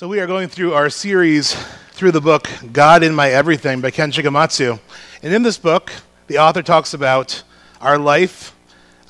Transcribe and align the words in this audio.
So, 0.00 0.08
we 0.08 0.18
are 0.20 0.26
going 0.26 0.48
through 0.48 0.72
our 0.72 0.88
series 0.88 1.52
through 1.90 2.12
the 2.12 2.22
book 2.22 2.48
God 2.72 3.02
in 3.02 3.14
My 3.14 3.28
Everything 3.28 3.82
by 3.82 3.90
Ken 3.90 4.10
Shigematsu. 4.10 4.80
And 5.22 5.34
in 5.34 5.42
this 5.42 5.58
book, 5.58 5.92
the 6.26 6.38
author 6.38 6.62
talks 6.62 6.94
about 6.94 7.42
our 7.82 7.98
life 7.98 8.56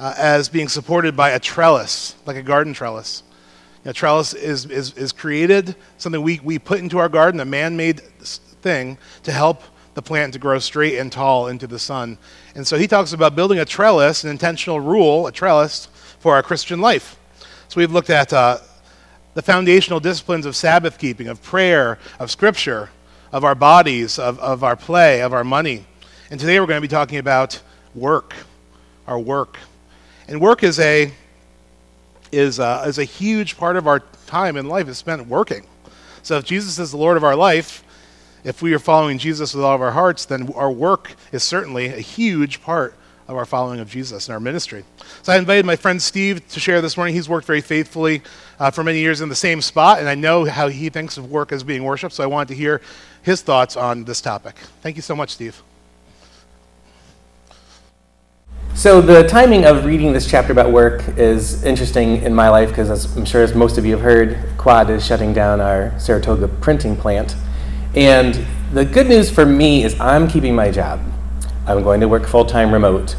uh, 0.00 0.14
as 0.18 0.48
being 0.48 0.66
supported 0.66 1.16
by 1.16 1.30
a 1.30 1.38
trellis, 1.38 2.16
like 2.26 2.36
a 2.36 2.42
garden 2.42 2.72
trellis. 2.72 3.22
A 3.84 3.92
trellis 3.92 4.34
is, 4.34 4.66
is, 4.66 4.92
is 4.94 5.12
created, 5.12 5.76
something 5.96 6.22
we, 6.22 6.40
we 6.42 6.58
put 6.58 6.80
into 6.80 6.98
our 6.98 7.08
garden, 7.08 7.38
a 7.38 7.44
man 7.44 7.76
made 7.76 8.00
thing 8.00 8.98
to 9.22 9.30
help 9.30 9.62
the 9.94 10.02
plant 10.02 10.32
to 10.32 10.40
grow 10.40 10.58
straight 10.58 10.98
and 10.98 11.12
tall 11.12 11.46
into 11.46 11.68
the 11.68 11.78
sun. 11.78 12.18
And 12.56 12.66
so 12.66 12.76
he 12.76 12.88
talks 12.88 13.12
about 13.12 13.36
building 13.36 13.60
a 13.60 13.64
trellis, 13.64 14.24
an 14.24 14.30
intentional 14.30 14.80
rule, 14.80 15.28
a 15.28 15.30
trellis 15.30 15.86
for 16.18 16.34
our 16.34 16.42
Christian 16.42 16.80
life. 16.80 17.16
So 17.68 17.78
we've 17.78 17.92
looked 17.92 18.10
at 18.10 18.32
uh, 18.32 18.58
the 19.34 19.42
foundational 19.42 20.00
disciplines 20.00 20.46
of 20.46 20.56
Sabbath 20.56 20.98
keeping, 20.98 21.28
of 21.28 21.42
prayer, 21.42 21.98
of 22.18 22.30
scripture, 22.30 22.90
of 23.32 23.44
our 23.44 23.54
bodies, 23.54 24.18
of, 24.18 24.38
of 24.40 24.64
our 24.64 24.76
play, 24.76 25.22
of 25.22 25.32
our 25.32 25.44
money. 25.44 25.84
And 26.30 26.40
today 26.40 26.58
we're 26.58 26.66
going 26.66 26.78
to 26.78 26.86
be 26.86 26.88
talking 26.88 27.18
about 27.18 27.60
work, 27.94 28.34
our 29.06 29.18
work. 29.18 29.56
And 30.28 30.40
work 30.40 30.62
is 30.62 30.78
a, 30.78 31.12
is 32.32 32.58
a, 32.58 32.82
is 32.86 32.98
a 32.98 33.04
huge 33.04 33.56
part 33.56 33.76
of 33.76 33.86
our 33.86 34.00
time 34.26 34.56
in 34.56 34.68
life 34.68 34.88
is 34.88 34.98
spent 34.98 35.26
working. 35.26 35.66
So 36.22 36.36
if 36.36 36.44
Jesus 36.44 36.78
is 36.78 36.90
the 36.90 36.96
Lord 36.96 37.16
of 37.16 37.24
our 37.24 37.36
life, 37.36 37.84
if 38.44 38.62
we 38.62 38.72
are 38.74 38.78
following 38.78 39.18
Jesus 39.18 39.54
with 39.54 39.64
all 39.64 39.74
of 39.74 39.82
our 39.82 39.90
hearts, 39.92 40.24
then 40.24 40.52
our 40.54 40.70
work 40.70 41.12
is 41.30 41.42
certainly 41.42 41.86
a 41.86 42.00
huge 42.00 42.62
part 42.62 42.94
of 43.30 43.36
our 43.36 43.46
following 43.46 43.78
of 43.78 43.88
Jesus 43.88 44.28
and 44.28 44.34
our 44.34 44.40
ministry. 44.40 44.84
So 45.22 45.32
I 45.32 45.36
invited 45.36 45.64
my 45.64 45.76
friend 45.76 46.02
Steve 46.02 46.46
to 46.48 46.60
share 46.60 46.80
this 46.80 46.96
morning. 46.96 47.14
He's 47.14 47.28
worked 47.28 47.46
very 47.46 47.60
faithfully 47.60 48.22
uh, 48.58 48.70
for 48.70 48.82
many 48.82 48.98
years 48.98 49.20
in 49.20 49.28
the 49.28 49.36
same 49.36 49.60
spot, 49.60 50.00
and 50.00 50.08
I 50.08 50.16
know 50.16 50.44
how 50.44 50.68
he 50.68 50.88
thinks 50.88 51.16
of 51.16 51.30
work 51.30 51.52
as 51.52 51.62
being 51.62 51.84
worship, 51.84 52.10
so 52.10 52.24
I 52.24 52.26
wanted 52.26 52.48
to 52.48 52.54
hear 52.54 52.80
his 53.22 53.42
thoughts 53.42 53.76
on 53.76 54.04
this 54.04 54.20
topic. 54.20 54.56
Thank 54.82 54.96
you 54.96 55.02
so 55.02 55.14
much, 55.14 55.30
Steve. 55.30 55.62
So, 58.74 59.00
the 59.00 59.24
timing 59.24 59.64
of 59.66 59.84
reading 59.84 60.12
this 60.12 60.28
chapter 60.28 60.52
about 60.52 60.70
work 60.70 61.02
is 61.18 61.64
interesting 61.64 62.22
in 62.22 62.34
my 62.34 62.48
life 62.48 62.70
because, 62.70 62.88
as 62.88 63.14
I'm 63.16 63.24
sure 63.24 63.42
as 63.42 63.54
most 63.54 63.78
of 63.78 63.84
you 63.84 63.92
have 63.92 64.00
heard, 64.00 64.38
Quad 64.56 64.88
is 64.90 65.04
shutting 65.04 65.34
down 65.34 65.60
our 65.60 65.96
Saratoga 65.98 66.48
printing 66.48 66.96
plant. 66.96 67.36
And 67.94 68.44
the 68.72 68.84
good 68.84 69.06
news 69.06 69.30
for 69.30 69.44
me 69.44 69.84
is 69.84 69.98
I'm 70.00 70.28
keeping 70.28 70.54
my 70.54 70.70
job. 70.70 71.00
I'm 71.70 71.82
going 71.84 72.00
to 72.00 72.08
work 72.08 72.26
full 72.26 72.44
time 72.44 72.72
remote. 72.72 73.16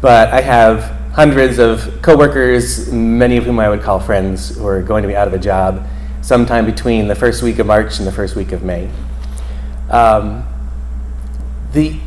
But 0.00 0.28
I 0.30 0.40
have 0.40 0.82
hundreds 1.12 1.58
of 1.58 2.00
coworkers, 2.02 2.90
many 2.90 3.36
of 3.36 3.44
whom 3.44 3.60
I 3.60 3.68
would 3.68 3.82
call 3.82 4.00
friends, 4.00 4.56
who 4.56 4.66
are 4.66 4.82
going 4.82 5.02
to 5.02 5.08
be 5.08 5.14
out 5.14 5.28
of 5.28 5.34
a 5.34 5.38
job 5.38 5.86
sometime 6.22 6.64
between 6.64 7.06
the 7.06 7.14
first 7.14 7.42
week 7.42 7.58
of 7.58 7.66
March 7.66 7.98
and 7.98 8.06
the 8.06 8.12
first 8.12 8.34
week 8.34 8.52
of 8.52 8.62
May. 8.62 8.90
Um, 9.90 10.46
the, 11.72 11.98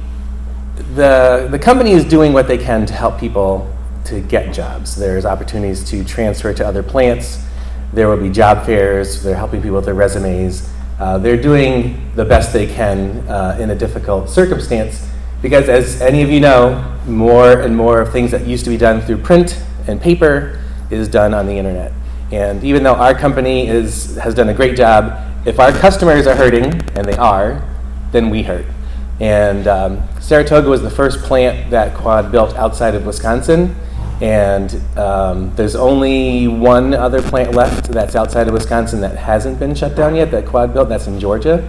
the, 0.96 1.48
the 1.52 1.60
company 1.60 1.92
is 1.92 2.04
doing 2.04 2.34
what 2.34 2.48
they 2.48 2.58
can 2.58 2.86
to 2.88 2.94
help 2.94 3.20
people 3.20 3.72
to 4.06 4.22
get 4.22 4.54
jobs. 4.54 4.96
There's 4.96 5.26
opportunities 5.26 5.88
to 5.90 6.04
transfer 6.04 6.54
to 6.54 6.66
other 6.66 6.82
plants. 6.82 7.44
There 7.94 8.10
will 8.10 8.18
be 8.18 8.30
job 8.30 8.66
fairs. 8.66 9.22
They're 9.22 9.36
helping 9.36 9.62
people 9.62 9.76
with 9.76 9.86
their 9.86 9.94
resumes. 9.94 10.70
Uh, 11.00 11.18
they're 11.18 11.42
doing 11.42 12.12
the 12.16 12.26
best 12.26 12.54
they 12.54 12.68
can 12.68 13.28
uh, 13.28 13.58
in 13.60 13.70
a 13.70 13.76
difficult 13.76 14.30
circumstance. 14.30 15.08
Because 15.46 15.70
as 15.70 16.02
any 16.02 16.24
of 16.24 16.32
you 16.32 16.40
know, 16.40 16.98
more 17.06 17.62
and 17.62 17.78
more 17.78 18.02
of 18.02 18.12
things 18.12 18.32
that 18.32 18.48
used 18.48 18.64
to 18.64 18.72
be 18.72 18.78
done 18.78 19.00
through 19.00 19.20
print 19.20 19.64
and 19.88 20.02
paper 20.02 20.60
is 20.90 21.08
done 21.08 21.36
on 21.36 21.46
the 21.46 21.54
internet. 21.54 21.92
And 22.32 22.64
even 22.64 22.82
though 22.82 22.96
our 22.96 23.14
company 23.14 23.68
is, 23.68 24.16
has 24.16 24.34
done 24.34 24.50
a 24.50 24.56
great 24.56 24.76
job, 24.76 25.14
if 25.46 25.60
our 25.60 25.72
customers 25.72 26.26
are 26.26 26.34
hurting, 26.34 26.82
and 26.96 27.08
they 27.08 27.16
are, 27.18 27.64
then 28.12 28.32
we 28.32 28.42
hurt. 28.42 28.66
And 29.20 29.68
um, 29.68 30.02
Saratoga 30.20 30.68
was 30.68 30.82
the 30.82 30.90
first 30.90 31.20
plant 31.20 31.70
that 31.70 31.96
Quad 31.96 32.32
built 32.32 32.56
outside 32.56 32.96
of 32.96 33.06
Wisconsin. 33.06 33.76
And 34.22 34.74
um, 34.98 35.56
there's 35.56 35.76
only 35.76 36.48
one 36.48 36.96
other 36.96 37.22
plant 37.22 37.52
left 37.52 37.92
that's 37.92 38.16
outside 38.16 38.48
of 38.48 38.54
Wisconsin 38.56 39.00
that 39.02 39.16
hasn't 39.16 39.60
been 39.60 39.76
shut 39.76 39.96
down 39.96 40.16
yet 40.16 40.32
that 40.32 40.48
Quad 40.48 40.74
built. 40.74 40.90
That's 40.90 41.06
in 41.06 41.20
Georgia. 41.20 41.62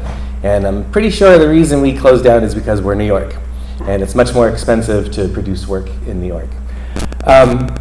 And 0.42 0.66
I'm 0.66 0.90
pretty 0.92 1.10
sure 1.10 1.36
the 1.38 1.50
reason 1.50 1.82
we 1.82 1.94
closed 1.94 2.24
down 2.24 2.42
is 2.42 2.54
because 2.54 2.80
we're 2.80 2.94
New 2.94 3.04
York 3.04 3.36
and 3.82 4.02
it's 4.02 4.14
much 4.14 4.34
more 4.34 4.48
expensive 4.48 5.12
to 5.12 5.28
produce 5.28 5.66
work 5.66 5.88
in 6.06 6.20
New 6.20 6.28
York. 6.28 6.48
Um, 7.24 7.74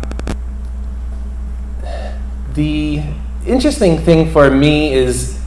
the 2.54 3.04
interesting 3.46 3.98
thing 4.00 4.32
for 4.32 4.50
me 4.50 4.94
is 4.94 5.40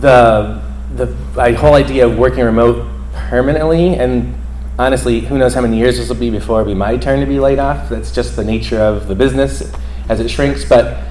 the 0.00 0.62
the 0.94 1.06
whole 1.54 1.74
idea 1.74 2.06
of 2.06 2.18
working 2.18 2.44
remote 2.44 2.86
permanently, 3.12 3.94
and 3.94 4.34
honestly, 4.78 5.20
who 5.20 5.38
knows 5.38 5.54
how 5.54 5.60
many 5.60 5.78
years 5.78 5.98
this 5.98 6.08
will 6.08 6.16
be 6.16 6.30
before 6.30 6.60
it'll 6.60 6.72
be 6.72 6.78
my 6.78 6.96
turn 6.96 7.20
to 7.20 7.26
be 7.26 7.38
laid 7.38 7.58
off. 7.58 7.88
That's 7.88 8.12
just 8.12 8.36
the 8.36 8.44
nature 8.44 8.80
of 8.80 9.06
the 9.06 9.14
business 9.14 9.72
as 10.08 10.20
it 10.20 10.28
shrinks. 10.28 10.64
But 10.64 11.04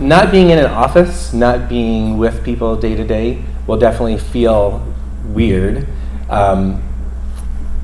not 0.00 0.30
being 0.30 0.50
in 0.50 0.58
an 0.58 0.66
office, 0.66 1.32
not 1.32 1.68
being 1.68 2.18
with 2.18 2.44
people 2.44 2.76
day 2.76 2.94
to 2.94 3.06
day, 3.06 3.42
will 3.66 3.78
definitely 3.78 4.18
feel 4.18 4.84
weird. 5.26 5.86
Um, 6.28 6.82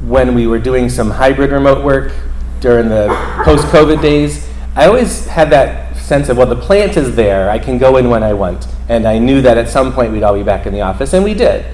when 0.07 0.35
we 0.35 0.47
were 0.47 0.59
doing 0.59 0.89
some 0.89 1.11
hybrid 1.11 1.53
remote 1.53 1.85
work 1.85 2.13
during 2.61 2.89
the 2.89 3.09
post 3.45 3.65
COVID 3.69 4.03
days, 4.03 4.49
I 4.75 4.87
always 4.87 5.27
had 5.27 5.51
that 5.51 5.97
sense 5.97 6.29
of, 6.29 6.37
well, 6.37 6.47
the 6.47 6.57
plant 6.57 6.97
is 6.97 7.15
there. 7.15 7.51
I 7.51 7.59
can 7.59 7.79
go 7.79 7.97
in 7.97 8.11
when 8.11 8.23
I 8.23 8.33
want. 8.33 8.67
And 8.89 9.07
I 9.07 9.19
knew 9.19 9.41
that 9.43 9.57
at 9.57 9.69
some 9.69 9.93
point 9.93 10.13
we'd 10.13 10.23
all 10.23 10.35
be 10.35 10.43
back 10.43 10.67
in 10.67 10.73
the 10.73 10.81
office, 10.81 11.13
and 11.13 11.25
we 11.25 11.35
did. 11.35 11.65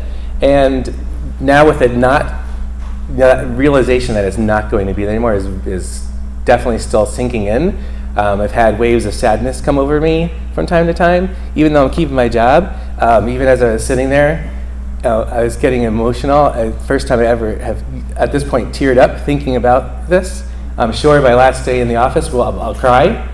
And 0.40 0.94
now, 1.40 1.66
with 1.66 1.82
it 1.82 1.96
not, 1.96 2.44
the 3.16 3.46
realization 3.56 4.14
that 4.14 4.24
it's 4.24 4.38
not 4.38 4.70
going 4.70 4.86
to 4.86 4.94
be 4.94 5.02
there 5.02 5.12
anymore 5.12 5.34
is, 5.34 5.46
is 5.66 6.08
definitely 6.44 6.78
still 6.78 7.06
sinking 7.06 7.44
in. 7.44 7.78
Um, 8.16 8.40
I've 8.40 8.52
had 8.52 8.78
waves 8.78 9.06
of 9.06 9.14
sadness 9.14 9.60
come 9.60 9.78
over 9.78 10.00
me 10.00 10.32
from 10.52 10.66
time 10.66 10.86
to 10.86 10.94
time, 10.94 11.34
even 11.54 11.72
though 11.72 11.84
I'm 11.84 11.90
keeping 11.90 12.14
my 12.14 12.28
job. 12.28 12.74
Um, 13.00 13.28
even 13.28 13.46
as 13.46 13.62
I 13.62 13.72
was 13.72 13.86
sitting 13.86 14.10
there, 14.10 14.52
uh, 15.04 15.22
I 15.22 15.42
was 15.42 15.56
getting 15.56 15.82
emotional. 15.82 16.46
Uh, 16.46 16.72
first 16.72 17.06
time 17.06 17.20
I 17.20 17.26
ever 17.26 17.56
have, 17.58 17.82
at 18.18 18.32
this 18.32 18.44
point, 18.44 18.74
teared 18.74 18.98
up 18.98 19.20
thinking 19.24 19.56
about 19.56 20.08
this. 20.08 20.46
I'm 20.76 20.92
sure 20.92 21.20
my 21.20 21.34
last 21.34 21.64
day 21.64 21.80
in 21.80 21.88
the 21.88 21.96
office, 21.96 22.30
well, 22.32 22.42
I'll, 22.42 22.60
I'll 22.60 22.74
cry. 22.74 23.28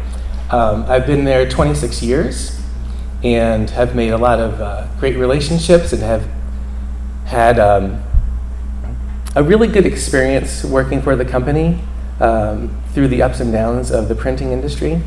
Um, 0.50 0.84
I've 0.88 1.06
been 1.06 1.24
there 1.24 1.48
26 1.48 2.02
years 2.02 2.60
and 3.22 3.68
have 3.70 3.96
made 3.96 4.10
a 4.10 4.18
lot 4.18 4.38
of 4.38 4.60
uh, 4.60 4.86
great 4.98 5.16
relationships 5.16 5.92
and 5.92 6.02
have 6.02 6.28
had 7.24 7.58
um, 7.58 8.02
a 9.34 9.42
really 9.42 9.66
good 9.66 9.86
experience 9.86 10.62
working 10.62 11.02
for 11.02 11.16
the 11.16 11.24
company 11.24 11.80
um, 12.20 12.80
through 12.92 13.08
the 13.08 13.22
ups 13.22 13.40
and 13.40 13.52
downs 13.52 13.90
of 13.90 14.08
the 14.08 14.14
printing 14.14 14.52
industry. 14.52 15.02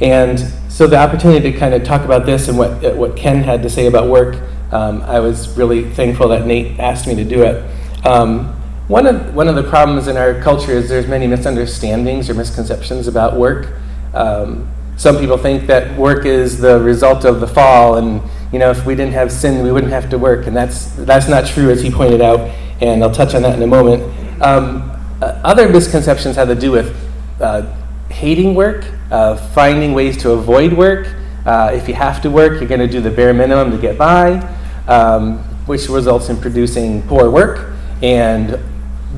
And 0.00 0.38
so 0.68 0.86
the 0.86 0.96
opportunity 0.96 1.52
to 1.52 1.58
kind 1.58 1.74
of 1.74 1.84
talk 1.84 2.04
about 2.04 2.26
this 2.26 2.48
and 2.48 2.58
what, 2.58 2.96
what 2.96 3.16
Ken 3.16 3.42
had 3.42 3.62
to 3.62 3.70
say 3.70 3.86
about 3.86 4.08
work 4.08 4.36
um, 4.72 5.02
I 5.02 5.18
was 5.18 5.56
really 5.56 5.90
thankful 5.90 6.28
that 6.28 6.46
Nate 6.46 6.78
asked 6.78 7.06
me 7.06 7.16
to 7.16 7.24
do 7.24 7.42
it. 7.42 8.06
Um, 8.06 8.59
one 8.90 9.06
of, 9.06 9.36
one 9.36 9.46
of 9.46 9.54
the 9.54 9.62
problems 9.62 10.08
in 10.08 10.16
our 10.16 10.42
culture 10.42 10.72
is 10.72 10.88
there's 10.88 11.06
many 11.06 11.28
misunderstandings 11.28 12.28
or 12.28 12.34
misconceptions 12.34 13.06
about 13.06 13.36
work. 13.36 13.72
Um, 14.12 14.68
some 14.96 15.16
people 15.16 15.38
think 15.38 15.68
that 15.68 15.96
work 15.96 16.26
is 16.26 16.58
the 16.58 16.80
result 16.80 17.24
of 17.24 17.38
the 17.38 17.46
fall, 17.46 17.98
and 17.98 18.20
you 18.52 18.58
know, 18.58 18.68
if 18.72 18.84
we 18.84 18.96
didn't 18.96 19.12
have 19.12 19.30
sin, 19.30 19.62
we 19.62 19.70
wouldn't 19.70 19.92
have 19.92 20.10
to 20.10 20.18
work, 20.18 20.48
and 20.48 20.56
that's 20.56 20.86
that's 20.96 21.28
not 21.28 21.46
true, 21.46 21.70
as 21.70 21.80
he 21.80 21.90
pointed 21.90 22.20
out, 22.20 22.40
and 22.80 23.00
I'll 23.04 23.12
touch 23.12 23.36
on 23.36 23.42
that 23.42 23.54
in 23.54 23.62
a 23.62 23.66
moment. 23.66 24.02
Um, 24.42 24.90
uh, 25.22 25.40
other 25.44 25.68
misconceptions 25.68 26.34
have 26.34 26.48
to 26.48 26.56
do 26.56 26.72
with 26.72 26.94
uh, 27.40 27.72
hating 28.08 28.56
work, 28.56 28.84
uh, 29.12 29.36
finding 29.36 29.92
ways 29.92 30.16
to 30.22 30.32
avoid 30.32 30.72
work. 30.72 31.14
Uh, 31.46 31.70
if 31.72 31.86
you 31.86 31.94
have 31.94 32.20
to 32.22 32.30
work, 32.30 32.60
you're 32.60 32.68
going 32.68 32.80
to 32.80 32.88
do 32.88 33.00
the 33.00 33.10
bare 33.10 33.32
minimum 33.32 33.70
to 33.70 33.78
get 33.78 33.96
by 33.96 34.40
um, 34.88 35.38
which 35.66 35.88
results 35.88 36.28
in 36.28 36.36
producing 36.36 37.02
poor 37.02 37.30
work 37.30 37.72
and 38.02 38.58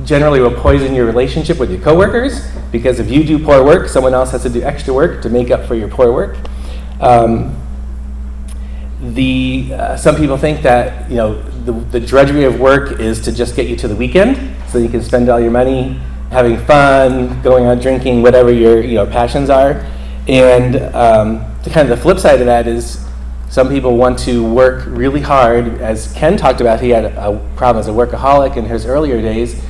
generally 0.03 0.39
will 0.39 0.51
poison 0.51 0.95
your 0.95 1.05
relationship 1.05 1.59
with 1.59 1.71
your 1.71 1.79
coworkers 1.81 2.49
because 2.71 2.99
if 2.99 3.09
you 3.09 3.23
do 3.23 3.37
poor 3.37 3.63
work, 3.63 3.87
someone 3.87 4.13
else 4.13 4.31
has 4.31 4.41
to 4.43 4.49
do 4.49 4.61
extra 4.61 4.93
work 4.93 5.21
to 5.21 5.29
make 5.29 5.51
up 5.51 5.65
for 5.65 5.75
your 5.75 5.87
poor 5.87 6.11
work. 6.11 6.37
Um, 6.99 7.55
the 9.01 9.73
uh, 9.73 9.97
some 9.97 10.15
people 10.15 10.37
think 10.37 10.61
that 10.61 11.09
you 11.09 11.17
know 11.17 11.41
the, 11.65 11.73
the 11.73 11.99
drudgery 11.99 12.45
of 12.45 12.59
work 12.59 12.99
is 12.99 13.19
to 13.21 13.31
just 13.31 13.55
get 13.55 13.67
you 13.67 13.75
to 13.77 13.87
the 13.87 13.95
weekend, 13.95 14.55
so 14.69 14.77
you 14.77 14.89
can 14.89 15.01
spend 15.01 15.29
all 15.29 15.39
your 15.39 15.51
money 15.51 15.99
having 16.31 16.57
fun, 16.65 17.41
going 17.41 17.65
out 17.65 17.81
drinking, 17.81 18.21
whatever 18.21 18.51
your 18.51 18.81
you 18.81 18.95
know 18.95 19.05
passions 19.05 19.49
are. 19.49 19.85
And 20.27 20.77
um, 20.95 21.45
the 21.63 21.69
kind 21.69 21.89
of 21.89 21.97
the 21.97 22.01
flip 22.01 22.17
side 22.17 22.39
of 22.39 22.45
that 22.45 22.65
is 22.65 23.05
some 23.49 23.69
people 23.69 23.97
want 23.97 24.17
to 24.19 24.43
work 24.43 24.83
really 24.87 25.21
hard. 25.21 25.79
As 25.79 26.11
Ken 26.13 26.37
talked 26.37 26.59
about, 26.59 26.79
he 26.79 26.89
had 26.89 27.05
a, 27.05 27.39
problem 27.55 27.81
as 27.81 27.87
a 27.87 27.91
workaholic 27.91 28.57
in 28.57 28.65
his 28.65 28.85
earlier 28.85 29.21
days, 29.21 29.61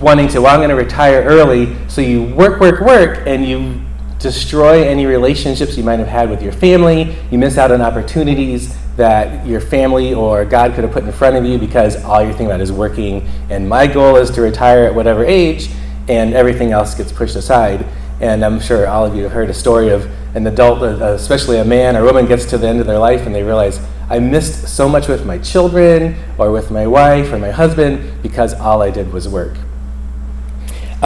wanting 0.00 0.28
to, 0.28 0.40
well, 0.40 0.54
I'm 0.54 0.60
going 0.60 0.70
to 0.70 0.76
retire 0.76 1.22
early. 1.22 1.76
So 1.88 2.00
you 2.00 2.24
work, 2.34 2.60
work, 2.60 2.80
work, 2.80 3.26
and 3.26 3.46
you 3.46 3.80
destroy 4.18 4.82
any 4.82 5.06
relationships 5.06 5.76
you 5.76 5.84
might 5.84 5.98
have 5.98 6.08
had 6.08 6.30
with 6.30 6.42
your 6.42 6.52
family. 6.52 7.14
You 7.30 7.38
miss 7.38 7.58
out 7.58 7.70
on 7.70 7.80
opportunities 7.80 8.76
that 8.96 9.46
your 9.46 9.60
family 9.60 10.14
or 10.14 10.44
God 10.44 10.74
could 10.74 10.84
have 10.84 10.92
put 10.92 11.04
in 11.04 11.12
front 11.12 11.36
of 11.36 11.44
you 11.44 11.58
because 11.58 12.02
all 12.02 12.22
you're 12.22 12.30
thinking 12.30 12.46
about 12.46 12.60
is 12.60 12.72
working. 12.72 13.28
And 13.50 13.68
my 13.68 13.86
goal 13.86 14.16
is 14.16 14.30
to 14.30 14.40
retire 14.40 14.84
at 14.84 14.94
whatever 14.94 15.24
age, 15.24 15.68
and 16.08 16.34
everything 16.34 16.72
else 16.72 16.94
gets 16.94 17.12
pushed 17.12 17.36
aside. 17.36 17.84
And 18.20 18.44
I'm 18.44 18.60
sure 18.60 18.86
all 18.86 19.04
of 19.04 19.14
you 19.14 19.24
have 19.24 19.32
heard 19.32 19.50
a 19.50 19.54
story 19.54 19.90
of 19.90 20.08
an 20.34 20.46
adult, 20.46 20.82
uh, 20.82 21.12
especially 21.12 21.58
a 21.58 21.64
man 21.64 21.96
or 21.96 22.04
woman, 22.04 22.26
gets 22.26 22.46
to 22.46 22.58
the 22.58 22.66
end 22.66 22.80
of 22.80 22.86
their 22.86 22.98
life 22.98 23.26
and 23.26 23.34
they 23.34 23.42
realize, 23.42 23.80
I 24.08 24.18
missed 24.18 24.68
so 24.68 24.88
much 24.88 25.08
with 25.08 25.26
my 25.26 25.38
children 25.38 26.16
or 26.38 26.52
with 26.52 26.70
my 26.70 26.86
wife 26.86 27.32
or 27.32 27.38
my 27.38 27.50
husband 27.50 28.22
because 28.22 28.54
all 28.54 28.82
I 28.82 28.90
did 28.90 29.12
was 29.12 29.28
work. 29.28 29.56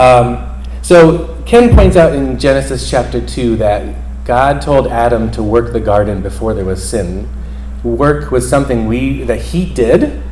Um, 0.01 0.63
so 0.81 1.39
Ken 1.45 1.75
points 1.75 1.95
out 1.95 2.15
in 2.15 2.39
Genesis 2.39 2.89
chapter 2.89 3.23
2 3.23 3.57
that 3.57 4.25
God 4.25 4.59
told 4.59 4.87
Adam 4.87 5.29
to 5.33 5.43
work 5.43 5.73
the 5.73 5.79
garden 5.79 6.23
before 6.23 6.55
there 6.55 6.65
was 6.65 6.83
sin. 6.83 7.29
Work 7.83 8.31
was 8.31 8.49
something 8.49 8.87
we 8.87 9.21
that 9.25 9.39
he 9.39 9.71
did 9.71 10.23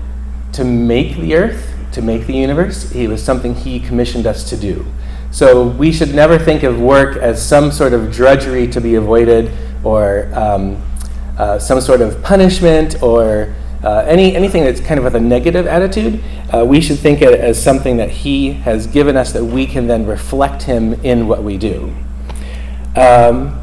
to 0.53 0.63
make 0.63 1.17
the 1.17 1.35
earth, 1.35 1.71
to 1.91 2.01
make 2.01 2.25
the 2.25 2.33
universe. 2.33 2.91
It 2.95 3.09
was 3.09 3.21
something 3.23 3.53
he 3.53 3.79
commissioned 3.79 4.25
us 4.25 4.49
to 4.49 4.57
do. 4.57 4.87
So 5.29 5.67
we 5.67 5.91
should 5.91 6.15
never 6.15 6.39
think 6.39 6.63
of 6.63 6.81
work 6.81 7.17
as 7.17 7.39
some 7.39 7.71
sort 7.71 7.93
of 7.93 8.11
drudgery 8.11 8.67
to 8.69 8.81
be 8.81 8.95
avoided 8.95 9.51
or 9.83 10.31
um, 10.33 10.83
uh, 11.37 11.59
some 11.59 11.79
sort 11.79 12.01
of 12.01 12.23
punishment 12.23 13.03
or 13.03 13.53
uh, 13.83 14.03
any, 14.07 14.35
anything 14.35 14.63
that's 14.63 14.81
kind 14.81 14.97
of 14.97 15.05
with 15.05 15.15
a 15.15 15.19
negative 15.19 15.65
attitude, 15.65 16.21
uh, 16.53 16.65
we 16.65 16.81
should 16.81 16.99
think 16.99 17.21
it 17.21 17.39
as 17.39 17.61
something 17.61 17.97
that 17.97 18.11
He 18.11 18.51
has 18.51 18.87
given 18.87 19.15
us 19.15 19.31
that 19.31 19.45
we 19.45 19.65
can 19.65 19.87
then 19.87 20.05
reflect 20.05 20.63
Him 20.63 20.93
in 20.95 21.27
what 21.27 21.43
we 21.43 21.57
do. 21.57 21.95
Um, 22.95 23.61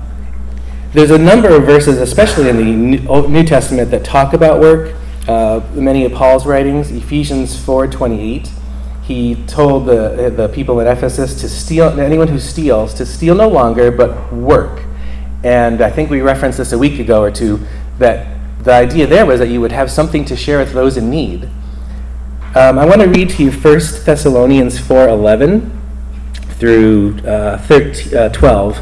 there's 0.92 1.10
a 1.10 1.18
number 1.18 1.54
of 1.54 1.64
verses, 1.64 1.98
especially 1.98 2.48
in 2.48 2.56
the 2.56 3.28
New 3.28 3.44
Testament, 3.44 3.90
that 3.90 4.04
talk 4.04 4.32
about 4.32 4.60
work. 4.60 4.96
Uh, 5.28 5.60
many 5.74 6.04
of 6.04 6.12
Paul's 6.12 6.46
writings, 6.46 6.90
Ephesians 6.90 7.54
4:28, 7.54 8.48
he 9.02 9.34
told 9.46 9.86
the, 9.86 10.32
the 10.34 10.48
people 10.48 10.80
in 10.80 10.86
Ephesus 10.86 11.38
to 11.40 11.48
steal, 11.48 12.00
anyone 12.00 12.28
who 12.28 12.40
steals, 12.40 12.94
to 12.94 13.04
steal 13.04 13.34
no 13.34 13.48
longer, 13.48 13.90
but 13.90 14.32
work. 14.32 14.84
And 15.44 15.82
I 15.82 15.90
think 15.90 16.08
we 16.08 16.22
referenced 16.22 16.58
this 16.58 16.72
a 16.72 16.78
week 16.78 16.98
ago 16.98 17.22
or 17.22 17.30
two, 17.30 17.60
that 17.98 18.35
the 18.66 18.72
idea 18.72 19.06
there 19.06 19.24
was 19.24 19.38
that 19.38 19.48
you 19.48 19.60
would 19.60 19.70
have 19.70 19.92
something 19.92 20.24
to 20.24 20.34
share 20.34 20.58
with 20.58 20.72
those 20.72 20.96
in 20.96 21.08
need. 21.08 21.44
Um, 22.56 22.80
I 22.80 22.84
want 22.84 23.00
to 23.00 23.06
read 23.06 23.30
to 23.30 23.44
you 23.44 23.52
1 23.52 23.62
Thessalonians 24.04 24.76
4.11 24.80 25.70
through 26.58 27.16
uh, 27.20 27.58
13, 27.58 28.16
uh, 28.16 28.28
12. 28.30 28.80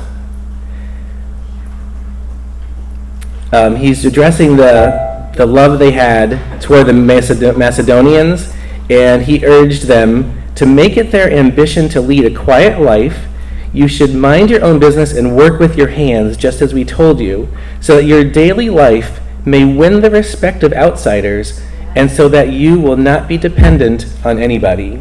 Um, 3.52 3.76
he's 3.76 4.06
addressing 4.06 4.56
the, 4.56 5.30
the 5.36 5.44
love 5.44 5.78
they 5.78 5.92
had 5.92 6.62
toward 6.62 6.86
the 6.86 6.94
Macedonians, 6.94 8.54
and 8.88 9.22
he 9.24 9.44
urged 9.44 9.82
them 9.82 10.42
to 10.54 10.64
make 10.64 10.96
it 10.96 11.12
their 11.12 11.30
ambition 11.30 11.90
to 11.90 12.00
lead 12.00 12.24
a 12.24 12.34
quiet 12.34 12.80
life. 12.80 13.26
You 13.74 13.88
should 13.88 14.14
mind 14.14 14.48
your 14.48 14.64
own 14.64 14.80
business 14.80 15.12
and 15.12 15.36
work 15.36 15.60
with 15.60 15.76
your 15.76 15.88
hands, 15.88 16.38
just 16.38 16.62
as 16.62 16.72
we 16.72 16.86
told 16.86 17.20
you, 17.20 17.48
so 17.82 17.96
that 17.96 18.04
your 18.04 18.24
daily 18.24 18.70
life 18.70 19.20
may 19.44 19.64
win 19.64 20.00
the 20.00 20.10
respect 20.10 20.62
of 20.62 20.72
outsiders, 20.72 21.60
and 21.96 22.10
so 22.10 22.28
that 22.28 22.50
you 22.50 22.80
will 22.80 22.96
not 22.96 23.28
be 23.28 23.36
dependent 23.36 24.06
on 24.24 24.38
anybody. 24.38 25.00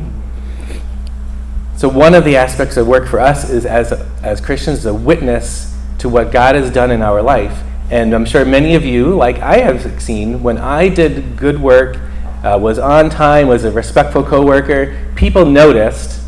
So, 1.76 1.90
one 1.90 2.14
of 2.14 2.24
the 2.24 2.36
aspects 2.36 2.78
of 2.78 2.88
work 2.88 3.08
for 3.08 3.20
us 3.20 3.50
is 3.50 3.66
as, 3.66 3.92
as 4.22 4.40
Christians, 4.40 4.86
a 4.86 4.94
witness 4.94 5.76
to 6.00 6.10
what 6.10 6.32
God 6.32 6.56
has 6.56 6.72
done 6.72 6.92
in 6.92 7.02
our 7.02 7.22
life. 7.22 7.64
And 7.90 8.14
I'm 8.14 8.26
sure 8.26 8.46
many 8.46 8.76
of 8.76 8.86
you, 8.86 9.16
like 9.16 9.40
I 9.40 9.60
have 9.60 10.02
seen, 10.02 10.44
when 10.44 10.58
I 10.58 10.90
did 10.90 11.38
good 11.38 11.62
work, 11.62 11.98
uh, 12.44 12.58
was 12.62 12.78
on 12.80 13.10
time, 13.10 13.48
was 13.48 13.64
a 13.64 13.72
respectful 13.72 14.24
coworker, 14.24 15.12
people 15.16 15.46
noticed 15.46 16.22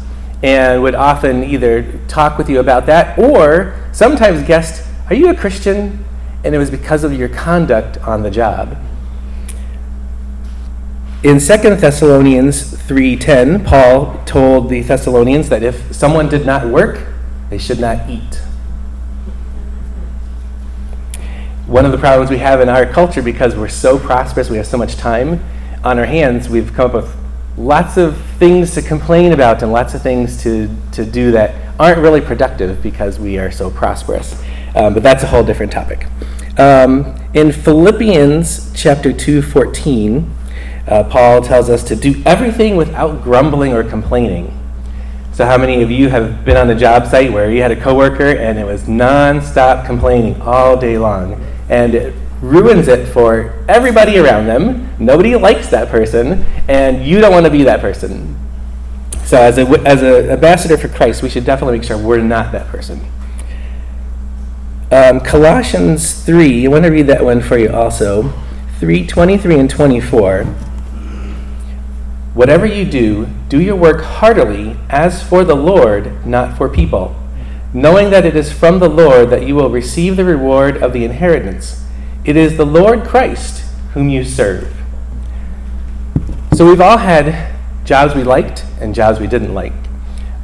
and 0.44 0.82
would 0.82 0.96
often 0.96 1.44
either 1.44 2.00
talk 2.08 2.38
with 2.38 2.50
you 2.50 2.60
about 2.60 2.86
that 2.86 3.18
or 3.18 3.76
sometimes 3.92 4.46
guessed, 4.48 4.86
Are 5.10 5.16
you 5.16 5.30
a 5.30 5.36
Christian? 5.36 6.06
And 6.46 6.54
it 6.54 6.60
was 6.60 6.70
because 6.70 7.04
of 7.04 7.12
your 7.12 7.28
conduct 7.28 7.98
on 7.98 8.22
the 8.22 8.30
job. 8.30 8.78
In 11.24 11.40
2 11.40 11.78
Thessalonians 11.78 12.62
3:10, 12.62 13.66
Paul 13.66 14.22
told 14.28 14.70
the 14.70 14.82
Thessalonians 14.82 15.50
that 15.50 15.64
if 15.64 15.94
someone 15.94 16.30
did 16.30 16.46
not 16.46 16.68
work, 16.68 17.00
they 17.50 17.58
should 17.58 17.80
not 17.80 18.08
eat. 18.08 18.42
One 21.66 21.84
of 21.84 21.92
the 21.92 21.98
problems 21.98 22.30
we 22.30 22.38
have 22.38 22.62
in 22.62 22.70
our 22.70 22.86
culture 22.86 23.24
because 23.24 23.56
we're 23.56 23.68
so 23.68 23.98
prosperous, 23.98 24.52
we 24.52 24.58
have 24.58 24.68
so 24.68 24.78
much 24.78 24.98
time 24.98 25.44
on 25.84 25.98
our 25.98 26.06
hands, 26.06 26.48
we've 26.48 26.72
come 26.74 26.92
up 26.92 26.94
with 26.94 27.16
lots 27.58 27.98
of 27.98 28.22
things 28.38 28.76
to 28.76 28.84
complain 28.84 29.32
about 29.32 29.64
and 29.64 29.72
lots 29.72 29.96
of 29.96 30.04
things 30.04 30.44
to, 30.44 30.70
to 30.92 31.04
do 31.04 31.32
that 31.32 31.56
aren't 31.80 32.00
really 32.00 32.22
productive 32.22 32.84
because 32.84 33.20
we 33.20 33.40
are 33.40 33.50
so 33.50 33.72
prosperous. 33.72 34.40
Um, 34.76 34.94
but 34.94 35.02
that's 35.02 35.24
a 35.24 35.28
whole 35.28 35.44
different 35.44 35.72
topic. 35.72 36.06
Um, 36.58 37.16
in 37.34 37.52
Philippians 37.52 38.72
chapter 38.74 39.12
2, 39.12 39.42
14, 39.42 40.32
uh, 40.88 41.04
Paul 41.04 41.42
tells 41.42 41.70
us 41.70 41.84
to 41.86 41.96
do 41.96 42.22
everything 42.26 42.78
without 42.78 43.24
grumbling 43.24 43.74
or 43.74 43.84
complaining. 43.84 44.58
So, 45.34 45.46
how 45.46 45.58
many 45.58 45.84
of 45.84 45.92
you 45.92 46.08
have 46.08 46.46
been 46.46 46.56
on 46.56 46.68
the 46.68 46.76
job 46.76 47.08
site 47.08 47.34
where 47.34 47.52
you 47.52 47.62
had 47.62 47.72
a 47.72 47.76
coworker 47.76 48.38
and 48.38 48.58
it 48.58 48.66
was 48.66 48.84
nonstop 48.84 49.86
complaining 49.86 50.42
all 50.42 50.78
day 50.78 50.98
long? 50.98 51.46
And 51.68 51.94
it 51.94 52.14
ruins 52.42 52.88
it 52.88 53.06
for 53.08 53.66
everybody 53.68 54.18
around 54.18 54.46
them. 54.46 54.90
Nobody 54.98 55.36
likes 55.36 55.70
that 55.72 55.90
person, 55.90 56.46
and 56.70 57.06
you 57.06 57.20
don't 57.20 57.34
want 57.34 57.46
to 57.46 57.52
be 57.52 57.64
that 57.64 57.82
person. 57.82 58.38
So, 59.26 59.42
as 59.42 59.58
an 59.58 59.86
as 59.86 60.04
a 60.04 60.32
ambassador 60.32 60.78
for 60.78 60.88
Christ, 60.88 61.22
we 61.22 61.30
should 61.30 61.44
definitely 61.44 61.80
make 61.80 61.88
sure 61.88 61.98
we're 61.98 62.22
not 62.22 62.54
that 62.54 62.68
person. 62.68 63.02
Um, 64.92 65.20
Colossians 65.20 66.24
3, 66.24 66.66
I 66.66 66.70
want 66.70 66.84
to 66.84 66.92
read 66.92 67.08
that 67.08 67.24
one 67.24 67.42
for 67.42 67.58
you 67.58 67.74
also. 67.74 68.32
3 68.80 69.08
23 69.08 69.60
and 69.60 69.70
24. 69.70 70.44
Whatever 72.36 72.66
you 72.66 72.86
do, 72.86 73.28
do 73.50 73.60
your 73.62 73.76
work 73.76 74.02
heartily 74.02 74.78
as 74.90 75.24
for 75.24 75.44
the 75.44 75.56
Lord, 75.56 76.26
not 76.26 76.58
for 76.58 76.70
people, 76.70 77.16
knowing 77.74 78.10
that 78.12 78.26
it 78.26 78.36
is 78.36 78.52
from 78.52 78.80
the 78.80 78.90
Lord 78.90 79.30
that 79.32 79.48
you 79.48 79.56
will 79.56 79.70
receive 79.70 80.18
the 80.18 80.26
reward 80.26 80.78
of 80.84 80.94
the 80.94 81.04
inheritance. 81.04 81.84
It 82.24 82.36
is 82.36 82.58
the 82.58 82.66
Lord 82.66 83.06
Christ 83.06 83.64
whom 83.94 84.10
you 84.10 84.24
serve. 84.24 84.72
So 86.54 86.68
we've 86.68 86.82
all 86.82 86.98
had 86.98 87.56
jobs 87.86 88.14
we 88.14 88.24
liked 88.24 88.66
and 88.80 88.94
jobs 88.94 89.20
we 89.20 89.28
didn't 89.28 89.54
like. 89.54 89.74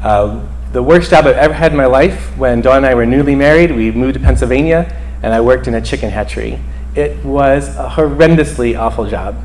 Uh, 0.01 0.47
the 0.71 0.81
worst 0.81 1.09
job 1.09 1.25
I've 1.25 1.35
ever 1.35 1.53
had 1.53 1.71
in 1.71 1.77
my 1.77 1.85
life, 1.85 2.37
when 2.37 2.61
Dawn 2.61 2.77
and 2.77 2.85
I 2.85 2.95
were 2.95 3.05
newly 3.05 3.35
married, 3.35 3.75
we 3.75 3.91
moved 3.91 4.13
to 4.13 4.19
Pennsylvania, 4.21 4.95
and 5.21 5.33
I 5.33 5.41
worked 5.41 5.67
in 5.67 5.75
a 5.75 5.81
chicken 5.81 6.09
hatchery. 6.09 6.59
It 6.95 7.23
was 7.25 7.75
a 7.75 7.89
horrendously 7.89 8.79
awful 8.79 9.09
job. 9.09 9.35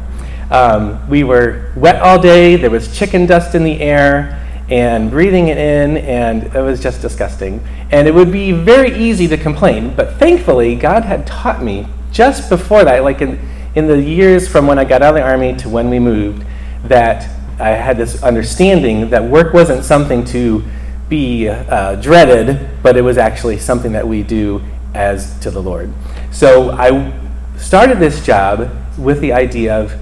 Um, 0.52 1.08
we 1.08 1.24
were 1.24 1.72
wet 1.74 2.00
all 2.00 2.20
day, 2.20 2.54
there 2.54 2.70
was 2.70 2.96
chicken 2.96 3.26
dust 3.26 3.56
in 3.56 3.64
the 3.64 3.80
air, 3.80 4.40
and 4.70 5.10
breathing 5.10 5.48
it 5.48 5.58
in, 5.58 5.96
and 5.96 6.44
it 6.44 6.62
was 6.62 6.80
just 6.80 7.02
disgusting. 7.02 7.60
And 7.90 8.06
it 8.06 8.14
would 8.14 8.30
be 8.30 8.52
very 8.52 8.96
easy 8.96 9.26
to 9.26 9.36
complain, 9.36 9.96
but 9.96 10.20
thankfully, 10.20 10.76
God 10.76 11.04
had 11.04 11.26
taught 11.26 11.60
me 11.60 11.88
just 12.12 12.48
before 12.48 12.84
that, 12.84 13.02
like 13.02 13.20
in, 13.20 13.40
in 13.74 13.88
the 13.88 14.00
years 14.00 14.46
from 14.46 14.68
when 14.68 14.78
I 14.78 14.84
got 14.84 15.02
out 15.02 15.16
of 15.16 15.16
the 15.16 15.22
Army 15.22 15.56
to 15.56 15.68
when 15.68 15.90
we 15.90 15.98
moved, 15.98 16.46
that 16.84 17.28
I 17.58 17.70
had 17.70 17.96
this 17.96 18.22
understanding 18.22 19.10
that 19.10 19.24
work 19.24 19.52
wasn't 19.52 19.84
something 19.84 20.24
to 20.26 20.62
be 21.08 21.48
uh, 21.48 21.96
dreaded, 21.96 22.68
but 22.82 22.96
it 22.96 23.02
was 23.02 23.18
actually 23.18 23.58
something 23.58 23.92
that 23.92 24.06
we 24.06 24.22
do 24.22 24.62
as 24.94 25.38
to 25.40 25.50
the 25.50 25.62
Lord. 25.62 25.92
So 26.32 26.70
I 26.70 27.12
started 27.56 27.98
this 27.98 28.24
job 28.24 28.70
with 28.98 29.20
the 29.20 29.32
idea 29.32 29.78
of 29.78 29.94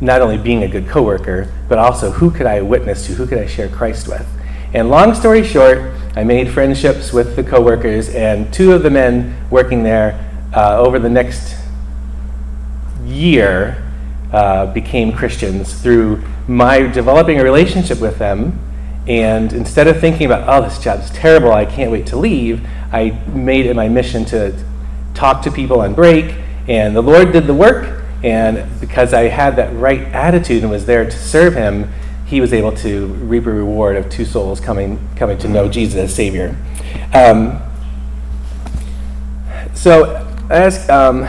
not 0.00 0.20
only 0.20 0.36
being 0.36 0.62
a 0.62 0.68
good 0.68 0.88
coworker, 0.88 1.52
but 1.68 1.78
also 1.78 2.10
who 2.10 2.30
could 2.30 2.46
I 2.46 2.60
witness 2.60 3.06
to, 3.06 3.14
who 3.14 3.26
could 3.26 3.38
I 3.38 3.46
share 3.46 3.68
Christ 3.68 4.08
with. 4.08 4.26
And 4.74 4.90
long 4.90 5.14
story 5.14 5.44
short, 5.44 5.94
I 6.16 6.24
made 6.24 6.50
friendships 6.50 7.12
with 7.12 7.36
the 7.36 7.44
coworkers, 7.44 8.08
and 8.08 8.52
two 8.52 8.72
of 8.72 8.82
the 8.82 8.90
men 8.90 9.36
working 9.50 9.82
there 9.82 10.20
uh, 10.52 10.78
over 10.78 10.98
the 10.98 11.08
next 11.08 11.56
year 13.04 13.82
uh, 14.32 14.66
became 14.66 15.12
Christians 15.12 15.72
through 15.80 16.22
my 16.48 16.82
developing 16.82 17.38
a 17.40 17.44
relationship 17.44 18.00
with 18.00 18.18
them 18.18 18.58
and 19.06 19.52
instead 19.52 19.86
of 19.86 20.00
thinking 20.00 20.26
about, 20.26 20.48
oh, 20.48 20.66
this 20.66 20.78
job's 20.78 21.10
terrible, 21.10 21.52
I 21.52 21.66
can't 21.66 21.90
wait 21.90 22.06
to 22.06 22.16
leave, 22.16 22.66
I 22.92 23.10
made 23.28 23.66
it 23.66 23.74
my 23.74 23.88
mission 23.88 24.24
to 24.26 24.54
talk 25.12 25.42
to 25.42 25.50
people 25.50 25.80
on 25.80 25.94
break. 25.94 26.34
And 26.68 26.96
the 26.96 27.02
Lord 27.02 27.32
did 27.32 27.46
the 27.46 27.54
work. 27.54 28.02
And 28.22 28.80
because 28.80 29.12
I 29.12 29.24
had 29.24 29.56
that 29.56 29.74
right 29.76 30.00
attitude 30.00 30.62
and 30.62 30.70
was 30.70 30.86
there 30.86 31.04
to 31.04 31.18
serve 31.18 31.54
Him, 31.54 31.92
He 32.24 32.40
was 32.40 32.54
able 32.54 32.72
to 32.76 33.06
reap 33.06 33.46
a 33.46 33.52
reward 33.52 33.96
of 33.96 34.08
two 34.08 34.24
souls 34.24 34.60
coming, 34.60 35.06
coming 35.16 35.36
to 35.38 35.48
know 35.48 35.68
Jesus 35.68 35.96
as 35.96 36.14
Savior. 36.14 36.56
Um, 37.12 37.60
so, 39.74 40.26
as 40.48 40.88
um, 40.88 41.26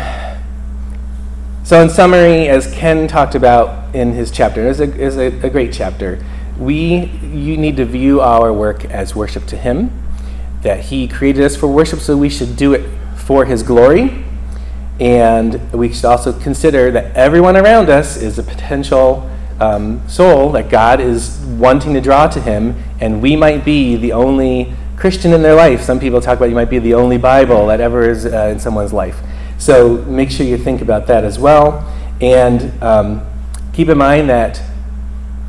so 1.65 1.81
in 1.81 1.89
summary, 1.89 2.47
as 2.47 2.71
Ken 2.73 3.07
talked 3.07 3.33
about 3.33 3.93
in 3.95 4.13
his 4.13 4.29
chapter, 4.29 4.67
is 4.67 4.79
a, 4.79 4.83
is 4.83 5.17
a, 5.17 5.27
a 5.45 5.49
great 5.49 5.73
chapter. 5.73 6.23
We 6.59 7.05
you 7.33 7.57
need 7.57 7.77
to 7.77 7.85
view 7.85 8.21
our 8.21 8.53
work 8.53 8.85
as 8.85 9.15
worship 9.15 9.45
to 9.47 9.57
Him. 9.57 9.91
That 10.61 10.85
He 10.85 11.07
created 11.07 11.43
us 11.43 11.55
for 11.55 11.67
worship, 11.67 11.99
so 11.99 12.17
we 12.17 12.29
should 12.29 12.55
do 12.55 12.73
it 12.73 12.85
for 13.15 13.45
His 13.45 13.63
glory. 13.63 14.23
And 14.99 15.71
we 15.73 15.91
should 15.93 16.05
also 16.05 16.31
consider 16.31 16.91
that 16.91 17.15
everyone 17.15 17.57
around 17.57 17.89
us 17.89 18.15
is 18.15 18.39
a 18.39 18.43
potential 18.43 19.29
um, 19.59 20.07
soul 20.07 20.51
that 20.51 20.69
God 20.69 20.99
is 21.01 21.37
wanting 21.59 21.93
to 21.93 22.01
draw 22.01 22.27
to 22.27 22.41
Him, 22.41 22.75
and 22.99 23.21
we 23.21 23.35
might 23.35 23.65
be 23.65 23.97
the 23.97 24.13
only 24.13 24.73
Christian 24.95 25.33
in 25.33 25.41
their 25.41 25.55
life. 25.55 25.81
Some 25.81 25.99
people 25.99 26.21
talk 26.21 26.37
about 26.37 26.49
you 26.49 26.55
might 26.55 26.69
be 26.69 26.79
the 26.79 26.93
only 26.93 27.17
Bible 27.17 27.67
that 27.67 27.81
ever 27.81 28.09
is 28.09 28.25
uh, 28.25 28.49
in 28.51 28.59
someone's 28.59 28.93
life. 28.93 29.19
So 29.57 29.97
make 30.05 30.31
sure 30.31 30.45
you 30.45 30.57
think 30.57 30.81
about 30.81 31.07
that 31.07 31.23
as 31.23 31.37
well. 31.39 31.91
And 32.21 32.81
um, 32.81 33.25
keep 33.73 33.89
in 33.89 33.97
mind 33.97 34.29
that 34.29 34.61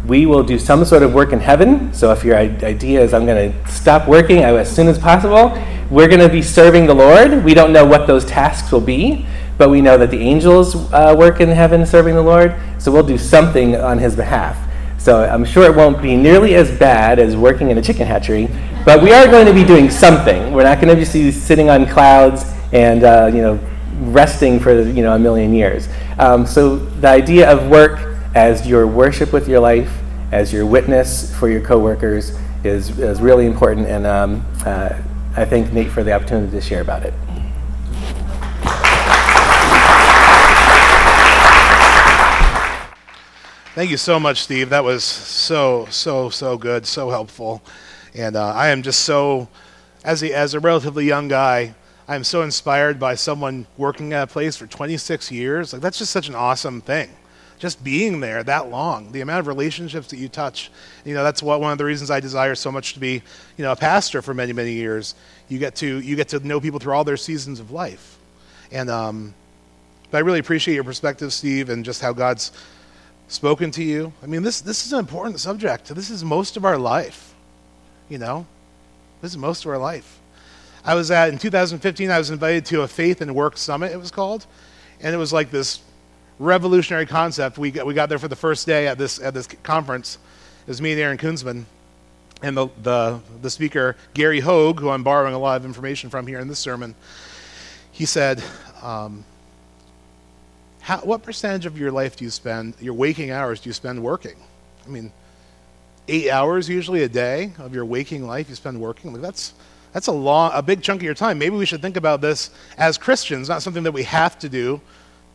we 0.06 0.24
will 0.26 0.42
do 0.42 0.58
some 0.58 0.84
sort 0.84 1.02
of 1.02 1.14
work 1.14 1.32
in 1.32 1.40
heaven. 1.40 1.92
So 1.92 2.12
if 2.12 2.24
your 2.24 2.36
idea 2.36 3.02
is, 3.02 3.12
I'm 3.12 3.26
going 3.26 3.52
to 3.52 3.70
stop 3.70 4.06
working 4.06 4.38
as 4.38 4.74
soon 4.74 4.86
as 4.88 4.98
possible, 4.98 5.56
we're 5.90 6.08
going 6.08 6.20
to 6.20 6.28
be 6.28 6.42
serving 6.42 6.86
the 6.86 6.94
Lord. 6.94 7.44
We 7.44 7.54
don't 7.54 7.72
know 7.72 7.84
what 7.84 8.06
those 8.06 8.24
tasks 8.24 8.70
will 8.70 8.80
be, 8.80 9.26
but 9.58 9.70
we 9.70 9.80
know 9.80 9.98
that 9.98 10.10
the 10.10 10.18
angels 10.18 10.76
uh, 10.92 11.14
work 11.16 11.40
in 11.40 11.48
heaven 11.48 11.84
serving 11.86 12.14
the 12.14 12.22
Lord. 12.22 12.54
So 12.78 12.92
we'll 12.92 13.06
do 13.06 13.18
something 13.18 13.76
on 13.76 13.98
his 13.98 14.14
behalf. 14.14 14.58
So 14.98 15.24
I'm 15.24 15.44
sure 15.44 15.64
it 15.64 15.76
won't 15.76 16.02
be 16.02 16.16
nearly 16.16 16.54
as 16.56 16.76
bad 16.78 17.18
as 17.18 17.36
working 17.36 17.70
in 17.70 17.78
a 17.78 17.82
chicken 17.82 18.06
hatchery, 18.06 18.48
but 18.84 19.02
we 19.02 19.12
are 19.12 19.26
going 19.26 19.46
to 19.46 19.54
be 19.54 19.64
doing 19.64 19.88
something. 19.88 20.52
We're 20.52 20.64
not 20.64 20.80
going 20.80 20.88
to 20.88 20.96
be 20.96 21.30
sitting 21.30 21.70
on 21.70 21.86
clouds 21.86 22.44
and 22.72 23.04
uh, 23.04 23.30
you 23.32 23.40
know 23.40 23.60
resting 24.00 24.58
for 24.58 24.82
you 24.82 25.02
know 25.02 25.14
a 25.14 25.18
million 25.18 25.54
years. 25.54 25.88
Um, 26.18 26.44
so 26.44 26.76
the 26.76 27.08
idea 27.08 27.48
of 27.48 27.68
work 27.68 28.15
as 28.36 28.66
your 28.66 28.86
worship 28.86 29.32
with 29.32 29.48
your 29.48 29.60
life, 29.60 29.90
as 30.30 30.52
your 30.52 30.66
witness 30.66 31.34
for 31.36 31.48
your 31.48 31.62
coworkers, 31.62 32.38
is 32.64 32.98
is 32.98 33.18
really 33.18 33.46
important, 33.46 33.86
and 33.86 34.06
um, 34.06 34.44
uh, 34.66 34.90
I 35.34 35.46
thank 35.46 35.72
Nate 35.72 35.90
for 35.90 36.04
the 36.04 36.12
opportunity 36.12 36.50
to 36.52 36.60
share 36.60 36.82
about 36.82 37.02
it. 37.02 37.14
Thank 43.74 43.90
you 43.90 43.96
so 43.96 44.20
much, 44.20 44.42
Steve. 44.42 44.68
That 44.70 44.84
was 44.84 45.02
so, 45.04 45.86
so, 45.90 46.30
so 46.30 46.56
good, 46.56 46.86
so 46.86 47.10
helpful. 47.10 47.62
And 48.14 48.34
uh, 48.34 48.52
I 48.54 48.68
am 48.68 48.82
just 48.82 49.00
so, 49.00 49.48
as 50.02 50.22
a, 50.22 50.32
as 50.32 50.54
a 50.54 50.60
relatively 50.60 51.04
young 51.04 51.28
guy, 51.28 51.74
I'm 52.08 52.24
so 52.24 52.40
inspired 52.40 52.98
by 52.98 53.16
someone 53.16 53.66
working 53.76 54.14
at 54.14 54.22
a 54.22 54.26
place 54.26 54.56
for 54.56 54.66
26 54.66 55.30
years. 55.30 55.74
Like, 55.74 55.82
that's 55.82 55.98
just 55.98 56.10
such 56.10 56.30
an 56.30 56.34
awesome 56.34 56.80
thing. 56.80 57.10
Just 57.58 57.82
being 57.82 58.20
there 58.20 58.42
that 58.42 58.68
long, 58.68 59.12
the 59.12 59.22
amount 59.22 59.40
of 59.40 59.46
relationships 59.46 60.08
that 60.08 60.18
you 60.18 60.28
touch. 60.28 60.70
You 61.04 61.14
know, 61.14 61.24
that's 61.24 61.42
what, 61.42 61.60
one 61.60 61.72
of 61.72 61.78
the 61.78 61.84
reasons 61.84 62.10
I 62.10 62.20
desire 62.20 62.54
so 62.54 62.70
much 62.70 62.92
to 62.94 63.00
be, 63.00 63.22
you 63.56 63.64
know, 63.64 63.72
a 63.72 63.76
pastor 63.76 64.20
for 64.20 64.34
many, 64.34 64.52
many 64.52 64.72
years. 64.72 65.14
You 65.48 65.58
get 65.58 65.74
to, 65.76 66.00
you 66.00 66.16
get 66.16 66.28
to 66.28 66.40
know 66.40 66.60
people 66.60 66.78
through 66.78 66.92
all 66.92 67.04
their 67.04 67.16
seasons 67.16 67.60
of 67.60 67.70
life. 67.70 68.18
And, 68.70 68.90
um, 68.90 69.34
but 70.10 70.18
I 70.18 70.20
really 70.20 70.38
appreciate 70.38 70.74
your 70.74 70.84
perspective, 70.84 71.32
Steve, 71.32 71.70
and 71.70 71.84
just 71.84 72.02
how 72.02 72.12
God's 72.12 72.52
spoken 73.28 73.70
to 73.72 73.82
you. 73.82 74.12
I 74.22 74.26
mean, 74.26 74.42
this, 74.42 74.60
this 74.60 74.86
is 74.86 74.92
an 74.92 74.98
important 74.98 75.40
subject. 75.40 75.94
This 75.94 76.10
is 76.10 76.24
most 76.24 76.56
of 76.56 76.64
our 76.64 76.78
life, 76.78 77.34
you 78.08 78.18
know? 78.18 78.46
This 79.22 79.32
is 79.32 79.38
most 79.38 79.64
of 79.64 79.70
our 79.70 79.78
life. 79.78 80.20
I 80.84 80.94
was 80.94 81.10
at, 81.10 81.30
in 81.30 81.38
2015, 81.38 82.10
I 82.10 82.18
was 82.18 82.30
invited 82.30 82.64
to 82.66 82.82
a 82.82 82.88
Faith 82.88 83.20
and 83.20 83.34
Work 83.34 83.56
Summit, 83.56 83.92
it 83.92 83.98
was 83.98 84.10
called. 84.10 84.46
And 85.00 85.14
it 85.14 85.18
was 85.18 85.32
like 85.32 85.50
this 85.50 85.80
revolutionary 86.38 87.06
concept. 87.06 87.58
We 87.58 87.70
got, 87.70 87.86
we 87.86 87.94
got 87.94 88.08
there 88.08 88.18
for 88.18 88.28
the 88.28 88.36
first 88.36 88.66
day 88.66 88.86
at 88.86 88.98
this, 88.98 89.18
at 89.20 89.34
this 89.34 89.46
conference. 89.62 90.18
It 90.66 90.68
was 90.68 90.82
me 90.82 90.92
and 90.92 91.00
Aaron 91.00 91.18
Kunzman. 91.18 91.64
And 92.42 92.56
the, 92.56 92.68
the, 92.82 93.20
the 93.40 93.48
speaker, 93.48 93.96
Gary 94.12 94.40
Hogue, 94.40 94.80
who 94.80 94.90
I'm 94.90 95.02
borrowing 95.02 95.34
a 95.34 95.38
lot 95.38 95.56
of 95.56 95.64
information 95.64 96.10
from 96.10 96.26
here 96.26 96.38
in 96.38 96.48
this 96.48 96.58
sermon, 96.58 96.94
he 97.92 98.04
said, 98.04 98.42
um, 98.82 99.24
how, 100.80 100.98
what 100.98 101.22
percentage 101.22 101.64
of 101.64 101.78
your 101.78 101.90
life 101.90 102.16
do 102.16 102.24
you 102.24 102.30
spend, 102.30 102.74
your 102.78 102.92
waking 102.92 103.30
hours, 103.30 103.60
do 103.60 103.70
you 103.70 103.72
spend 103.72 104.02
working? 104.02 104.36
I 104.84 104.88
mean, 104.90 105.12
eight 106.08 106.30
hours 106.30 106.68
usually 106.68 107.02
a 107.02 107.08
day 107.08 107.52
of 107.58 107.74
your 107.74 107.84
waking 107.84 108.26
life 108.26 108.48
you 108.48 108.54
spend 108.54 108.80
working. 108.80 109.12
Like 109.12 109.22
that's 109.22 109.54
that's 109.92 110.08
a 110.08 110.12
long, 110.12 110.50
a 110.52 110.60
big 110.60 110.82
chunk 110.82 111.00
of 111.00 111.04
your 111.04 111.14
time. 111.14 111.38
Maybe 111.38 111.56
we 111.56 111.64
should 111.64 111.80
think 111.80 111.96
about 111.96 112.20
this 112.20 112.50
as 112.76 112.98
Christians, 112.98 113.48
not 113.48 113.62
something 113.62 113.82
that 113.84 113.92
we 113.92 114.02
have 114.02 114.38
to 114.40 114.48
do 114.48 114.80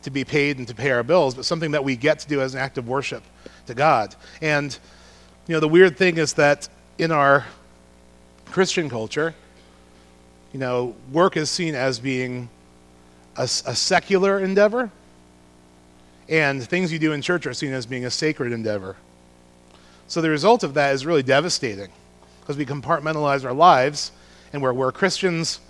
to 0.02 0.10
be 0.10 0.24
paid 0.24 0.58
and 0.58 0.68
to 0.68 0.74
pay 0.74 0.90
our 0.90 1.02
bills, 1.02 1.34
but 1.34 1.44
something 1.44 1.72
that 1.72 1.84
we 1.84 1.96
get 1.96 2.18
to 2.20 2.28
do 2.28 2.40
as 2.40 2.54
an 2.54 2.60
act 2.60 2.78
of 2.78 2.88
worship 2.88 3.22
to 3.66 3.74
God. 3.74 4.14
And 4.40 4.76
you 5.46 5.54
know, 5.54 5.60
the 5.60 5.68
weird 5.68 5.96
thing 5.96 6.18
is 6.18 6.34
that 6.34 6.68
in 6.98 7.10
our 7.10 7.46
Christian 8.46 8.88
culture, 8.88 9.34
you 10.52 10.60
know, 10.60 10.94
work 11.10 11.36
is 11.36 11.50
seen 11.50 11.74
as 11.74 11.98
being 11.98 12.48
a, 13.36 13.44
a 13.44 13.74
secular 13.74 14.38
endeavor 14.38 14.90
and 16.28 16.62
things 16.62 16.92
you 16.92 16.98
do 16.98 17.12
in 17.12 17.22
church 17.22 17.46
are 17.46 17.54
seen 17.54 17.72
as 17.72 17.86
being 17.86 18.04
a 18.04 18.10
sacred 18.10 18.52
endeavor. 18.52 18.96
So 20.06 20.20
the 20.20 20.30
result 20.30 20.62
of 20.62 20.74
that 20.74 20.94
is 20.94 21.06
really 21.06 21.22
devastating 21.22 21.90
because 22.40 22.56
we 22.56 22.66
compartmentalize 22.66 23.44
our 23.44 23.52
lives 23.52 24.12
and 24.52 24.62
we're, 24.62 24.72
we're 24.72 24.92
Christians 24.92 25.60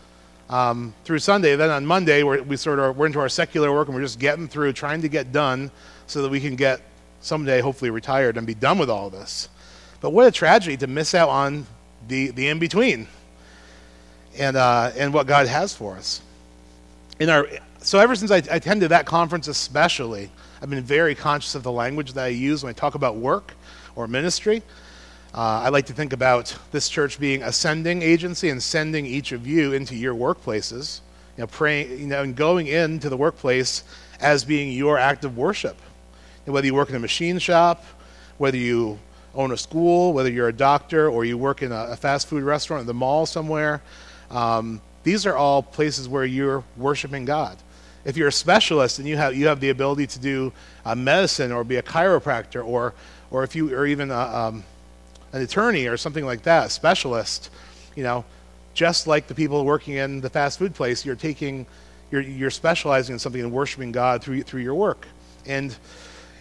um, 0.52 0.94
through 1.04 1.18
Sunday. 1.18 1.56
Then 1.56 1.70
on 1.70 1.84
Monday, 1.84 2.22
we're, 2.22 2.42
we 2.42 2.56
sort 2.56 2.78
of, 2.78 2.96
we're 2.96 3.06
into 3.06 3.18
our 3.18 3.28
secular 3.28 3.72
work 3.72 3.88
and 3.88 3.96
we're 3.96 4.02
just 4.02 4.20
getting 4.20 4.46
through, 4.46 4.74
trying 4.74 5.00
to 5.02 5.08
get 5.08 5.32
done 5.32 5.70
so 6.06 6.22
that 6.22 6.28
we 6.28 6.40
can 6.40 6.54
get 6.54 6.82
someday 7.22 7.60
hopefully 7.60 7.90
retired 7.90 8.36
and 8.36 8.46
be 8.46 8.54
done 8.54 8.78
with 8.78 8.90
all 8.90 9.08
this. 9.08 9.48
But 10.00 10.10
what 10.10 10.26
a 10.26 10.30
tragedy 10.30 10.76
to 10.76 10.86
miss 10.86 11.14
out 11.14 11.30
on 11.30 11.66
the, 12.06 12.30
the 12.32 12.48
in 12.48 12.58
between 12.58 13.08
and, 14.38 14.56
uh, 14.56 14.92
and 14.96 15.14
what 15.14 15.26
God 15.26 15.46
has 15.46 15.74
for 15.74 15.96
us. 15.96 16.20
In 17.18 17.30
our, 17.30 17.48
so 17.78 17.98
ever 17.98 18.14
since 18.14 18.30
I 18.30 18.38
attended 18.38 18.90
that 18.90 19.06
conference, 19.06 19.48
especially, 19.48 20.30
I've 20.60 20.68
been 20.68 20.84
very 20.84 21.14
conscious 21.14 21.54
of 21.54 21.62
the 21.62 21.72
language 21.72 22.12
that 22.12 22.24
I 22.24 22.28
use 22.28 22.62
when 22.62 22.70
I 22.70 22.74
talk 22.74 22.94
about 22.94 23.16
work 23.16 23.54
or 23.96 24.06
ministry. 24.06 24.62
Uh, 25.34 25.62
I 25.64 25.70
like 25.70 25.86
to 25.86 25.94
think 25.94 26.12
about 26.12 26.54
this 26.72 26.90
church 26.90 27.18
being 27.18 27.42
a 27.42 27.52
sending 27.52 28.02
agency 28.02 28.50
and 28.50 28.62
sending 28.62 29.06
each 29.06 29.32
of 29.32 29.46
you 29.46 29.72
into 29.72 29.94
your 29.94 30.14
workplaces. 30.14 31.00
You 31.38 31.42
know, 31.42 31.46
praying, 31.46 31.98
you 31.98 32.06
know, 32.06 32.22
and 32.22 32.36
going 32.36 32.66
into 32.66 33.08
the 33.08 33.16
workplace 33.16 33.84
as 34.20 34.44
being 34.44 34.72
your 34.72 34.98
act 34.98 35.24
of 35.24 35.38
worship. 35.38 35.78
And 36.44 36.52
whether 36.52 36.66
you 36.66 36.74
work 36.74 36.90
in 36.90 36.96
a 36.96 37.00
machine 37.00 37.38
shop, 37.38 37.82
whether 38.36 38.58
you 38.58 38.98
own 39.34 39.52
a 39.52 39.56
school, 39.56 40.12
whether 40.12 40.30
you're 40.30 40.48
a 40.48 40.52
doctor, 40.52 41.08
or 41.08 41.24
you 41.24 41.38
work 41.38 41.62
in 41.62 41.72
a, 41.72 41.86
a 41.92 41.96
fast 41.96 42.26
food 42.26 42.42
restaurant 42.42 42.82
at 42.82 42.86
the 42.86 42.94
mall 42.94 43.24
somewhere, 43.24 43.80
um, 44.30 44.82
these 45.02 45.24
are 45.24 45.34
all 45.34 45.62
places 45.62 46.10
where 46.10 46.26
you're 46.26 46.62
worshiping 46.76 47.24
God 47.24 47.56
if 48.04 48.16
you're 48.16 48.28
a 48.28 48.32
specialist 48.32 48.98
and 48.98 49.06
you 49.06 49.16
have, 49.16 49.36
you 49.36 49.46
have 49.46 49.60
the 49.60 49.70
ability 49.70 50.06
to 50.08 50.18
do 50.18 50.52
uh, 50.84 50.94
medicine 50.94 51.52
or 51.52 51.64
be 51.64 51.76
a 51.76 51.82
chiropractor 51.82 52.64
or, 52.64 52.94
or 53.30 53.44
if 53.44 53.54
you 53.54 53.72
are 53.76 53.86
even 53.86 54.10
a, 54.10 54.18
um, 54.18 54.64
an 55.32 55.42
attorney 55.42 55.86
or 55.86 55.96
something 55.96 56.24
like 56.24 56.42
that, 56.42 56.66
a 56.66 56.70
specialist, 56.70 57.50
you 57.96 58.02
know, 58.02 58.24
just 58.74 59.06
like 59.06 59.26
the 59.26 59.34
people 59.34 59.64
working 59.64 59.94
in 59.94 60.20
the 60.20 60.30
fast 60.30 60.58
food 60.58 60.74
place, 60.74 61.04
you're 61.04 61.16
taking, 61.16 61.66
you're, 62.10 62.22
you're 62.22 62.50
specializing 62.50 63.14
in 63.14 63.18
something 63.18 63.40
and 63.40 63.52
worshiping 63.52 63.92
God 63.92 64.22
through, 64.22 64.42
through 64.42 64.62
your 64.62 64.74
work. 64.74 65.06
And 65.46 65.76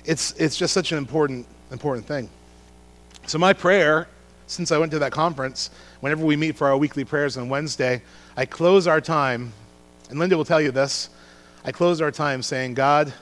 it's, 0.05 0.33
it's 0.33 0.57
just 0.57 0.73
such 0.73 0.91
an 0.91 0.97
important, 0.97 1.45
important 1.71 2.05
thing. 2.05 2.29
So 3.27 3.37
my 3.37 3.53
prayer, 3.53 4.07
since 4.47 4.71
I 4.71 4.77
went 4.77 4.91
to 4.93 4.99
that 4.99 5.11
conference, 5.11 5.69
whenever 5.99 6.25
we 6.25 6.35
meet 6.35 6.55
for 6.55 6.67
our 6.67 6.77
weekly 6.77 7.05
prayers 7.05 7.37
on 7.37 7.49
Wednesday, 7.49 8.01
I 8.35 8.45
close 8.45 8.87
our 8.87 9.01
time, 9.01 9.53
and 10.09 10.19
Linda 10.19 10.37
will 10.37 10.45
tell 10.45 10.61
you 10.61 10.71
this, 10.71 11.09
I 11.63 11.71
close 11.71 12.01
our 12.01 12.11
time 12.11 12.41
saying, 12.41 12.73
God, 12.73 13.13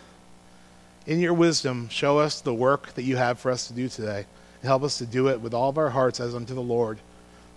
in 1.06 1.20
your 1.20 1.34
wisdom, 1.34 1.90
show 1.90 2.20
us 2.20 2.42
the 2.42 2.54
work 2.54 2.94
that 2.94 3.04
you 3.04 3.18
have 3.18 3.40
for 3.40 3.52
us 3.52 3.68
to 3.68 3.74
do 3.74 3.90
today. 3.90 4.26
Help 4.64 4.84
us 4.84 4.98
to 4.98 5.06
do 5.06 5.30
it 5.30 5.40
with 5.40 5.54
all 5.54 5.70
of 5.70 5.78
our 5.78 5.90
hearts 5.90 6.20
as 6.20 6.36
unto 6.36 6.54
the 6.54 6.62
Lord. 6.62 7.00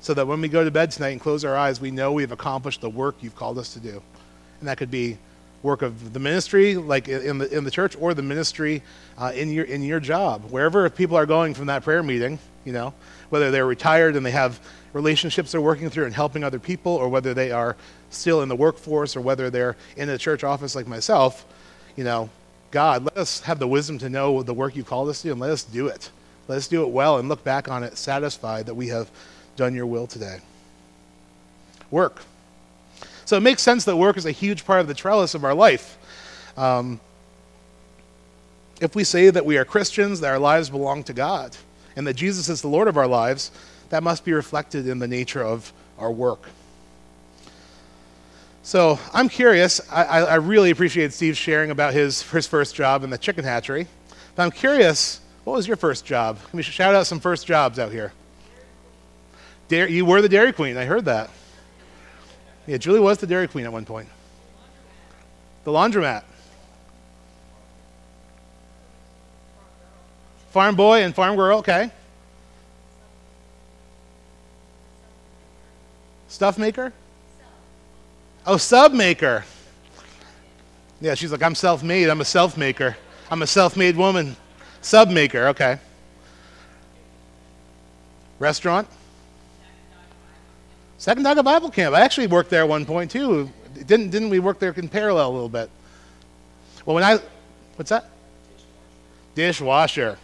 So 0.01 0.15
that 0.15 0.27
when 0.27 0.41
we 0.41 0.49
go 0.49 0.65
to 0.65 0.71
bed 0.71 0.91
tonight 0.91 1.11
and 1.11 1.21
close 1.21 1.45
our 1.45 1.57
eyes, 1.57 1.81
we 1.81 1.91
know 1.91 2.13
we've 2.13 2.33
accomplished 2.33 2.81
the 2.81 2.91
work 2.91 3.17
you've 3.21 3.37
called 3.37 3.59
us 3.59 3.73
to 3.75 3.81
do. 3.81 4.03
And 4.61 4.69
that 4.69 4.79
could 4.79 4.91
be 4.91 5.19
work 5.63 5.83
of 5.83 6.13
the 6.13 6.19
ministry, 6.19 6.77
like 6.77 7.09
in 7.09 7.39
the, 7.39 7.57
in 7.57 7.65
the 7.65 7.71
church, 7.71 7.97
or 7.99 8.15
the 8.15 8.23
ministry 8.23 8.83
uh, 9.17 9.33
in, 9.35 9.53
your, 9.53 9.65
in 9.65 9.83
your 9.83 10.01
job. 10.01 10.51
Wherever 10.51 10.89
people 10.91 11.17
are 11.17 11.27
going 11.27 11.55
from 11.55 11.67
that 11.67 11.85
prayer 11.85 12.03
meeting, 12.03 12.39
you 12.65 12.73
know, 12.73 12.95
whether 13.31 13.51
they're 13.51 13.67
retired 13.67 14.17
and 14.17 14.27
they 14.27 14.33
have 14.33 14.61
relationships 14.93 15.53
they're 15.53 15.61
working 15.61 15.89
through 15.89 16.05
and 16.07 16.15
helping 16.15 16.45
other 16.45 16.59
people, 16.59 16.93
or 16.93 17.09
whether 17.09 17.33
they 17.33 17.51
are 17.51 17.77
still 18.11 18.43
in 18.43 18.49
the 18.49 18.57
workforce, 18.57 19.17
or 19.17 19.21
whether 19.21 19.51
they're 19.51 19.77
in 19.97 20.09
a 20.09 20.19
church 20.19 20.45
office 20.45 20.75
like 20.75 20.87
myself, 20.87 21.47
you 21.97 22.05
know, 22.05 22.29
God, 22.71 23.05
let 23.05 23.17
us 23.17 23.41
have 23.41 23.59
the 23.59 23.69
wisdom 23.69 23.99
to 23.99 24.09
know 24.09 24.43
the 24.43 24.55
work 24.55 24.75
you've 24.77 24.87
called 24.87 25.09
us 25.09 25.23
to, 25.23 25.31
and 25.31 25.41
let 25.41 25.51
us 25.51 25.63
do 25.63 25.87
it. 25.87 26.11
Let 26.49 26.57
us 26.57 26.69
do 26.69 26.83
it 26.83 26.91
well 26.91 27.19
and 27.19 27.29
look 27.29 27.45
back 27.45 27.69
on 27.69 27.83
it 27.83 27.97
satisfied 27.97 28.67
that 28.67 28.75
we 28.75 28.89
have 28.89 29.11
done 29.57 29.75
your 29.75 29.87
will 29.87 30.07
today. 30.07 30.39
Work. 31.91 32.23
So 33.25 33.37
it 33.37 33.41
makes 33.41 33.63
sense 33.63 33.85
that 33.85 33.97
work 33.97 34.17
is 34.17 34.27
a 34.27 34.33
huge 34.33 34.65
part 34.65 34.81
of 34.81 34.89
the 34.89 34.95
trellis 34.95 35.35
of 35.35 35.45
our 35.45 35.55
life. 35.55 35.97
Um, 36.57 37.01
if 38.81 38.95
we 38.95 39.05
say 39.05 39.31
that 39.31 39.47
we 39.47 39.57
are 39.57 39.65
Christians, 39.65 40.21
that 40.21 40.31
our 40.31 40.39
lives 40.39 40.69
belong 40.69 41.05
to 41.05 41.13
God, 41.13 41.57
and 41.97 42.07
that 42.07 42.15
Jesus 42.15 42.49
is 42.49 42.63
the 42.63 42.69
Lord 42.69 42.89
of 42.89 42.97
our 42.97 43.07
lives, 43.07 43.51
that 43.91 44.03
must 44.03 44.25
be 44.25 44.33
reflected 44.33 44.89
in 44.89 44.99
the 44.99 45.09
nature 45.09 45.43
of 45.43 45.73
our 45.99 46.11
work. 46.11 46.49
So 48.65 48.99
I'm 49.13 49.29
curious. 49.29 49.81
I, 49.91 50.05
I 50.05 50.35
really 50.37 50.71
appreciate 50.71 51.13
Steve 51.13 51.37
sharing 51.37 51.71
about 51.71 51.95
his, 51.95 52.23
his 52.23 52.47
first 52.47 52.75
job 52.75 53.03
in 53.03 53.11
the 53.11 53.19
chicken 53.19 53.45
hatchery. 53.45 53.87
But 54.37 54.43
I'm 54.43 54.51
curious, 54.51 55.21
what 55.45 55.55
was 55.55 55.67
your 55.67 55.77
first 55.77 56.05
job? 56.05 56.39
Can 56.51 56.57
we 56.57 56.63
shout 56.63 56.95
out 56.95 57.07
some 57.07 57.21
first 57.21 57.47
jobs 57.47 57.79
out 57.79 57.93
here? 57.93 58.13
Dairy, 59.69 59.93
you 59.93 60.05
were 60.05 60.23
the 60.23 60.29
Dairy 60.29 60.53
Queen. 60.53 60.77
I 60.77 60.85
heard 60.85 61.07
that. 61.07 61.31
Yeah, 62.67 62.77
Julie 62.77 63.01
was 63.01 63.19
the 63.19 63.27
Dairy 63.27 63.49
Queen 63.49 63.65
at 63.65 63.73
one 63.73 63.85
point. 63.85 64.09
The 65.65 65.71
laundromat. 65.71 66.25
Farm 70.51 70.77
boy 70.77 71.03
and 71.03 71.15
farm 71.15 71.37
girl, 71.37 71.59
okay. 71.59 71.91
Stuff 76.29 76.59
maker? 76.59 76.93
Oh, 78.47 78.57
sub 78.57 78.93
maker. 78.93 79.45
Yeah, 81.01 81.15
she's 81.15 81.33
like, 81.33 81.43
I'm 81.43 81.55
self 81.55 81.83
made. 81.83 82.09
I'm 82.09 82.21
a 82.21 82.25
self 82.25 82.57
maker. 82.57 82.97
I'm 83.31 83.43
a 83.43 83.47
self 83.47 83.77
made 83.77 83.97
woman. 83.97 84.37
Sub 84.83 85.11
maker, 85.11 85.47
okay. 85.49 85.79
Restaurant? 88.39 88.89
Sacandaga 90.99 91.45
Bible 91.45 91.71
Camp. 91.71 91.95
I 91.95 92.01
actually 92.01 92.27
worked 92.27 92.51
there 92.51 92.63
at 92.63 92.69
one 92.69 92.85
point 92.85 93.11
too. 93.11 93.51
Didn't, 93.87 94.11
didn't 94.11 94.31
we 94.31 94.39
work 94.39 94.59
there 94.59 94.73
in 94.73 94.89
parallel 94.89 95.31
a 95.31 95.33
little 95.33 95.49
bit? 95.49 95.71
Well, 96.85 96.95
when 96.95 97.05
I, 97.05 97.19
what's 97.77 97.91
that? 97.91 98.11
Dishwasher. 99.35 100.19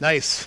Nice. 0.00 0.46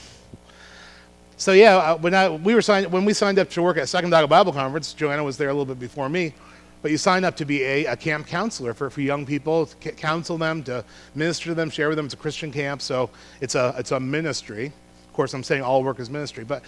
So 1.38 1.54
yeah, 1.54 1.78
uh, 1.78 1.98
when 1.98 2.14
I, 2.14 2.30
we 2.30 2.54
were 2.54 2.62
signed, 2.62 2.92
when 2.92 3.06
we 3.06 3.14
signed 3.14 3.40
up 3.40 3.50
to 3.52 3.62
work 3.62 3.78
at 3.78 3.84
Sacandaga 3.84 4.30
Bible 4.30 4.54
Conference, 4.54 4.94
Joanna 4.94 5.24
was 5.24 5.38
there 5.38 5.50
a 5.50 5.54
little 5.54 5.66
bit 5.66 5.80
before 5.80 6.08
me, 6.08 6.34
but 6.82 6.92
you 6.92 6.98
sign 6.98 7.24
up 7.24 7.36
to 7.38 7.46
be 7.46 7.64
a, 7.64 7.86
a 7.86 7.96
camp 7.96 8.28
counselor 8.28 8.74
for, 8.74 8.90
for 8.90 9.02
young 9.02 9.26
people, 9.26 9.68
to 9.68 9.92
counsel 9.92 10.38
them, 10.38 10.64
to 10.64 10.84
minister 11.16 11.46
to 11.46 11.56
them, 11.56 11.70
share 11.70 11.90
with 11.90 11.98
them. 11.98 12.06
It's 12.06 12.14
a 12.14 12.18
Christian 12.18 12.52
camp, 12.52 12.82
so 12.82 13.10
it's 13.40 13.56
a, 13.56 13.76
it's 13.78 13.92
a 13.92 14.00
ministry. 14.00 14.68
Of 15.08 15.14
course, 15.14 15.34
I'm 15.34 15.44
saying 15.44 15.62
all 15.62 15.84
work 15.84 16.00
is 16.00 16.10
ministry, 16.10 16.44
but 16.44 16.64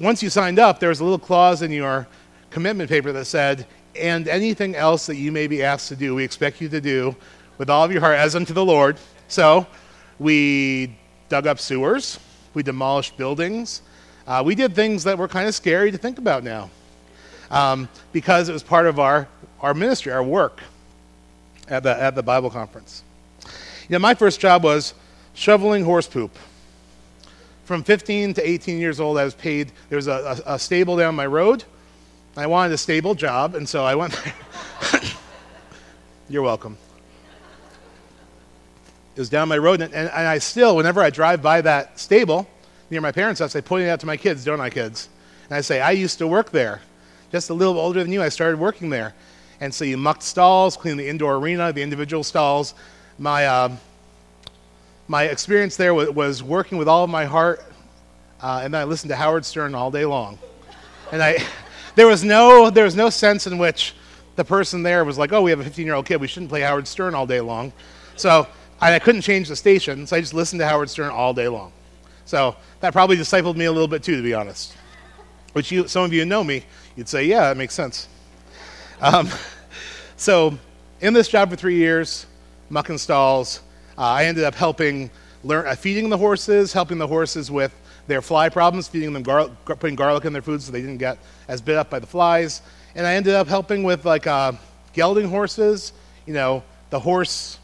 once 0.00 0.22
you 0.22 0.30
signed 0.30 0.58
up, 0.58 0.80
there 0.80 0.88
was 0.88 1.00
a 1.00 1.04
little 1.04 1.18
clause 1.18 1.62
in 1.62 1.70
your 1.70 2.06
commitment 2.50 2.88
paper 2.88 3.12
that 3.12 3.26
said, 3.26 3.66
and 3.98 4.26
anything 4.28 4.74
else 4.74 5.06
that 5.06 5.16
you 5.16 5.30
may 5.30 5.46
be 5.46 5.62
asked 5.62 5.88
to 5.88 5.96
do, 5.96 6.14
we 6.14 6.24
expect 6.24 6.60
you 6.60 6.68
to 6.70 6.80
do 6.80 7.14
with 7.58 7.68
all 7.68 7.84
of 7.84 7.92
your 7.92 8.00
heart 8.00 8.16
as 8.16 8.34
unto 8.34 8.54
the 8.54 8.64
Lord. 8.64 8.96
So 9.28 9.66
we 10.18 10.96
dug 11.28 11.46
up 11.46 11.58
sewers 11.58 12.18
we 12.54 12.62
demolished 12.62 13.16
buildings. 13.16 13.82
Uh, 14.26 14.42
we 14.44 14.54
did 14.54 14.74
things 14.74 15.04
that 15.04 15.18
were 15.18 15.28
kind 15.28 15.48
of 15.48 15.54
scary 15.54 15.90
to 15.90 15.98
think 15.98 16.18
about 16.18 16.44
now 16.44 16.70
um, 17.52 17.88
because 18.12 18.48
it 18.48 18.52
was 18.52 18.62
part 18.62 18.86
of 18.86 18.98
our, 18.98 19.28
our 19.60 19.74
ministry, 19.74 20.10
our 20.10 20.22
work 20.22 20.60
at 21.68 21.84
the, 21.84 22.02
at 22.02 22.16
the 22.16 22.22
Bible 22.22 22.50
conference. 22.50 23.04
You 23.44 23.90
know, 23.90 23.98
my 23.98 24.14
first 24.14 24.40
job 24.40 24.64
was 24.64 24.94
shoveling 25.34 25.84
horse 25.84 26.08
poop. 26.08 26.36
From 27.64 27.84
15 27.84 28.34
to 28.34 28.48
18 28.48 28.78
years 28.78 28.98
old, 28.98 29.18
I 29.18 29.24
was 29.24 29.34
paid. 29.34 29.70
There 29.88 29.96
was 29.96 30.08
a, 30.08 30.42
a, 30.46 30.54
a 30.54 30.58
stable 30.58 30.96
down 30.96 31.14
my 31.14 31.26
road. 31.26 31.62
I 32.36 32.46
wanted 32.46 32.72
a 32.72 32.78
stable 32.78 33.14
job, 33.14 33.54
and 33.54 33.68
so 33.68 33.84
I 33.84 33.94
went 33.94 34.14
there. 34.14 35.02
You're 36.28 36.42
welcome. 36.42 36.76
It 39.14 39.20
was 39.20 39.28
down 39.28 39.48
my 39.48 39.58
road, 39.58 39.82
and, 39.82 39.92
and, 39.92 40.08
and, 40.08 40.26
I 40.26 40.38
still, 40.38 40.74
whenever 40.76 41.02
I 41.02 41.10
drive 41.10 41.42
by 41.42 41.60
that 41.60 41.98
stable 42.00 42.48
near 42.90 43.02
my 43.02 43.12
parents' 43.12 43.40
house, 43.40 43.54
I 43.54 43.60
point 43.60 43.84
it 43.84 43.90
out 43.90 44.00
to 44.00 44.06
my 44.06 44.16
kids, 44.16 44.42
don't 44.42 44.60
I, 44.60 44.70
kids? 44.70 45.10
And 45.50 45.56
I 45.56 45.60
say, 45.60 45.82
I 45.82 45.90
used 45.90 46.16
to 46.18 46.26
work 46.26 46.50
there. 46.50 46.80
Just 47.32 47.48
a 47.48 47.54
little 47.54 47.78
older 47.78 48.02
than 48.02 48.12
you, 48.12 48.22
I 48.22 48.28
started 48.28 48.60
working 48.60 48.90
there. 48.90 49.14
And 49.58 49.72
so 49.72 49.86
you 49.86 49.96
mucked 49.96 50.22
stalls, 50.22 50.76
cleaned 50.76 51.00
the 51.00 51.08
indoor 51.08 51.36
arena, 51.36 51.72
the 51.72 51.82
individual 51.82 52.22
stalls. 52.22 52.74
My, 53.18 53.46
uh, 53.46 53.74
my 55.08 55.24
experience 55.24 55.76
there 55.76 55.94
was, 55.94 56.10
was, 56.10 56.42
working 56.42 56.76
with 56.76 56.88
all 56.88 57.04
of 57.04 57.10
my 57.10 57.24
heart, 57.24 57.64
uh, 58.42 58.60
and 58.62 58.76
I 58.76 58.84
listened 58.84 59.08
to 59.10 59.16
Howard 59.16 59.46
Stern 59.46 59.74
all 59.74 59.90
day 59.90 60.04
long. 60.04 60.38
And 61.10 61.22
I, 61.22 61.38
there, 61.94 62.06
was 62.06 62.22
no, 62.22 62.68
there 62.68 62.84
was 62.84 62.96
no 62.96 63.08
sense 63.08 63.46
in 63.46 63.56
which 63.56 63.94
the 64.36 64.44
person 64.44 64.82
there 64.82 65.02
was 65.02 65.16
like, 65.16 65.32
oh, 65.32 65.40
we 65.40 65.50
have 65.50 65.60
a 65.60 65.64
15 65.64 65.86
year 65.86 65.94
old 65.94 66.04
kid, 66.04 66.20
we 66.20 66.26
shouldn't 66.26 66.50
play 66.50 66.60
Howard 66.60 66.86
Stern 66.86 67.14
all 67.14 67.26
day 67.26 67.40
long. 67.40 67.72
So 68.16 68.46
I 68.78 68.98
couldn't 68.98 69.22
change 69.22 69.48
the 69.48 69.56
station, 69.56 70.06
so 70.06 70.16
I 70.16 70.20
just 70.20 70.34
listened 70.34 70.60
to 70.60 70.66
Howard 70.66 70.90
Stern 70.90 71.10
all 71.10 71.32
day 71.32 71.48
long. 71.48 71.72
So 72.26 72.56
that 72.80 72.92
probably 72.92 73.16
discipled 73.16 73.56
me 73.56 73.64
a 73.64 73.72
little 73.72 73.88
bit 73.88 74.02
too, 74.02 74.16
to 74.16 74.22
be 74.22 74.34
honest. 74.34 74.76
Which 75.54 75.70
you, 75.70 75.86
some 75.86 76.04
of 76.04 76.12
you 76.12 76.24
know 76.24 76.42
me, 76.42 76.64
you'd 76.96 77.08
say, 77.08 77.24
yeah, 77.24 77.48
that 77.48 77.56
makes 77.56 77.74
sense. 77.74 78.08
Um, 79.00 79.28
so 80.16 80.58
in 81.00 81.14
this 81.14 81.28
job 81.28 81.50
for 81.50 81.56
three 81.56 81.76
years, 81.76 82.26
mucking 82.70 82.98
stalls, 82.98 83.60
uh, 83.98 84.02
I 84.02 84.24
ended 84.24 84.44
up 84.44 84.54
helping 84.54 85.10
learn, 85.44 85.66
uh, 85.66 85.74
feeding 85.74 86.08
the 86.08 86.18
horses, 86.18 86.72
helping 86.72 86.98
the 86.98 87.06
horses 87.06 87.50
with 87.50 87.74
their 88.06 88.22
fly 88.22 88.48
problems, 88.48 88.88
feeding 88.88 89.12
them 89.12 89.22
gar- 89.22 89.48
putting 89.64 89.94
garlic 89.94 90.24
in 90.24 90.32
their 90.32 90.42
food 90.42 90.62
so 90.62 90.72
they 90.72 90.80
didn't 90.80 90.98
get 90.98 91.18
as 91.48 91.60
bit 91.60 91.76
up 91.76 91.90
by 91.90 91.98
the 91.98 92.06
flies. 92.06 92.62
And 92.94 93.06
I 93.06 93.14
ended 93.14 93.34
up 93.34 93.48
helping 93.48 93.82
with 93.82 94.04
like 94.04 94.26
uh, 94.26 94.52
gelding 94.92 95.28
horses, 95.28 95.92
you 96.26 96.34
know, 96.34 96.62
the 96.90 97.00
horse 97.00 97.58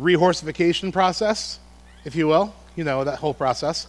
rehorsification 0.00 0.92
process, 0.92 1.58
if 2.04 2.14
you 2.14 2.26
will, 2.28 2.54
you 2.76 2.84
know, 2.84 3.04
that 3.04 3.18
whole 3.18 3.34
process. 3.34 3.86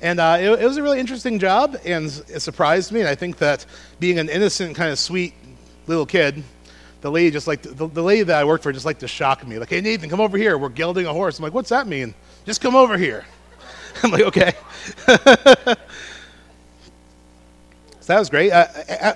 And 0.00 0.20
uh, 0.20 0.36
it, 0.40 0.60
it, 0.60 0.64
was 0.64 0.76
a 0.76 0.82
really 0.82 1.00
interesting 1.00 1.38
job, 1.38 1.76
and 1.84 2.06
it 2.28 2.40
surprised 2.40 2.92
me. 2.92 3.00
And 3.00 3.08
I 3.08 3.14
think 3.14 3.38
that 3.38 3.66
being 3.98 4.18
an 4.18 4.28
innocent, 4.28 4.76
kind 4.76 4.92
of 4.92 4.98
sweet 4.98 5.34
little 5.86 6.06
kid, 6.06 6.42
the 7.00 7.10
lady 7.10 7.30
just 7.30 7.46
like 7.46 7.62
the, 7.62 7.86
the 7.86 8.02
lady 8.02 8.22
that 8.24 8.36
I 8.36 8.44
worked 8.44 8.62
for 8.62 8.72
just 8.72 8.86
liked 8.86 9.00
to 9.00 9.08
shock 9.08 9.46
me. 9.46 9.58
Like, 9.58 9.70
hey 9.70 9.80
Nathan, 9.80 10.08
come 10.08 10.20
over 10.20 10.36
here. 10.36 10.58
We're 10.58 10.68
gelding 10.68 11.06
a 11.06 11.12
horse. 11.12 11.38
I'm 11.38 11.42
like, 11.42 11.54
what's 11.54 11.70
that 11.70 11.86
mean? 11.86 12.14
Just 12.44 12.60
come 12.60 12.74
over 12.74 12.96
here. 12.96 13.24
I'm 14.02 14.10
like, 14.10 14.22
okay. 14.22 14.52
so 15.06 15.16
that 18.06 18.18
was 18.18 18.30
great. 18.30 18.52
Uh, 18.52 19.14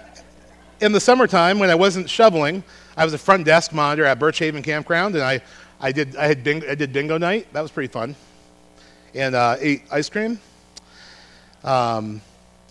in 0.81 0.93
the 0.93 1.01
summertime, 1.01 1.59
when 1.59 1.71
I 1.71 1.75
wasn't 1.75 2.11
shoveling, 2.11 2.65
I 2.97 3.05
was 3.05 3.15
a 3.15 3.19
front 3.19 3.45
desk 3.45 3.73
monitor 3.73 4.05
at 4.05 4.19
Birch 4.19 4.39
Haven 4.39 4.63
Campground, 4.63 5.15
and 5.15 5.25
I 5.25 5.43
I 5.83 5.91
did, 5.91 6.15
I, 6.15 6.29
had 6.29 6.45
bingo, 6.45 6.71
I 6.71 6.77
did 6.77 6.93
bingo 6.93 7.19
night. 7.19 7.53
That 7.53 7.61
was 7.61 7.73
pretty 7.73 7.93
fun. 7.93 8.15
And 9.17 9.35
uh, 9.35 9.57
ate 9.59 9.83
ice 9.91 10.09
cream. 10.09 10.39
Um, 11.65 12.21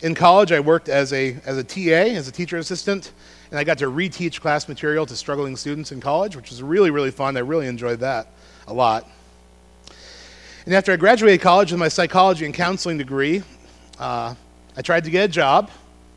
in 0.02 0.16
college, 0.16 0.52
I 0.52 0.60
worked 0.60 0.90
as 0.90 1.14
a, 1.14 1.38
as 1.46 1.58
a 1.58 1.64
TA, 1.64 2.16
as 2.16 2.28
a 2.28 2.32
teacher 2.32 2.58
assistant, 2.58 3.12
and 3.50 3.60
I 3.60 3.64
got 3.64 3.78
to 3.80 3.86
reteach 3.86 4.42
class 4.42 4.68
material 4.68 5.06
to 5.06 5.16
struggling 5.16 5.56
students 5.56 5.92
in 5.92 6.02
college, 6.02 6.36
which 6.36 6.50
was 6.50 6.64
really, 6.64 6.90
really 6.90 7.12
fun. 7.12 7.38
I 7.38 7.42
really 7.42 7.68
enjoyed 7.68 8.00
that 8.00 8.28
a 8.68 8.74
lot. 8.74 9.08
And 10.66 10.74
after 10.74 10.92
I 10.92 10.96
graduated 10.96 11.42
college 11.42 11.72
with 11.72 11.80
my 11.80 11.88
psychology 11.88 12.46
and 12.46 12.54
counseling 12.54 12.98
degree, 12.98 13.44
uh, 14.00 14.36
I 14.76 14.82
tried 14.82 15.04
to 15.06 15.10
get 15.10 15.26
a 15.26 15.28
job, 15.28 15.72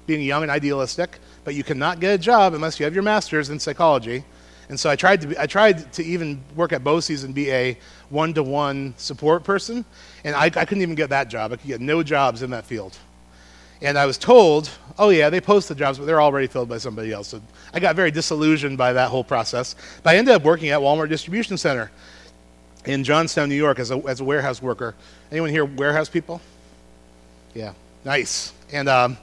being 0.07 0.23
young 0.23 0.43
and 0.43 0.51
idealistic, 0.51 1.19
but 1.45 1.55
you 1.55 1.65
cannot 1.65 2.01
get 2.01 2.15
a 2.15 2.19
job 2.19 2.55
unless 2.55 2.79
you 2.79 2.85
have 2.85 2.95
your 2.95 3.03
master's 3.03 3.51
in 3.51 3.59
psychology. 3.59 4.25
And 4.69 4.79
so 4.79 4.89
I 4.89 4.97
tried 4.97 5.21
to, 5.21 5.27
be, 5.29 5.39
I 5.39 5.47
tried 5.47 5.93
to 5.95 6.05
even 6.05 6.43
work 6.57 6.73
at 6.73 6.83
BOCES 6.83 7.25
and 7.25 7.35
be 7.35 7.51
a 7.51 7.77
one 8.09 8.33
to 8.35 8.43
one 8.43 8.95
support 8.97 9.45
person, 9.45 9.85
and 10.25 10.35
I, 10.35 10.45
I 10.45 10.65
couldn't 10.65 10.83
even 10.83 10.95
get 10.95 11.11
that 11.11 11.29
job. 11.29 11.53
I 11.53 11.57
could 11.57 11.67
get 11.67 11.81
no 11.81 12.03
jobs 12.03 12.43
in 12.43 12.51
that 12.51 12.65
field. 12.65 12.97
And 13.83 13.99
I 13.99 14.07
was 14.07 14.17
told, 14.17 14.71
oh, 14.99 15.11
yeah, 15.11 15.29
they 15.29 15.41
post 15.41 15.69
the 15.69 15.75
jobs, 15.75 15.99
but 15.99 16.07
they're 16.07 16.23
already 16.23 16.47
filled 16.47 16.69
by 16.69 16.79
somebody 16.79 17.13
else. 17.13 17.29
So 17.29 17.43
I 17.75 17.81
got 17.81 17.97
very 17.97 18.11
disillusioned 18.11 18.79
by 18.79 18.95
that 18.95 19.11
whole 19.11 19.25
process. 19.25 19.75
But 20.03 20.15
I 20.15 20.17
ended 20.17 20.35
up 20.35 20.43
working 20.43 20.71
at 20.71 20.81
Walmart 20.81 21.11
Distribution 21.11 21.59
Center 21.59 21.91
in 22.87 23.05
Johnstown, 23.05 23.49
New 23.49 23.57
York, 23.57 23.79
as 23.79 23.91
a, 23.91 23.99
as 24.07 24.21
a 24.21 24.25
warehouse 24.25 24.63
worker. 24.63 24.95
Anyone 25.31 25.51
here 25.51 25.65
warehouse 25.65 26.09
people? 26.09 26.41
Yeah, 27.53 27.75
nice. 28.05 28.53
And 28.73 28.89
um, 28.89 29.19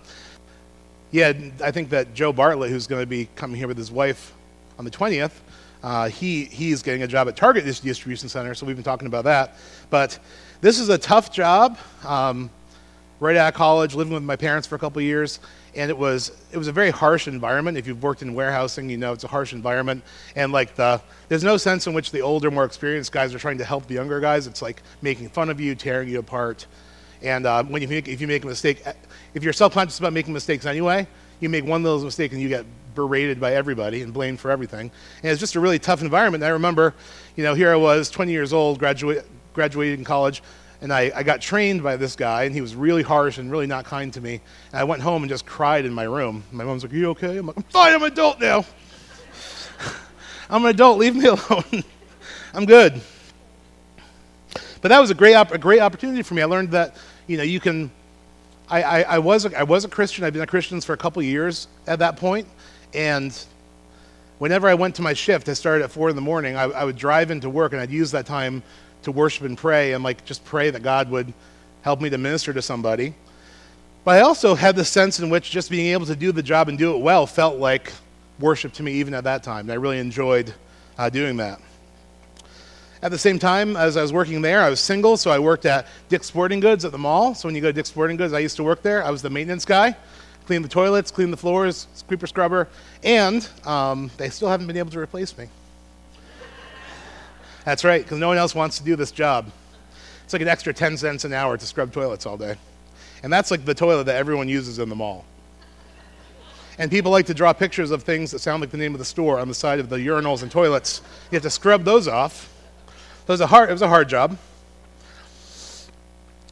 yeah, 1.12 1.34
I 1.63 1.71
think 1.71 1.89
that 1.89 2.13
Joe 2.13 2.32
Bartlett, 2.32 2.69
who's 2.69 2.88
going 2.88 3.01
to 3.01 3.08
be 3.08 3.30
coming 3.36 3.58
here 3.58 3.67
with 3.67 3.77
his 3.77 3.91
wife 3.91 4.34
on 4.82 4.86
the 4.86 4.91
20th. 4.91 5.32
Uh, 5.84 6.10
he, 6.10 6.46
he's 6.46 6.82
getting 6.82 7.04
a 7.04 7.08
job 7.08 7.28
at 7.28 7.36
Target 7.36 7.65
Distribution 7.65 8.28
Center, 8.30 8.56
so 8.56 8.65
we've 8.65 8.76
been 8.76 8.84
talking 8.84 9.08
about 9.08 9.26
that. 9.26 9.56
But 9.91 10.17
this 10.60 10.80
is 10.80 10.89
a 10.89 10.98
tough 10.98 11.32
job. 11.32 11.78
Um, 12.04 12.50
right 13.20 13.36
out 13.36 13.50
of 13.50 13.54
college, 13.54 13.94
living 13.94 14.13
with 14.13 14.24
my 14.24 14.36
parents 14.36 14.67
for 14.67 14.74
a 14.74 14.80
couple 14.80 15.00
years, 15.04 15.39
and 15.76 15.91
it 15.91 15.98
was 15.98 16.32
it 16.52 16.58
was 16.58 16.67
a 16.67 16.72
very 16.72 16.89
harsh 16.89 17.28
environment. 17.28 17.78
If 17.78 17.86
you've 17.86 18.02
worked 18.02 18.24
in 18.24 18.34
warehousing, 18.34 18.89
you 18.89 18.98
know 18.98 19.13
it's 19.13 19.24
a 19.24 19.28
harsh 19.28 19.54
environment, 19.54 20.04
and 20.36 20.52
like 20.52 20.74
the 20.74 21.00
there's 21.30 21.44
no 21.44 21.58
sense 21.58 21.86
in 21.86 21.94
which 21.94 22.10
the 22.10 22.22
older, 22.22 22.50
more 22.50 22.65
experienced 22.65 23.12
guys 23.12 23.36
are 23.36 23.39
trying 23.39 23.60
to 23.60 23.65
help 23.65 23.86
the 23.86 23.94
younger 23.94 24.20
guys. 24.20 24.48
It's 24.48 24.63
like 24.63 24.82
making 25.04 25.30
fun 25.30 25.52
of 25.52 25.60
you, 25.60 25.76
tearing 25.76 26.10
you 26.10 26.17
apart, 26.17 26.65
and 27.22 27.46
uh, 27.46 27.63
when 27.63 27.84
you 27.84 27.88
make, 27.88 28.08
if 28.08 28.20
you 28.20 28.28
make 28.28 28.44
a 28.44 28.48
mistake, 28.48 28.84
if 29.36 29.44
you're 29.44 29.54
self-conscious 29.54 30.00
about 30.00 30.13
making 30.13 30.34
mistakes 30.34 30.65
anyway, 30.65 31.08
you 31.39 31.50
make 31.50 31.65
one 31.65 31.84
little 31.84 32.04
mistake 32.04 32.32
and 32.32 32.41
you 32.41 32.50
get 32.50 32.65
berated 32.93 33.39
by 33.39 33.54
everybody 33.54 34.01
and 34.01 34.13
blamed 34.13 34.39
for 34.39 34.51
everything. 34.51 34.91
And 35.17 35.25
it 35.25 35.30
was 35.30 35.39
just 35.39 35.56
a 35.56 35.60
really 35.60 35.80
tough 35.80 36.01
environment. 36.01 36.43
And 36.43 36.49
I 36.49 36.54
remember, 36.54 36.93
you 37.36 37.43
know, 37.43 37.54
here 37.54 37.71
I 37.71 37.75
was, 37.75 38.10
20 38.10 38.32
years 38.32 38.54
old, 38.54 38.80
graduate, 38.80 39.25
graduated 39.54 39.99
in 39.99 40.06
college, 40.06 40.41
and 40.82 40.91
I, 40.91 41.12
I 41.15 41.23
got 41.23 41.41
trained 41.41 41.84
by 41.84 41.95
this 41.95 42.15
guy, 42.15 42.43
and 42.43 42.56
he 42.56 42.62
was 42.62 42.75
really 42.75 43.04
harsh 43.04 43.38
and 43.38 43.51
really 43.51 43.67
not 43.67 43.86
kind 43.86 44.12
to 44.13 44.21
me. 44.21 44.41
And 44.71 44.80
I 44.80 44.84
went 44.84 45.04
home 45.04 45.21
and 45.21 45.30
just 45.30 45.45
cried 45.45 45.86
in 45.86 45.93
my 45.93 46.04
room. 46.04 46.43
My 46.51 46.63
mom's 46.63 46.84
like, 46.84 46.91
Are 46.91 46.95
you 46.95 47.10
okay? 47.12 47.38
I'm 47.38 47.47
like, 47.47 47.58
I'm 47.58 47.63
fine, 47.63 47.93
I'm 47.93 48.01
an 48.01 48.12
adult 48.12 48.39
now. 48.39 48.65
I'm 50.49 50.65
an 50.65 50.71
adult, 50.71 50.97
leave 50.97 51.15
me 51.15 51.25
alone. 51.27 51.84
I'm 52.54 52.65
good. 52.65 52.99
But 54.82 54.89
that 54.89 54.99
was 54.99 55.12
a 55.12 55.13
great, 55.13 55.36
op- 55.36 55.51
a 55.51 55.58
great 55.58 55.80
opportunity 55.80 56.23
for 56.23 56.34
me. 56.34 56.41
I 56.41 56.45
learned 56.45 56.71
that, 56.71 56.95
you 57.27 57.38
know, 57.38 57.43
you 57.43 57.60
can. 57.60 57.91
I, 58.67 58.84
I, 58.84 59.01
I 59.01 59.19
was 59.19 59.45
a, 59.45 59.60
I 59.60 59.63
was 59.63 59.86
a 59.86 59.89
Christian. 59.89 60.23
I'd 60.23 60.34
been 60.34 60.41
a 60.41 60.47
Christian 60.47 60.80
for 60.82 60.93
a 60.93 60.97
couple 60.97 61.21
years 61.21 61.67
at 61.88 61.99
that 61.99 62.17
point, 62.17 62.47
and 62.93 63.38
whenever 64.38 64.67
I 64.67 64.73
went 64.73 64.95
to 64.95 65.01
my 65.01 65.13
shift, 65.13 65.47
I 65.49 65.54
started 65.54 65.84
at 65.84 65.91
four 65.91 66.10
in 66.10 66.15
the 66.15 66.21
morning. 66.21 66.56
I, 66.56 66.63
I 66.63 66.84
would 66.84 66.97
drive 66.97 67.32
into 67.32 67.49
work, 67.49 67.73
and 67.73 67.82
I'd 67.82 67.91
use 67.91 68.12
that 68.12 68.25
time 68.25 68.63
to 69.04 69.12
worship 69.12 69.43
and 69.43 69.58
pray, 69.58 69.93
and 69.93 70.04
like 70.04 70.25
just 70.25 70.43
pray 70.45 70.69
that 70.69 70.84
God 70.84 71.10
would 71.12 71.34
help 71.82 72.01
me 72.01 72.10
to 72.10 72.17
minister 72.17 72.54
to 72.54 72.62
somebody. 72.62 73.13
But 74.04 74.17
I 74.17 74.21
also 74.21 74.56
had 74.56 74.75
the 74.75 74.86
sense 74.86 75.19
in 75.19 75.30
which 75.30 75.51
just 75.51 75.69
being 75.69 75.93
able 75.93 76.08
to 76.08 76.15
do 76.15 76.32
the 76.32 76.41
job 76.41 76.69
and 76.69 76.77
do 76.77 76.95
it 76.95 76.99
well 76.99 77.27
felt 77.27 77.60
like 77.60 77.93
worship 78.39 78.73
to 78.73 78.84
me 78.84 78.93
even 78.93 79.13
at 79.13 79.25
that 79.25 79.43
time. 79.43 79.62
And 79.62 79.71
I 79.71 79.75
really 79.75 79.99
enjoyed 79.99 80.54
uh, 80.97 81.10
doing 81.10 81.38
that. 81.38 81.60
At 83.04 83.12
the 83.12 83.17
same 83.17 83.39
time, 83.39 83.75
as 83.75 83.97
I 83.97 84.01
was 84.01 84.13
working 84.13 84.41
there, 84.41 84.62
I 84.62 84.69
was 84.69 84.80
single, 84.80 85.17
so 85.17 85.32
I 85.32 85.39
worked 85.39 85.65
at 85.65 85.88
Dick's 86.10 86.27
Sporting 86.27 86.60
Goods 86.60 86.86
at 86.86 86.91
the 86.91 86.97
mall. 86.99 87.34
So 87.34 87.47
when 87.47 87.56
you 87.56 87.62
go 87.62 87.69
to 87.69 87.73
Dick's 87.73 87.89
Sporting 87.89 88.17
Goods, 88.17 88.34
I 88.34 88.39
used 88.39 88.58
to 88.58 88.63
work 88.63 88.84
there. 88.84 89.04
I 89.04 89.10
was 89.10 89.23
the 89.23 89.30
maintenance 89.30 89.65
guy, 89.65 89.95
clean 90.45 90.62
the 90.62 90.67
toilets, 90.67 91.12
clean 91.12 91.32
the 91.32 91.38
floors, 91.38 91.88
sweeper 91.93 92.27
scrubber, 92.27 92.67
and 93.04 93.47
um, 93.65 94.12
they 94.17 94.30
still 94.30 94.49
haven't 94.49 94.67
been 94.67 94.77
able 94.77 94.91
to 94.91 94.99
replace 94.99 95.38
me. 95.38 95.47
That's 97.65 97.84
right, 97.84 98.01
because 98.01 98.17
no 98.17 98.27
one 98.27 98.38
else 98.38 98.56
wants 98.56 98.77
to 98.80 98.84
do 98.84 98.95
this 98.95 99.12
job. 99.12 99.51
It's 100.23 100.34
like 100.34 100.41
an 100.41 100.47
extra 100.47 100.73
10 100.73 100.97
cents 100.97 101.25
an 101.25 101.34
hour 101.34 101.58
to 101.58 101.65
scrub 101.65 101.91
toilets 101.91 102.25
all 102.25 102.38
day. 102.38 102.56
And 103.23 103.32
that's 103.32 103.51
like 103.51 103.65
the 103.65 103.75
toilet 103.75 104.06
that 104.06 104.15
everyone 104.15 104.49
uses 104.49 104.80
in 104.80 104.89
the 104.89 104.95
mall. 104.95 105.25
And 106.80 106.89
people 106.89 107.12
like 107.12 107.27
to 107.27 107.34
draw 107.34 107.54
pictures 107.54 107.91
of 107.91 108.04
things 108.04 108.32
that 108.32 108.39
sound 108.39 108.62
like 108.62 108.71
the 108.71 108.77
name 108.77 108.95
of 108.95 108.99
the 108.99 109.06
store 109.06 109.39
on 109.39 109.47
the 109.47 109.54
side 109.54 109.80
of 109.80 109.89
the 109.89 109.97
urinals 109.97 110.41
and 110.41 110.49
toilets. 110.49 111.01
You 111.30 111.36
have 111.36 111.43
to 111.43 111.49
scrub 111.49 111.84
those 111.84 112.08
off. 112.08 112.51
It 113.21 113.27
was 113.27 113.41
a 113.41 113.47
hard, 113.47 113.69
it 113.69 113.73
was 113.73 113.84
a 113.84 113.88
hard 113.88 114.10
job. 114.10 114.38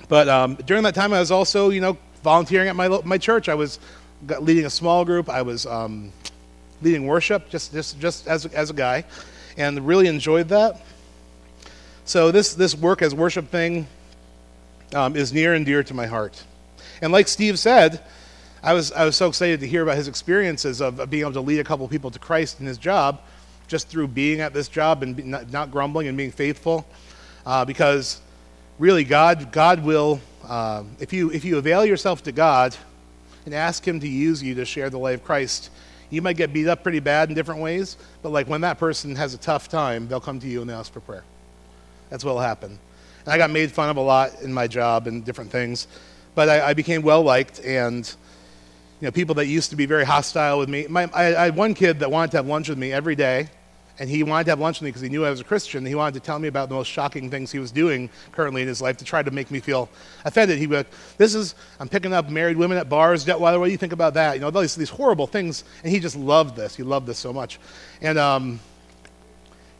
But 0.07 0.27
um, 0.27 0.55
during 0.65 0.83
that 0.83 0.93
time, 0.93 1.13
I 1.13 1.19
was 1.19 1.31
also, 1.31 1.69
you 1.69 1.81
know, 1.81 1.97
volunteering 2.23 2.69
at 2.69 2.75
my, 2.75 2.87
my 3.03 3.17
church. 3.17 3.49
I 3.49 3.55
was 3.55 3.79
leading 4.39 4.65
a 4.65 4.69
small 4.69 5.05
group. 5.05 5.29
I 5.29 5.41
was 5.41 5.65
um, 5.65 6.11
leading 6.81 7.07
worship 7.07 7.49
just, 7.49 7.71
just, 7.71 7.99
just 7.99 8.27
as, 8.27 8.45
as 8.47 8.69
a 8.69 8.73
guy 8.73 9.05
and 9.57 9.85
really 9.85 10.07
enjoyed 10.07 10.49
that. 10.49 10.81
So 12.05 12.31
this, 12.31 12.53
this 12.53 12.75
work 12.75 13.01
as 13.01 13.13
worship 13.13 13.49
thing 13.49 13.87
um, 14.93 15.15
is 15.15 15.31
near 15.31 15.53
and 15.53 15.65
dear 15.65 15.83
to 15.83 15.93
my 15.93 16.07
heart. 16.07 16.43
And 17.01 17.11
like 17.11 17.27
Steve 17.27 17.59
said, 17.59 18.03
I 18.63 18.73
was, 18.73 18.91
I 18.91 19.05
was 19.05 19.15
so 19.15 19.27
excited 19.27 19.59
to 19.61 19.67
hear 19.67 19.83
about 19.83 19.95
his 19.95 20.07
experiences 20.07 20.81
of, 20.81 21.09
being 21.09 21.21
able 21.21 21.33
to 21.33 21.41
lead 21.41 21.59
a 21.59 21.63
couple 21.63 21.87
people 21.87 22.11
to 22.11 22.19
Christ 22.19 22.59
in 22.59 22.65
his 22.65 22.77
job 22.77 23.21
just 23.67 23.87
through 23.87 24.07
being 24.07 24.41
at 24.41 24.53
this 24.53 24.67
job 24.67 25.03
and 25.03 25.25
not, 25.25 25.51
not 25.51 25.71
grumbling 25.71 26.07
and 26.07 26.17
being 26.17 26.31
faithful. 26.31 26.85
Uh, 27.45 27.63
because 27.63 28.19
really, 28.79 29.03
God, 29.03 29.51
God 29.51 29.83
will, 29.83 30.19
uh, 30.47 30.83
if, 30.99 31.13
you, 31.13 31.31
if 31.31 31.43
you 31.45 31.57
avail 31.57 31.85
yourself 31.85 32.23
to 32.23 32.31
God 32.31 32.75
and 33.45 33.53
ask 33.53 33.87
Him 33.87 33.99
to 33.99 34.07
use 34.07 34.41
you 34.41 34.55
to 34.55 34.65
share 34.65 34.89
the 34.89 34.97
light 34.97 35.15
of 35.15 35.23
Christ, 35.23 35.69
you 36.09 36.21
might 36.21 36.37
get 36.37 36.53
beat 36.53 36.67
up 36.67 36.83
pretty 36.83 36.99
bad 36.99 37.29
in 37.29 37.35
different 37.35 37.61
ways, 37.61 37.97
but 38.21 38.29
like 38.29 38.47
when 38.47 38.61
that 38.61 38.79
person 38.79 39.15
has 39.15 39.33
a 39.33 39.37
tough 39.37 39.69
time, 39.69 40.07
they'll 40.07 40.19
come 40.19 40.39
to 40.39 40.47
you 40.47 40.61
and 40.61 40.69
they 40.69 40.73
ask 40.73 40.91
for 40.91 41.01
prayer. 41.01 41.23
That's 42.09 42.25
what 42.25 42.33
will 42.33 42.41
happen. 42.41 42.79
And 43.25 43.33
I 43.33 43.37
got 43.37 43.51
made 43.51 43.71
fun 43.71 43.89
of 43.89 43.97
a 43.97 44.01
lot 44.01 44.41
in 44.41 44.51
my 44.51 44.67
job 44.67 45.07
and 45.07 45.23
different 45.23 45.51
things, 45.51 45.87
but 46.35 46.49
I, 46.49 46.69
I 46.69 46.73
became 46.73 47.01
well 47.01 47.21
liked, 47.21 47.63
and 47.63 48.07
you 48.99 49.07
know, 49.07 49.11
people 49.11 49.35
that 49.35 49.45
used 49.45 49.69
to 49.69 49.75
be 49.75 49.85
very 49.85 50.03
hostile 50.03 50.59
with 50.59 50.69
me. 50.69 50.87
My, 50.87 51.09
I, 51.13 51.35
I, 51.35 51.45
had 51.45 51.55
one 51.55 51.73
kid 51.73 51.99
that 51.99 52.11
wanted 52.11 52.31
to 52.31 52.37
have 52.37 52.47
lunch 52.47 52.69
with 52.69 52.77
me 52.77 52.91
every 52.91 53.15
day, 53.15 53.49
and 53.99 54.09
he 54.09 54.23
wanted 54.23 54.45
to 54.45 54.51
have 54.51 54.59
lunch 54.59 54.77
with 54.77 54.83
me 54.83 54.89
because 54.89 55.01
he 55.01 55.09
knew 55.09 55.25
I 55.25 55.29
was 55.29 55.41
a 55.41 55.43
Christian. 55.43 55.85
He 55.85 55.93
wanted 55.93 56.13
to 56.13 56.21
tell 56.21 56.39
me 56.39 56.47
about 56.47 56.69
the 56.69 56.75
most 56.75 56.87
shocking 56.87 57.29
things 57.29 57.51
he 57.51 57.59
was 57.59 57.69
doing 57.69 58.09
currently 58.31 58.61
in 58.61 58.67
his 58.67 58.81
life 58.81 58.95
to 58.97 59.05
try 59.05 59.21
to 59.21 59.29
make 59.29 59.51
me 59.51 59.59
feel 59.59 59.89
offended. 60.23 60.57
He 60.57 60.67
would, 60.67 60.87
"This 61.17 61.35
is 61.35 61.53
I'm 61.79 61.89
picking 61.89 62.13
up 62.13 62.29
married 62.29 62.55
women 62.55 62.77
at 62.77 62.87
bars. 62.87 63.27
What, 63.27 63.39
what 63.41 63.65
do 63.65 63.71
you 63.71 63.77
think 63.77 63.93
about 63.93 64.13
that? 64.13 64.35
You 64.35 64.39
know, 64.39 64.51
these, 64.51 64.75
these 64.75 64.89
horrible 64.89 65.27
things." 65.27 65.65
And 65.83 65.91
he 65.91 65.99
just 65.99 66.15
loved 66.15 66.55
this. 66.55 66.75
He 66.75 66.83
loved 66.83 67.07
this 67.07 67.19
so 67.19 67.33
much, 67.33 67.59
and 68.01 68.17
um, 68.17 68.59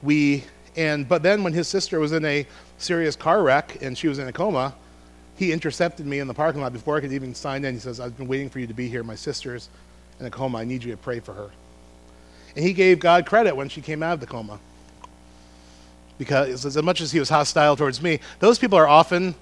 we 0.04 0.44
and 0.76 1.08
but 1.08 1.24
then 1.24 1.42
when 1.42 1.54
his 1.54 1.70
sister 1.70 2.00
was 2.00 2.12
in 2.12 2.26
a 2.26 2.46
serious 2.78 3.16
car 3.16 3.42
wreck 3.42 3.82
and 3.82 3.98
she 3.98 4.10
was 4.10 4.20
in 4.20 4.28
a 4.28 4.34
coma, 4.34 4.76
he 5.38 5.54
intercepted 5.54 6.06
me 6.06 6.20
in 6.20 6.28
the 6.28 6.34
parking 6.34 6.62
lot 6.62 6.74
before 6.74 6.98
I 6.98 7.00
could 7.02 7.14
even 7.14 7.34
sign 7.34 7.64
in. 7.64 7.74
He 7.74 7.80
says, 7.80 8.02
"I've 8.02 8.18
been 8.18 8.28
waiting 8.28 8.50
for 8.50 8.60
you 8.60 8.68
to 8.68 8.74
be 8.74 8.90
here. 8.90 9.02
My 9.02 9.16
sister's 9.16 9.70
in 10.20 10.26
a 10.26 10.30
coma. 10.30 10.58
I 10.58 10.66
need 10.66 10.84
you 10.84 10.92
to 10.92 10.98
pray 10.98 11.22
for 11.22 11.34
her." 11.34 11.52
And 12.56 12.66
he 12.66 12.74
gave 12.74 13.00
God 13.00 13.26
credit 13.26 13.56
when 13.56 13.70
she 13.70 13.82
came 13.82 14.04
out 14.04 14.14
of 14.14 14.20
the 14.20 14.28
coma. 14.28 14.60
Because 16.18 16.66
as 16.66 16.82
much 16.82 17.02
as 17.02 17.12
he 17.12 17.20
was 17.20 17.30
hostile 17.30 17.76
towards 17.76 18.02
me, 18.02 18.20
those 18.40 18.60
people 18.60 18.78
are 18.78 18.88
often 18.88 19.36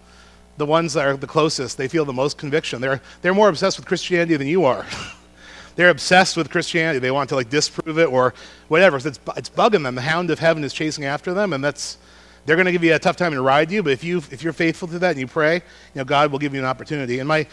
the 0.58 0.66
ones 0.66 0.94
that 0.94 1.06
are 1.06 1.18
the 1.18 1.28
closest. 1.28 1.78
They 1.78 1.88
feel 1.88 2.06
the 2.06 2.14
most 2.14 2.38
conviction. 2.38 2.82
They're, 2.82 3.02
they're 3.22 3.34
more 3.34 3.50
obsessed 3.50 3.78
with 3.78 3.88
Christianity 3.88 4.38
than 4.38 4.48
you 4.48 4.66
are. 4.66 4.86
they're 5.76 5.90
obsessed 5.90 6.36
with 6.36 6.50
Christianity. 6.50 7.00
They 7.00 7.12
want 7.12 7.30
to 7.30 7.36
like 7.36 7.50
disprove 7.50 7.98
it 8.00 8.12
or 8.12 8.34
whatever. 8.68 9.00
So 9.00 9.10
it's, 9.10 9.20
it's 9.38 9.50
bugging 9.50 9.84
them. 9.84 9.96
The 9.96 10.02
hound 10.02 10.30
of 10.30 10.40
heaven 10.40 10.64
is 10.64 10.74
chasing 10.74 11.06
after 11.06 11.34
them, 11.34 11.54
and 11.54 11.64
that's 11.64 11.98
they're 12.46 12.56
going 12.56 12.66
to 12.66 12.72
give 12.72 12.84
you 12.84 12.96
a 12.96 13.00
tough 13.00 13.18
time 13.18 13.34
and 13.34 13.44
ride 13.44 13.72
you. 13.72 13.84
But 13.84 13.94
if 13.94 14.04
you 14.04 14.18
if 14.32 14.42
you're 14.42 14.54
faithful 14.54 14.88
to 14.90 15.00
that 15.00 15.12
and 15.12 15.20
you 15.20 15.28
pray, 15.28 15.56
you 15.56 15.62
know 15.96 16.04
God 16.04 16.32
will 16.32 16.40
give 16.40 16.54
you 16.54 16.60
an 16.60 16.66
opportunity. 16.66 17.20
And 17.20 17.28
my 17.28 17.46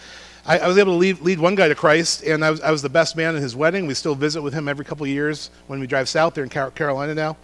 I, 0.46 0.58
I 0.58 0.68
was 0.68 0.76
able 0.76 0.92
to 0.92 0.98
lead, 0.98 1.20
lead, 1.20 1.38
one 1.38 1.54
guy 1.54 1.68
to 1.68 1.74
Christ, 1.74 2.22
and 2.22 2.44
I 2.44 2.50
was, 2.50 2.60
I 2.60 2.70
was 2.70 2.82
the 2.82 2.88
best 2.88 3.16
man 3.16 3.34
in 3.34 3.42
his 3.42 3.56
wedding. 3.56 3.86
We 3.86 3.94
still 3.94 4.14
visit 4.14 4.42
with 4.42 4.52
him 4.52 4.68
every 4.68 4.84
couple 4.84 5.04
of 5.04 5.10
years 5.10 5.50
when 5.68 5.80
we 5.80 5.86
drive 5.86 6.08
south. 6.08 6.34
They're 6.34 6.44
in 6.44 6.50
Car- 6.50 6.70
Carolina 6.70 7.14
now. 7.14 7.36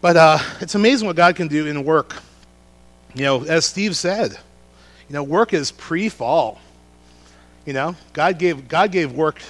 But 0.00 0.16
uh, 0.16 0.38
it's 0.60 0.74
amazing 0.74 1.06
what 1.06 1.16
God 1.16 1.34
can 1.34 1.48
do 1.48 1.66
in 1.66 1.84
work. 1.84 2.16
You 3.14 3.24
know, 3.24 3.44
as 3.44 3.66
Steve 3.66 3.96
said, 3.96 4.32
you 4.32 5.12
know, 5.12 5.22
work 5.22 5.52
is 5.52 5.72
pre-fall. 5.72 6.60
You 7.66 7.72
know, 7.72 7.96
God 8.12 8.38
gave 8.38 8.68
God 8.68 8.90
gave 8.90 9.12
work. 9.12 9.40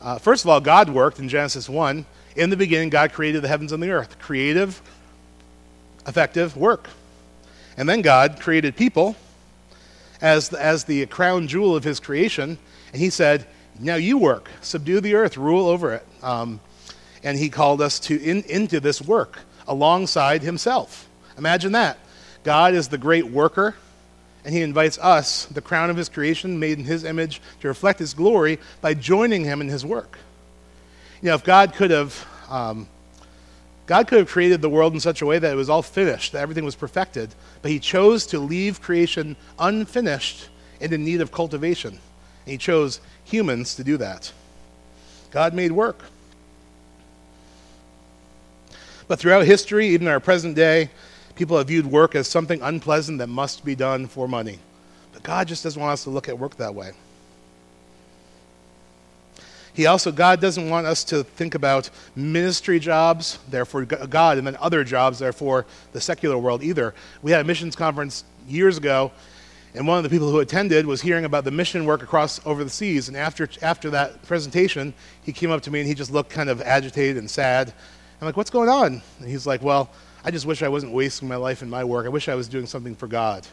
Uh, 0.00 0.18
first 0.18 0.44
of 0.44 0.50
all, 0.50 0.60
God 0.60 0.90
worked 0.90 1.18
in 1.18 1.28
Genesis 1.28 1.68
one. 1.68 2.06
In 2.36 2.50
the 2.50 2.56
beginning, 2.56 2.90
God 2.90 3.12
created 3.12 3.42
the 3.42 3.48
heavens 3.48 3.72
and 3.72 3.82
the 3.82 3.90
earth. 3.90 4.18
Creative, 4.18 4.80
effective 6.06 6.56
work. 6.56 6.88
And 7.76 7.88
then 7.88 8.02
God 8.02 8.40
created 8.40 8.76
people 8.76 9.16
as 10.24 10.48
the, 10.48 10.60
as 10.60 10.84
the 10.84 11.04
crown 11.04 11.46
jewel 11.46 11.76
of 11.76 11.84
his 11.84 12.00
creation. 12.00 12.56
And 12.92 13.00
he 13.00 13.10
said, 13.10 13.46
Now 13.78 13.96
you 13.96 14.16
work, 14.16 14.50
subdue 14.62 15.00
the 15.00 15.14
earth, 15.14 15.36
rule 15.36 15.68
over 15.68 15.92
it. 15.92 16.06
Um, 16.22 16.60
and 17.22 17.38
he 17.38 17.50
called 17.50 17.82
us 17.82 18.00
to 18.00 18.20
in, 18.20 18.42
into 18.44 18.80
this 18.80 19.02
work 19.02 19.40
alongside 19.68 20.42
himself. 20.42 21.08
Imagine 21.36 21.72
that. 21.72 21.98
God 22.42 22.72
is 22.72 22.88
the 22.88 22.96
great 22.96 23.26
worker, 23.26 23.74
and 24.46 24.54
he 24.54 24.62
invites 24.62 24.98
us, 24.98 25.44
the 25.46 25.60
crown 25.60 25.90
of 25.90 25.96
his 25.96 26.08
creation, 26.08 26.58
made 26.58 26.78
in 26.78 26.84
his 26.84 27.04
image, 27.04 27.42
to 27.60 27.68
reflect 27.68 27.98
his 27.98 28.14
glory 28.14 28.58
by 28.80 28.94
joining 28.94 29.44
him 29.44 29.60
in 29.60 29.68
his 29.68 29.84
work. 29.84 30.18
You 31.20 31.28
know, 31.28 31.34
if 31.34 31.44
God 31.44 31.74
could 31.74 31.90
have. 31.90 32.26
Um, 32.48 32.88
God 33.86 34.08
could 34.08 34.18
have 34.18 34.28
created 34.28 34.62
the 34.62 34.70
world 34.70 34.94
in 34.94 35.00
such 35.00 35.20
a 35.20 35.26
way 35.26 35.38
that 35.38 35.52
it 35.52 35.56
was 35.56 35.68
all 35.68 35.82
finished, 35.82 36.32
that 36.32 36.40
everything 36.40 36.64
was 36.64 36.74
perfected, 36.74 37.34
but 37.60 37.70
He 37.70 37.78
chose 37.78 38.26
to 38.26 38.38
leave 38.38 38.80
creation 38.80 39.36
unfinished 39.58 40.48
and 40.80 40.92
in 40.92 41.04
need 41.04 41.20
of 41.20 41.32
cultivation. 41.32 41.90
And 41.90 42.52
He 42.52 42.56
chose 42.56 43.00
humans 43.24 43.74
to 43.74 43.84
do 43.84 43.96
that. 43.98 44.32
God 45.30 45.52
made 45.52 45.72
work. 45.72 46.04
But 49.06 49.18
throughout 49.18 49.44
history, 49.44 49.88
even 49.88 50.06
in 50.06 50.12
our 50.12 50.20
present 50.20 50.54
day, 50.54 50.90
people 51.34 51.58
have 51.58 51.66
viewed 51.66 51.86
work 51.86 52.14
as 52.14 52.26
something 52.26 52.62
unpleasant 52.62 53.18
that 53.18 53.26
must 53.26 53.64
be 53.64 53.74
done 53.74 54.06
for 54.06 54.26
money. 54.26 54.60
But 55.12 55.22
God 55.22 55.48
just 55.48 55.62
doesn't 55.62 55.80
want 55.80 55.92
us 55.92 56.04
to 56.04 56.10
look 56.10 56.28
at 56.28 56.38
work 56.38 56.56
that 56.56 56.74
way. 56.74 56.92
He 59.74 59.86
also, 59.86 60.12
God 60.12 60.40
doesn't 60.40 60.70
want 60.70 60.86
us 60.86 61.02
to 61.04 61.24
think 61.24 61.56
about 61.56 61.90
ministry 62.14 62.78
jobs, 62.78 63.38
therefore 63.50 63.84
God, 63.84 64.38
and 64.38 64.46
then 64.46 64.56
other 64.60 64.84
jobs, 64.84 65.18
therefore 65.18 65.66
the 65.92 66.00
secular 66.00 66.38
world 66.38 66.62
either. 66.62 66.94
We 67.22 67.32
had 67.32 67.40
a 67.40 67.44
missions 67.44 67.74
conference 67.74 68.24
years 68.48 68.78
ago, 68.78 69.10
and 69.74 69.88
one 69.88 69.98
of 69.98 70.04
the 70.04 70.10
people 70.10 70.30
who 70.30 70.38
attended 70.38 70.86
was 70.86 71.02
hearing 71.02 71.24
about 71.24 71.42
the 71.42 71.50
mission 71.50 71.84
work 71.84 72.04
across 72.04 72.40
over 72.46 72.62
the 72.62 72.70
seas. 72.70 73.08
And 73.08 73.16
after, 73.16 73.48
after 73.60 73.90
that 73.90 74.22
presentation, 74.22 74.94
he 75.24 75.32
came 75.32 75.50
up 75.50 75.62
to 75.62 75.72
me 75.72 75.80
and 75.80 75.88
he 75.88 75.94
just 75.94 76.12
looked 76.12 76.30
kind 76.30 76.48
of 76.48 76.62
agitated 76.62 77.16
and 77.16 77.28
sad. 77.28 77.72
I'm 78.20 78.26
like, 78.26 78.36
what's 78.36 78.50
going 78.50 78.68
on? 78.68 79.02
And 79.18 79.28
he's 79.28 79.46
like, 79.46 79.62
well, 79.62 79.90
I 80.24 80.30
just 80.30 80.46
wish 80.46 80.62
I 80.62 80.68
wasn't 80.68 80.92
wasting 80.92 81.26
my 81.26 81.36
life 81.36 81.62
in 81.62 81.68
my 81.68 81.82
work. 81.82 82.06
I 82.06 82.10
wish 82.10 82.28
I 82.28 82.36
was 82.36 82.48
doing 82.48 82.66
something 82.66 82.94
for 82.94 83.08
God. 83.08 83.46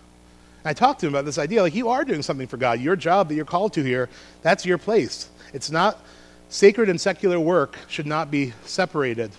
I 0.64 0.74
talked 0.74 1.00
to 1.02 1.08
him 1.08 1.14
about 1.14 1.26
this 1.26 1.38
idea 1.38 1.62
like, 1.62 1.74
you 1.74 1.90
are 1.90 2.06
doing 2.06 2.22
something 2.22 2.48
for 2.48 2.58
God. 2.58 2.80
Your 2.80 2.96
job 2.96 3.30
that 3.30 3.36
you're 3.36 3.46
called 3.46 3.74
to 3.74 3.84
here, 3.84 4.10
that's 4.42 4.66
your 4.66 4.78
place. 4.78 5.30
It's 5.54 5.72
not, 5.72 6.00
sacred 6.50 6.90
and 6.90 7.00
secular 7.00 7.40
work 7.40 7.78
should 7.88 8.06
not 8.06 8.30
be 8.30 8.54
separated. 8.66 9.32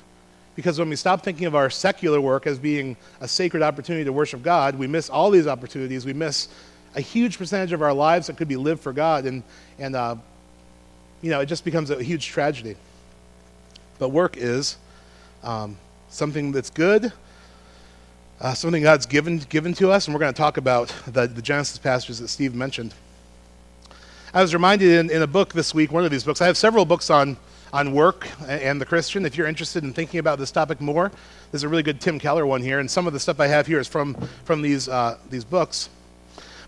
Because 0.57 0.79
when 0.79 0.89
we 0.89 0.97
stop 0.97 1.23
thinking 1.23 1.47
of 1.47 1.55
our 1.55 1.71
secular 1.71 2.21
work 2.21 2.47
as 2.47 2.59
being 2.59 2.97
a 3.21 3.29
sacred 3.29 3.63
opportunity 3.63 4.05
to 4.05 4.13
worship 4.13 4.43
God, 4.43 4.75
we 4.77 4.87
miss 4.87 5.09
all 5.09 5.31
these 5.31 5.47
opportunities. 5.47 6.05
We 6.05 6.13
miss 6.13 6.49
a 6.95 7.01
huge 7.01 7.39
percentage 7.39 7.73
of 7.73 7.83
our 7.83 7.95
lives 7.95 8.27
that 8.27 8.37
could 8.37 8.49
be 8.49 8.57
lived 8.57 8.83
for 8.83 8.93
God. 8.93 9.25
And, 9.25 9.43
and 9.79 9.97
uh, 9.97 10.17
you 11.23 11.31
know, 11.31 11.41
it 11.41 11.47
just 11.47 11.65
becomes 11.65 11.91
a 11.91 12.03
huge 12.03 12.27
tragedy. 12.27 12.77
But 13.99 14.11
work 14.11 14.37
is 14.37 14.77
um, 15.43 15.79
something 16.09 16.53
that's 16.53 16.71
good, 16.71 17.13
uh, 18.43 18.53
something 18.55 18.83
God's 18.83 19.07
given, 19.07 19.39
given 19.39 19.73
to 19.75 19.93
us, 19.93 20.07
and 20.07 20.15
we're 20.15 20.21
going 20.21 20.35
to 20.35 20.37
talk 20.37 20.57
about 20.57 20.89
the, 21.07 21.29
the 21.29 21.41
Genesis 21.41 21.79
passages 21.79 22.19
that 22.19 22.27
Steve 22.27 22.57
mentioned. 22.57 22.93
I 24.35 24.43
was 24.43 24.53
reminded 24.53 24.91
in, 24.91 25.11
in 25.11 25.23
a 25.23 25.29
book 25.29 25.53
this 25.53 25.73
week, 25.73 25.93
one 25.93 26.05
of 26.05 26.11
these 26.11 26.25
books, 26.25 26.43
I 26.43 26.47
have 26.47 26.57
several 26.57 26.85
books 26.85 27.09
on, 27.09 27.37
on 27.73 27.93
work 27.93 28.27
and 28.49 28.81
the 28.81 28.85
Christian. 28.85 29.25
If 29.25 29.37
you're 29.37 29.47
interested 29.47 29.85
in 29.85 29.93
thinking 29.93 30.19
about 30.19 30.41
this 30.41 30.51
topic 30.51 30.81
more, 30.81 31.13
there's 31.53 31.63
a 31.63 31.69
really 31.69 31.85
good 31.85 32.01
Tim 32.01 32.19
Keller 32.19 32.45
one 32.45 32.63
here, 32.63 32.81
and 32.81 32.91
some 32.91 33.07
of 33.07 33.13
the 33.13 33.21
stuff 33.21 33.39
I 33.39 33.47
have 33.47 33.69
here 33.69 33.79
is 33.79 33.87
from, 33.87 34.15
from 34.45 34.61
these, 34.61 34.89
uh, 34.89 35.19
these 35.31 35.45
books. 35.45 35.89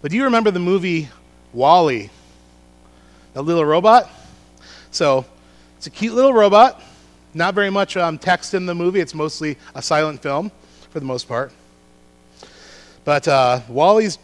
But 0.01 0.13
do 0.13 0.17
you 0.17 0.25
remember 0.25 0.53
the 0.53 0.61
movie 0.61 1.09
WALL-E? 1.53 2.09
The 3.33 3.43
little 3.43 3.65
robot? 3.65 4.09
So, 4.93 5.25
it's 5.77 5.89
a 5.89 5.91
cute 5.91 6.15
little 6.15 6.33
robot. 6.33 6.81
Not 7.33 7.57
very 7.57 7.71
much 7.71 7.97
um, 7.97 8.17
text 8.17 8.55
in 8.55 8.65
the 8.65 8.77
movie, 8.77 9.01
it's 9.01 9.15
mostly 9.15 9.57
a 9.75 9.83
silent 9.83 10.23
film 10.23 10.53
for 10.91 11.01
the 11.01 11.07
most 11.07 11.27
part. 11.27 11.51
But 13.05 13.29
uh, 13.29 13.61
WALL-E's, 13.69 14.19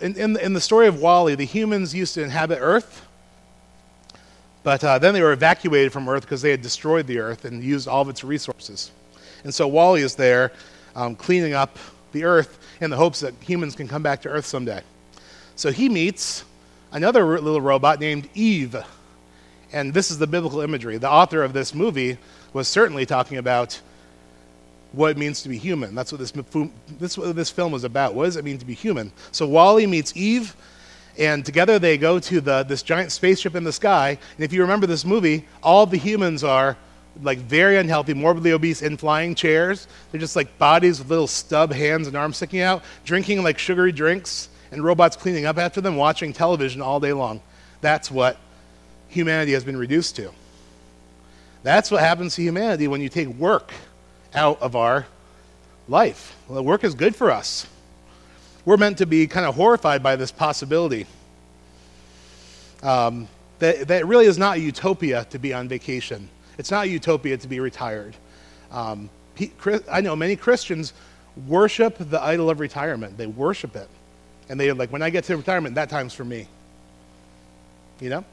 in, 0.00 0.16
in, 0.16 0.38
in, 0.38 0.52
the 0.52 0.60
story 0.60 0.88
of 0.88 1.00
WALL-E, 1.00 1.36
the 1.36 1.44
humans 1.44 1.94
used 1.94 2.14
to 2.14 2.22
inhabit 2.22 2.58
Earth, 2.60 3.06
but 4.64 4.82
uh, 4.82 4.98
then 4.98 5.14
they 5.14 5.22
were 5.22 5.32
evacuated 5.32 5.92
from 5.92 6.08
Earth 6.08 6.22
because 6.22 6.42
they 6.42 6.50
had 6.50 6.60
destroyed 6.60 7.06
the 7.06 7.20
Earth 7.20 7.44
and 7.44 7.62
used 7.62 7.86
all 7.86 8.02
of 8.02 8.08
its 8.08 8.24
resources. 8.24 8.90
And 9.44 9.54
so 9.54 9.68
WALL-E 9.68 10.02
is 10.02 10.16
there 10.16 10.52
um, 10.96 11.14
cleaning 11.14 11.54
up 11.54 11.78
the 12.12 12.24
Earth 12.24 12.58
in 12.80 12.90
the 12.90 12.96
hopes 12.96 13.20
that 13.20 13.34
humans 13.40 13.76
can 13.76 13.86
come 13.86 14.02
back 14.02 14.22
to 14.22 14.28
Earth 14.28 14.46
someday. 14.46 14.82
So 15.54 15.70
he 15.70 15.88
meets 15.88 16.44
another 16.92 17.40
little 17.40 17.60
robot 17.60 18.00
named 18.00 18.28
Eve. 18.34 18.76
And 19.72 19.92
this 19.92 20.10
is 20.10 20.18
the 20.18 20.26
biblical 20.26 20.60
imagery. 20.60 20.98
The 20.98 21.10
author 21.10 21.42
of 21.42 21.52
this 21.52 21.74
movie 21.74 22.18
was 22.52 22.68
certainly 22.68 23.06
talking 23.06 23.38
about 23.38 23.80
what 24.92 25.10
it 25.10 25.18
means 25.18 25.42
to 25.42 25.48
be 25.48 25.58
human. 25.58 25.94
That's 25.94 26.12
what 26.12 26.18
this, 26.18 26.32
this, 26.98 27.18
what 27.18 27.36
this 27.36 27.50
film 27.50 27.72
was 27.72 27.84
about. 27.84 28.14
What 28.14 28.24
does 28.24 28.36
it 28.36 28.44
mean 28.44 28.58
to 28.58 28.64
be 28.64 28.74
human? 28.74 29.12
So 29.32 29.46
WALL-E 29.46 29.86
meets 29.86 30.16
Eve, 30.16 30.56
and 31.18 31.44
together 31.44 31.78
they 31.78 31.98
go 31.98 32.18
to 32.20 32.40
the, 32.40 32.62
this 32.62 32.82
giant 32.82 33.12
spaceship 33.12 33.54
in 33.54 33.64
the 33.64 33.72
sky. 33.72 34.10
And 34.10 34.44
if 34.44 34.52
you 34.52 34.62
remember 34.62 34.86
this 34.86 35.04
movie, 35.04 35.46
all 35.62 35.84
the 35.84 35.98
humans 35.98 36.42
are 36.42 36.76
like 37.22 37.38
very 37.38 37.76
unhealthy, 37.76 38.14
morbidly 38.14 38.52
obese 38.52 38.80
in 38.80 38.96
flying 38.96 39.34
chairs. 39.34 39.88
They're 40.10 40.20
just 40.20 40.36
like 40.36 40.56
bodies 40.58 41.00
with 41.00 41.10
little 41.10 41.26
stub 41.26 41.72
hands 41.72 42.06
and 42.06 42.16
arms 42.16 42.36
sticking 42.36 42.60
out, 42.60 42.82
drinking 43.04 43.42
like 43.42 43.58
sugary 43.58 43.92
drinks, 43.92 44.48
and 44.70 44.84
robots 44.84 45.16
cleaning 45.16 45.44
up 45.44 45.58
after 45.58 45.80
them, 45.80 45.96
watching 45.96 46.32
television 46.32 46.80
all 46.80 47.00
day 47.00 47.12
long. 47.12 47.40
That's 47.80 48.10
what 48.10 48.38
humanity 49.08 49.52
has 49.52 49.64
been 49.64 49.76
reduced 49.76 50.16
to. 50.16 50.30
That's 51.62 51.90
what 51.90 52.00
happens 52.00 52.36
to 52.36 52.42
humanity 52.42 52.86
when 52.86 53.00
you 53.00 53.08
take 53.08 53.28
work 53.28 53.72
out 54.34 54.60
of 54.60 54.76
our 54.76 55.06
life. 55.88 56.36
Well, 56.48 56.62
work 56.64 56.84
is 56.84 56.94
good 56.94 57.16
for 57.16 57.30
us. 57.30 57.66
We're 58.64 58.76
meant 58.76 58.98
to 58.98 59.06
be 59.06 59.26
kind 59.26 59.46
of 59.46 59.54
horrified 59.54 60.02
by 60.02 60.16
this 60.16 60.30
possibility. 60.30 61.06
Um, 62.82 63.28
that, 63.58 63.88
that 63.88 64.06
really 64.06 64.26
is 64.26 64.38
not 64.38 64.58
a 64.58 64.60
utopia 64.60 65.26
to 65.30 65.38
be 65.38 65.52
on 65.52 65.68
vacation. 65.68 66.28
It's 66.58 66.70
not 66.70 66.84
a 66.84 66.88
utopia 66.88 67.36
to 67.38 67.48
be 67.48 67.60
retired. 67.60 68.14
Um, 68.70 69.10
I 69.90 70.00
know 70.00 70.14
many 70.16 70.36
Christians 70.36 70.92
worship 71.46 71.96
the 71.98 72.22
idol 72.22 72.50
of 72.50 72.60
retirement. 72.60 73.16
They 73.16 73.26
worship 73.26 73.76
it. 73.76 73.88
And 74.48 74.58
they're 74.58 74.74
like, 74.74 74.92
when 74.92 75.02
I 75.02 75.10
get 75.10 75.24
to 75.24 75.36
retirement, 75.36 75.74
that 75.76 75.88
time's 75.88 76.14
for 76.14 76.24
me. 76.24 76.48
You 78.00 78.10
know? 78.10 78.24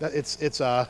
It's, 0.00 0.40
it's, 0.40 0.60
uh, 0.60 0.86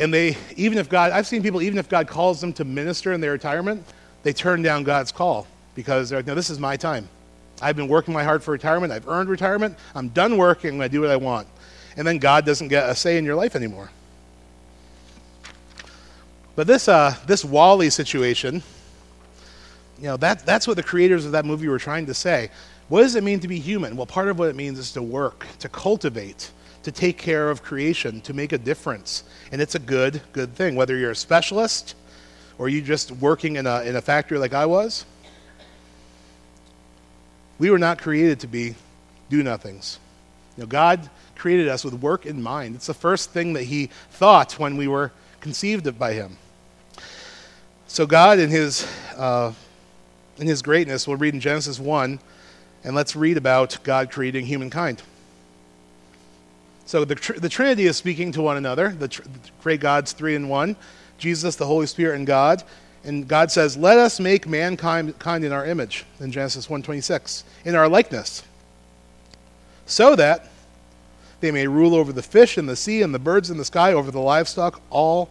and 0.00 0.12
they, 0.12 0.36
even 0.56 0.78
if 0.78 0.88
God, 0.88 1.12
I've 1.12 1.26
seen 1.26 1.42
people, 1.42 1.60
even 1.60 1.78
if 1.78 1.88
God 1.88 2.08
calls 2.08 2.40
them 2.40 2.52
to 2.54 2.64
minister 2.64 3.12
in 3.12 3.20
their 3.20 3.32
retirement, 3.32 3.84
they 4.22 4.32
turn 4.32 4.62
down 4.62 4.82
God's 4.82 5.12
call 5.12 5.46
because 5.74 6.08
they're 6.08 6.18
like, 6.18 6.26
no, 6.26 6.34
this 6.34 6.50
is 6.50 6.58
my 6.58 6.76
time. 6.76 7.08
I've 7.62 7.76
been 7.76 7.88
working 7.88 8.14
my 8.14 8.24
heart 8.24 8.42
for 8.42 8.52
retirement. 8.52 8.92
I've 8.92 9.06
earned 9.06 9.28
retirement. 9.28 9.76
I'm 9.94 10.08
done 10.08 10.38
working. 10.38 10.80
To 10.80 10.88
do 10.88 11.02
what 11.02 11.10
I 11.10 11.16
want. 11.16 11.46
And 11.96 12.06
then 12.06 12.18
God 12.18 12.46
doesn't 12.46 12.68
get 12.68 12.88
a 12.88 12.94
say 12.94 13.18
in 13.18 13.24
your 13.24 13.34
life 13.34 13.54
anymore. 13.54 13.90
But 16.56 16.66
this, 16.66 16.88
uh, 16.88 17.14
this 17.26 17.44
WALL-E 17.44 17.90
situation, 17.90 18.62
you 19.98 20.04
know, 20.04 20.16
that, 20.16 20.46
that's 20.46 20.66
what 20.66 20.76
the 20.76 20.82
creators 20.82 21.26
of 21.26 21.32
that 21.32 21.44
movie 21.44 21.68
were 21.68 21.78
trying 21.78 22.06
to 22.06 22.14
say. 22.14 22.50
What 22.88 23.02
does 23.02 23.14
it 23.14 23.22
mean 23.22 23.40
to 23.40 23.48
be 23.48 23.58
human? 23.58 23.96
Well, 23.96 24.06
part 24.06 24.28
of 24.28 24.38
what 24.38 24.48
it 24.48 24.56
means 24.56 24.78
is 24.78 24.92
to 24.92 25.02
work, 25.02 25.46
to 25.58 25.68
cultivate, 25.68 26.50
to 26.82 26.92
take 26.92 27.18
care 27.18 27.50
of 27.50 27.62
creation, 27.62 28.20
to 28.22 28.32
make 28.32 28.52
a 28.52 28.58
difference. 28.58 29.24
And 29.52 29.60
it's 29.60 29.74
a 29.74 29.78
good, 29.78 30.22
good 30.32 30.54
thing. 30.54 30.76
Whether 30.76 30.96
you're 30.96 31.10
a 31.10 31.16
specialist 31.16 31.94
or 32.58 32.68
you're 32.68 32.84
just 32.84 33.12
working 33.12 33.56
in 33.56 33.66
a, 33.66 33.82
in 33.82 33.96
a 33.96 34.00
factory 34.00 34.38
like 34.38 34.54
I 34.54 34.66
was, 34.66 35.04
we 37.58 37.70
were 37.70 37.78
not 37.78 38.00
created 38.00 38.40
to 38.40 38.46
be 38.46 38.74
do 39.28 39.42
nothings. 39.42 39.98
You 40.56 40.62
know, 40.62 40.66
God 40.66 41.08
created 41.36 41.68
us 41.68 41.84
with 41.84 41.94
work 41.94 42.26
in 42.26 42.42
mind. 42.42 42.74
It's 42.74 42.86
the 42.86 42.94
first 42.94 43.30
thing 43.30 43.52
that 43.52 43.64
He 43.64 43.86
thought 44.10 44.58
when 44.58 44.76
we 44.76 44.88
were 44.88 45.12
conceived 45.40 45.98
by 45.98 46.14
Him. 46.14 46.36
So, 47.86 48.06
God, 48.06 48.38
in 48.38 48.50
His, 48.50 48.86
uh, 49.16 49.52
in 50.38 50.46
His 50.46 50.62
greatness, 50.62 51.06
we'll 51.06 51.16
read 51.16 51.34
in 51.34 51.40
Genesis 51.40 51.78
1, 51.78 52.18
and 52.84 52.94
let's 52.94 53.14
read 53.14 53.36
about 53.36 53.78
God 53.82 54.10
creating 54.10 54.46
humankind. 54.46 55.02
So 56.90 57.04
the, 57.04 57.14
tr- 57.14 57.34
the 57.34 57.48
Trinity 57.48 57.86
is 57.86 57.96
speaking 57.96 58.32
to 58.32 58.42
one 58.42 58.56
another. 58.56 58.88
The, 58.88 59.06
tr- 59.06 59.22
the 59.22 59.38
great 59.62 59.78
God's 59.78 60.10
three 60.10 60.34
in 60.34 60.48
one 60.48 60.74
Jesus, 61.18 61.54
the 61.54 61.66
Holy 61.66 61.86
Spirit, 61.86 62.16
and 62.16 62.26
God. 62.26 62.64
And 63.04 63.28
God 63.28 63.52
says, 63.52 63.76
Let 63.76 63.96
us 63.96 64.18
make 64.18 64.48
mankind 64.48 65.16
kind 65.20 65.44
in 65.44 65.52
our 65.52 65.64
image, 65.64 66.04
in 66.18 66.32
Genesis 66.32 66.66
1.26, 66.66 67.44
in 67.64 67.76
our 67.76 67.88
likeness, 67.88 68.42
so 69.86 70.16
that 70.16 70.48
they 71.38 71.52
may 71.52 71.68
rule 71.68 71.94
over 71.94 72.12
the 72.12 72.24
fish 72.24 72.58
in 72.58 72.66
the 72.66 72.74
sea 72.74 73.02
and 73.02 73.14
the 73.14 73.20
birds 73.20 73.50
in 73.50 73.56
the 73.56 73.64
sky, 73.64 73.92
over 73.92 74.10
the 74.10 74.18
livestock, 74.18 74.82
all 74.90 75.30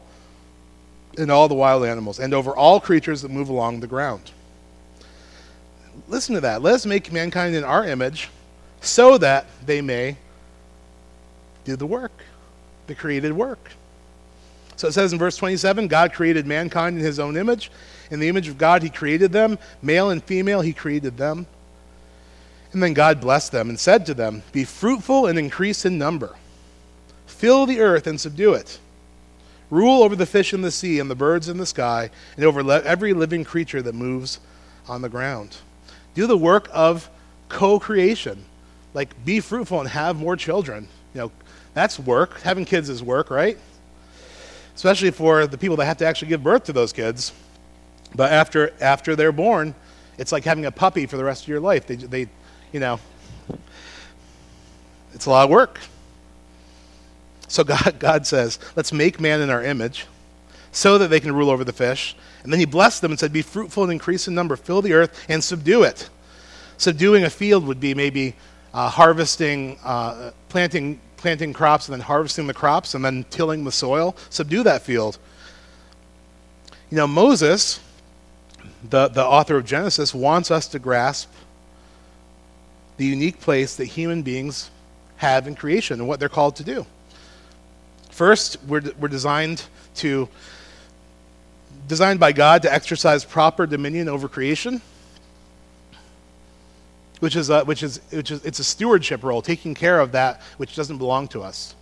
and 1.17 1.29
all 1.29 1.49
the 1.49 1.55
wild 1.55 1.83
animals, 1.83 2.19
and 2.19 2.33
over 2.33 2.55
all 2.55 2.79
creatures 2.79 3.21
that 3.21 3.31
move 3.31 3.49
along 3.49 3.81
the 3.81 3.87
ground. 3.87 4.31
Listen 6.07 6.35
to 6.35 6.41
that. 6.41 6.61
Let 6.61 6.75
us 6.75 6.85
make 6.85 7.11
mankind 7.11 7.53
in 7.53 7.65
our 7.65 7.83
image, 7.83 8.29
so 8.79 9.17
that 9.17 9.45
they 9.65 9.81
may 9.81 10.15
do 11.63 11.75
the 11.75 11.85
work, 11.85 12.23
the 12.87 12.95
created 12.95 13.33
work. 13.33 13.71
So 14.75 14.87
it 14.87 14.93
says 14.93 15.11
in 15.11 15.19
verse 15.19 15.35
27 15.35 15.87
God 15.87 16.13
created 16.13 16.47
mankind 16.47 16.97
in 16.97 17.03
his 17.03 17.19
own 17.19 17.35
image. 17.35 17.71
In 18.11 18.19
the 18.19 18.29
image 18.29 18.47
of 18.47 18.57
God, 18.57 18.81
he 18.81 18.89
created 18.89 19.31
them. 19.31 19.59
Male 19.81 20.09
and 20.09 20.23
female, 20.23 20.61
he 20.61 20.73
created 20.73 21.17
them. 21.17 21.47
And 22.71 22.81
then 22.81 22.93
God 22.93 23.19
blessed 23.19 23.51
them 23.51 23.69
and 23.69 23.79
said 23.79 24.05
to 24.05 24.13
them, 24.13 24.43
Be 24.51 24.63
fruitful 24.63 25.25
and 25.25 25.37
increase 25.37 25.85
in 25.85 25.97
number. 25.97 26.35
Fill 27.25 27.65
the 27.65 27.81
earth 27.81 28.07
and 28.07 28.19
subdue 28.19 28.53
it. 28.53 28.79
Rule 29.69 30.03
over 30.03 30.15
the 30.15 30.25
fish 30.25 30.53
in 30.53 30.61
the 30.61 30.71
sea 30.71 30.99
and 30.99 31.09
the 31.09 31.15
birds 31.15 31.47
in 31.47 31.57
the 31.57 31.65
sky, 31.65 32.09
and 32.35 32.45
over 32.45 32.69
every 32.71 33.13
living 33.13 33.43
creature 33.43 33.81
that 33.81 33.93
moves 33.93 34.39
on 34.87 35.01
the 35.01 35.09
ground. 35.09 35.57
Do 36.15 36.25
the 36.25 36.37
work 36.37 36.69
of 36.73 37.09
co 37.49 37.79
creation. 37.79 38.45
Like, 38.93 39.23
be 39.23 39.39
fruitful 39.39 39.79
and 39.79 39.89
have 39.89 40.17
more 40.17 40.35
children. 40.35 40.87
You 41.13 41.21
know, 41.21 41.31
that's 41.79 41.97
work. 41.97 42.41
Having 42.41 42.65
kids 42.65 42.89
is 42.89 43.01
work, 43.01 43.31
right? 43.31 43.57
Especially 44.75 45.11
for 45.11 45.47
the 45.47 45.57
people 45.57 45.77
that 45.77 45.85
have 45.85 45.97
to 45.97 46.05
actually 46.05 46.27
give 46.27 46.43
birth 46.43 46.65
to 46.65 46.73
those 46.73 46.91
kids. 46.91 47.31
But 48.13 48.33
after, 48.33 48.73
after 48.81 49.15
they're 49.15 49.31
born, 49.31 49.73
it's 50.17 50.33
like 50.33 50.43
having 50.43 50.65
a 50.65 50.71
puppy 50.71 51.05
for 51.05 51.15
the 51.15 51.23
rest 51.23 51.43
of 51.43 51.47
your 51.47 51.61
life. 51.61 51.87
They, 51.87 51.95
they, 51.95 52.27
you 52.73 52.81
know, 52.81 52.99
it's 55.13 55.25
a 55.25 55.29
lot 55.29 55.45
of 55.45 55.49
work. 55.49 55.79
So 57.47 57.63
God, 57.65 57.95
God 57.97 58.27
says, 58.27 58.59
let's 58.75 58.91
make 58.91 59.21
man 59.21 59.39
in 59.39 59.49
our 59.49 59.63
image 59.63 60.05
so 60.73 60.97
that 60.97 61.07
they 61.07 61.21
can 61.21 61.33
rule 61.33 61.49
over 61.49 61.63
the 61.63 61.73
fish. 61.73 62.13
And 62.43 62.51
then 62.51 62.59
he 62.59 62.65
blessed 62.65 63.01
them 63.01 63.11
and 63.11 63.19
said, 63.19 63.31
Be 63.31 63.41
fruitful 63.41 63.83
and 63.83 63.91
increase 63.91 64.27
in 64.27 64.35
number, 64.35 64.57
fill 64.57 64.81
the 64.81 64.93
earth 64.93 65.25
and 65.29 65.41
subdue 65.41 65.83
it. 65.83 66.09
Subduing 66.77 67.23
a 67.23 67.29
field 67.29 67.65
would 67.67 67.79
be 67.79 67.93
maybe 67.93 68.35
uh, 68.73 68.89
harvesting, 68.89 69.77
uh, 69.83 70.31
planting 70.49 70.99
planting 71.19 71.53
crops 71.53 71.87
and 71.87 71.93
then 71.93 72.01
harvesting 72.01 72.47
the 72.47 72.53
crops 72.53 72.93
and 72.95 73.03
then 73.03 73.25
tilling 73.29 73.63
the 73.63 73.71
soil. 73.71 74.15
Subdue 74.29 74.63
that 74.63 74.81
field. 74.81 75.19
You 76.89 76.97
know, 76.97 77.07
Moses, 77.07 77.79
the, 78.89 79.07
the 79.09 79.23
author 79.23 79.57
of 79.57 79.65
Genesis, 79.65 80.13
wants 80.13 80.49
us 80.49 80.67
to 80.69 80.79
grasp 80.79 81.29
the 82.97 83.05
unique 83.05 83.39
place 83.39 83.75
that 83.75 83.85
human 83.85 84.23
beings 84.23 84.71
have 85.17 85.47
in 85.47 85.55
creation 85.55 85.99
and 85.99 86.07
what 86.07 86.19
they're 86.19 86.29
called 86.29 86.55
to 86.57 86.63
do. 86.63 86.85
First, 88.09 88.57
we're, 88.67 88.81
we're 88.99 89.07
designed 89.07 89.63
to 89.95 90.27
designed 91.87 92.19
by 92.19 92.31
God 92.31 92.61
to 92.61 92.73
exercise 92.73 93.25
proper 93.25 93.65
dominion 93.65 94.07
over 94.07 94.27
creation, 94.27 94.81
which 97.19 97.35
is 97.35 97.49
a, 97.49 97.63
which 97.65 97.83
is 97.83 97.99
which 98.11 98.31
is 98.31 98.43
it's 98.45 98.59
a 98.59 98.63
stewardship 98.63 99.23
role, 99.23 99.41
taking 99.41 99.73
care 99.73 99.99
of 99.99 100.11
that 100.13 100.41
which 100.57 100.75
doesn't 100.75 100.97
belong 100.97 101.27
to 101.29 101.41
us. 101.41 101.75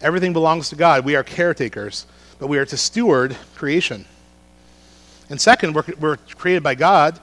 Everything 0.00 0.32
belongs 0.32 0.68
to 0.70 0.76
God. 0.76 1.04
We 1.04 1.16
are 1.16 1.22
caretakers, 1.22 2.06
but 2.38 2.48
we 2.48 2.58
are 2.58 2.66
to 2.66 2.76
steward 2.76 3.36
creation. 3.54 4.04
And 5.30 5.40
second, 5.40 5.74
we're, 5.74 5.84
we're 5.98 6.16
created 6.16 6.62
by 6.62 6.74
God 6.74 7.18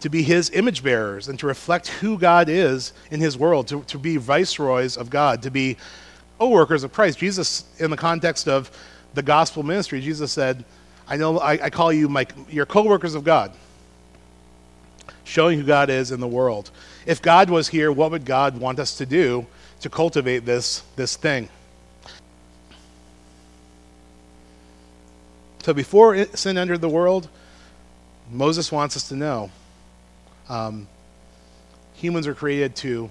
to 0.00 0.08
be 0.08 0.22
his 0.22 0.50
image 0.50 0.82
bearers 0.82 1.28
and 1.28 1.38
to 1.38 1.46
reflect 1.46 1.88
who 1.88 2.18
God 2.18 2.48
is 2.48 2.92
in 3.10 3.20
his 3.20 3.36
world, 3.36 3.68
to, 3.68 3.82
to 3.84 3.98
be 3.98 4.16
viceroys 4.16 4.96
of 4.96 5.10
God, 5.10 5.42
to 5.42 5.50
be 5.50 5.76
co 6.38 6.48
workers 6.48 6.84
of 6.84 6.92
Christ. 6.92 7.18
Jesus, 7.18 7.64
in 7.78 7.90
the 7.90 7.96
context 7.96 8.48
of 8.48 8.70
the 9.14 9.22
gospel 9.22 9.62
ministry, 9.62 10.00
Jesus 10.00 10.32
said, 10.32 10.64
I 11.08 11.16
know 11.16 11.38
I, 11.38 11.52
I 11.64 11.70
call 11.70 11.92
you 11.92 12.08
my, 12.08 12.26
your 12.48 12.66
co 12.66 12.82
workers 12.82 13.14
of 13.14 13.24
God, 13.24 13.52
showing 15.28 15.58
who 15.58 15.64
God 15.64 15.90
is 15.90 16.10
in 16.10 16.20
the 16.20 16.26
world. 16.26 16.70
If 17.04 17.20
God 17.20 17.50
was 17.50 17.68
here, 17.68 17.92
what 17.92 18.10
would 18.10 18.24
God 18.24 18.58
want 18.58 18.78
us 18.78 18.96
to 18.96 19.06
do 19.06 19.46
to 19.80 19.90
cultivate 19.90 20.40
this, 20.40 20.82
this 20.96 21.16
thing? 21.16 21.50
So 25.62 25.74
before 25.74 26.24
sin 26.34 26.56
entered 26.56 26.80
the 26.80 26.88
world, 26.88 27.28
Moses 28.32 28.72
wants 28.72 28.96
us 28.96 29.08
to 29.08 29.16
know 29.16 29.50
um, 30.48 30.88
humans 31.92 32.26
are 32.26 32.34
created 32.34 32.74
to 32.76 33.10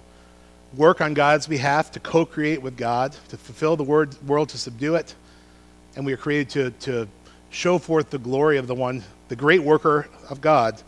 work 0.75 1.01
on 1.01 1.13
God's 1.13 1.45
behalf, 1.45 1.91
to 1.91 1.99
co 1.99 2.25
create 2.25 2.63
with 2.63 2.75
God, 2.75 3.15
to 3.29 3.37
fulfill 3.37 3.75
the 3.75 3.83
word, 3.83 4.19
world, 4.27 4.49
to 4.49 4.57
subdue 4.57 4.95
it. 4.95 5.13
And 5.95 6.03
we 6.03 6.13
are 6.13 6.17
created 6.17 6.49
to, 6.49 6.71
to 6.91 7.07
show 7.51 7.77
forth 7.77 8.09
the 8.09 8.17
glory 8.17 8.57
of 8.57 8.65
the 8.65 8.75
one, 8.75 9.03
the 9.27 9.35
great 9.35 9.61
worker 9.61 10.07
of 10.31 10.41
God 10.41 10.81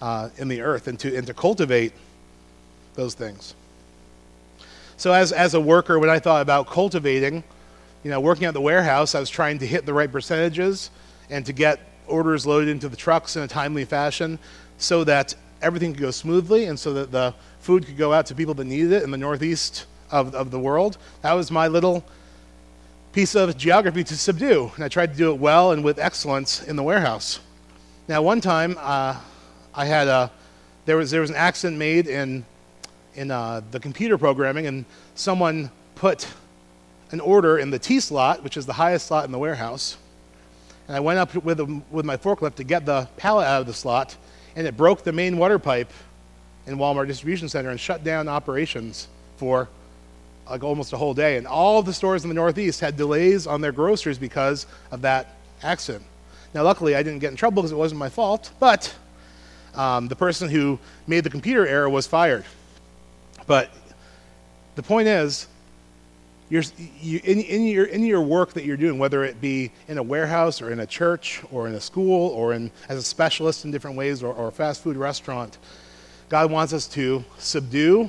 uh, 0.00 0.28
in 0.38 0.48
the 0.48 0.60
earth, 0.60 0.88
and 0.88 0.98
to, 1.00 1.16
and 1.16 1.26
to 1.26 1.34
cultivate 1.34 1.92
those 2.94 3.14
things. 3.14 3.54
So, 4.96 5.12
as, 5.12 5.32
as 5.32 5.54
a 5.54 5.60
worker, 5.60 5.98
when 5.98 6.10
I 6.10 6.18
thought 6.18 6.42
about 6.42 6.66
cultivating, 6.68 7.44
you 8.02 8.10
know, 8.10 8.20
working 8.20 8.44
at 8.44 8.54
the 8.54 8.60
warehouse, 8.60 9.14
I 9.14 9.20
was 9.20 9.28
trying 9.28 9.58
to 9.58 9.66
hit 9.66 9.84
the 9.84 9.92
right 9.92 10.10
percentages 10.10 10.90
and 11.28 11.44
to 11.46 11.52
get 11.52 11.80
orders 12.06 12.46
loaded 12.46 12.68
into 12.68 12.88
the 12.88 12.96
trucks 12.96 13.36
in 13.36 13.42
a 13.42 13.48
timely 13.48 13.84
fashion 13.84 14.38
so 14.78 15.04
that 15.04 15.34
everything 15.60 15.92
could 15.92 16.02
go 16.02 16.10
smoothly 16.10 16.66
and 16.66 16.78
so 16.78 16.92
that 16.94 17.10
the 17.10 17.34
food 17.60 17.84
could 17.84 17.96
go 17.96 18.12
out 18.12 18.26
to 18.26 18.34
people 18.34 18.54
that 18.54 18.64
needed 18.64 18.92
it 18.92 19.02
in 19.02 19.10
the 19.10 19.18
northeast 19.18 19.86
of, 20.10 20.34
of 20.34 20.50
the 20.50 20.58
world. 20.58 20.98
That 21.22 21.32
was 21.32 21.50
my 21.50 21.68
little 21.68 22.04
piece 23.12 23.34
of 23.34 23.56
geography 23.56 24.04
to 24.04 24.16
subdue, 24.16 24.70
and 24.76 24.84
I 24.84 24.88
tried 24.88 25.12
to 25.12 25.16
do 25.16 25.32
it 25.32 25.38
well 25.38 25.72
and 25.72 25.82
with 25.82 25.98
excellence 25.98 26.62
in 26.62 26.76
the 26.76 26.82
warehouse. 26.82 27.40
Now, 28.08 28.22
one 28.22 28.40
time 28.40 28.76
uh, 28.78 29.18
I 29.76 29.84
had 29.84 30.08
a 30.08 30.30
there 30.86 30.96
was 30.96 31.10
there 31.10 31.20
was 31.20 31.30
an 31.30 31.36
accident 31.36 31.78
made 31.78 32.06
in 32.06 32.44
in 33.14 33.30
uh, 33.30 33.60
the 33.70 33.80
computer 33.80 34.16
programming, 34.18 34.66
and 34.66 34.84
someone 35.14 35.70
put 35.94 36.26
an 37.10 37.20
order 37.20 37.58
in 37.58 37.70
the 37.70 37.78
T 37.78 38.00
slot, 38.00 38.42
which 38.42 38.56
is 38.56 38.66
the 38.66 38.72
highest 38.72 39.06
slot 39.06 39.24
in 39.24 39.32
the 39.32 39.38
warehouse. 39.38 39.96
And 40.88 40.96
I 40.96 41.00
went 41.00 41.18
up 41.18 41.34
with, 41.34 41.60
with 41.90 42.04
my 42.04 42.16
forklift 42.16 42.56
to 42.56 42.64
get 42.64 42.86
the 42.86 43.08
pallet 43.16 43.46
out 43.46 43.60
of 43.60 43.66
the 43.66 43.74
slot, 43.74 44.16
and 44.54 44.66
it 44.66 44.76
broke 44.76 45.02
the 45.02 45.12
main 45.12 45.36
water 45.36 45.58
pipe 45.58 45.90
in 46.66 46.76
Walmart 46.78 47.06
distribution 47.06 47.48
center 47.48 47.70
and 47.70 47.78
shut 47.78 48.04
down 48.04 48.28
operations 48.28 49.08
for 49.36 49.68
like 50.48 50.62
almost 50.62 50.92
a 50.92 50.96
whole 50.96 51.14
day. 51.14 51.36
And 51.36 51.46
all 51.46 51.82
the 51.82 51.92
stores 51.92 52.24
in 52.24 52.28
the 52.28 52.34
Northeast 52.34 52.80
had 52.80 52.96
delays 52.96 53.46
on 53.46 53.60
their 53.60 53.72
groceries 53.72 54.18
because 54.18 54.66
of 54.90 55.02
that 55.02 55.36
accident. 55.62 56.04
Now, 56.54 56.62
luckily, 56.62 56.94
I 56.94 57.02
didn't 57.02 57.18
get 57.18 57.30
in 57.30 57.36
trouble 57.36 57.62
because 57.62 57.72
it 57.72 57.76
wasn't 57.76 57.98
my 57.98 58.08
fault, 58.08 58.52
but 58.60 58.94
um, 59.76 60.08
the 60.08 60.16
person 60.16 60.48
who 60.48 60.78
made 61.06 61.22
the 61.22 61.30
computer 61.30 61.66
error 61.66 61.88
was 61.88 62.06
fired. 62.06 62.44
But 63.46 63.70
the 64.74 64.82
point 64.82 65.08
is, 65.08 65.46
you, 66.48 66.62
in, 67.24 67.40
in, 67.40 67.66
your, 67.66 67.86
in 67.86 68.04
your 68.04 68.20
work 68.20 68.52
that 68.52 68.64
you're 68.64 68.76
doing, 68.76 68.98
whether 68.98 69.24
it 69.24 69.40
be 69.40 69.72
in 69.88 69.98
a 69.98 70.02
warehouse 70.02 70.62
or 70.62 70.70
in 70.70 70.80
a 70.80 70.86
church 70.86 71.42
or 71.50 71.66
in 71.66 71.74
a 71.74 71.80
school 71.80 72.30
or 72.30 72.52
in, 72.52 72.70
as 72.88 72.98
a 72.98 73.02
specialist 73.02 73.64
in 73.64 73.70
different 73.70 73.96
ways 73.96 74.22
or, 74.22 74.32
or 74.32 74.48
a 74.48 74.52
fast 74.52 74.82
food 74.82 74.96
restaurant, 74.96 75.58
God 76.28 76.50
wants 76.50 76.72
us 76.72 76.86
to 76.88 77.24
subdue. 77.38 78.08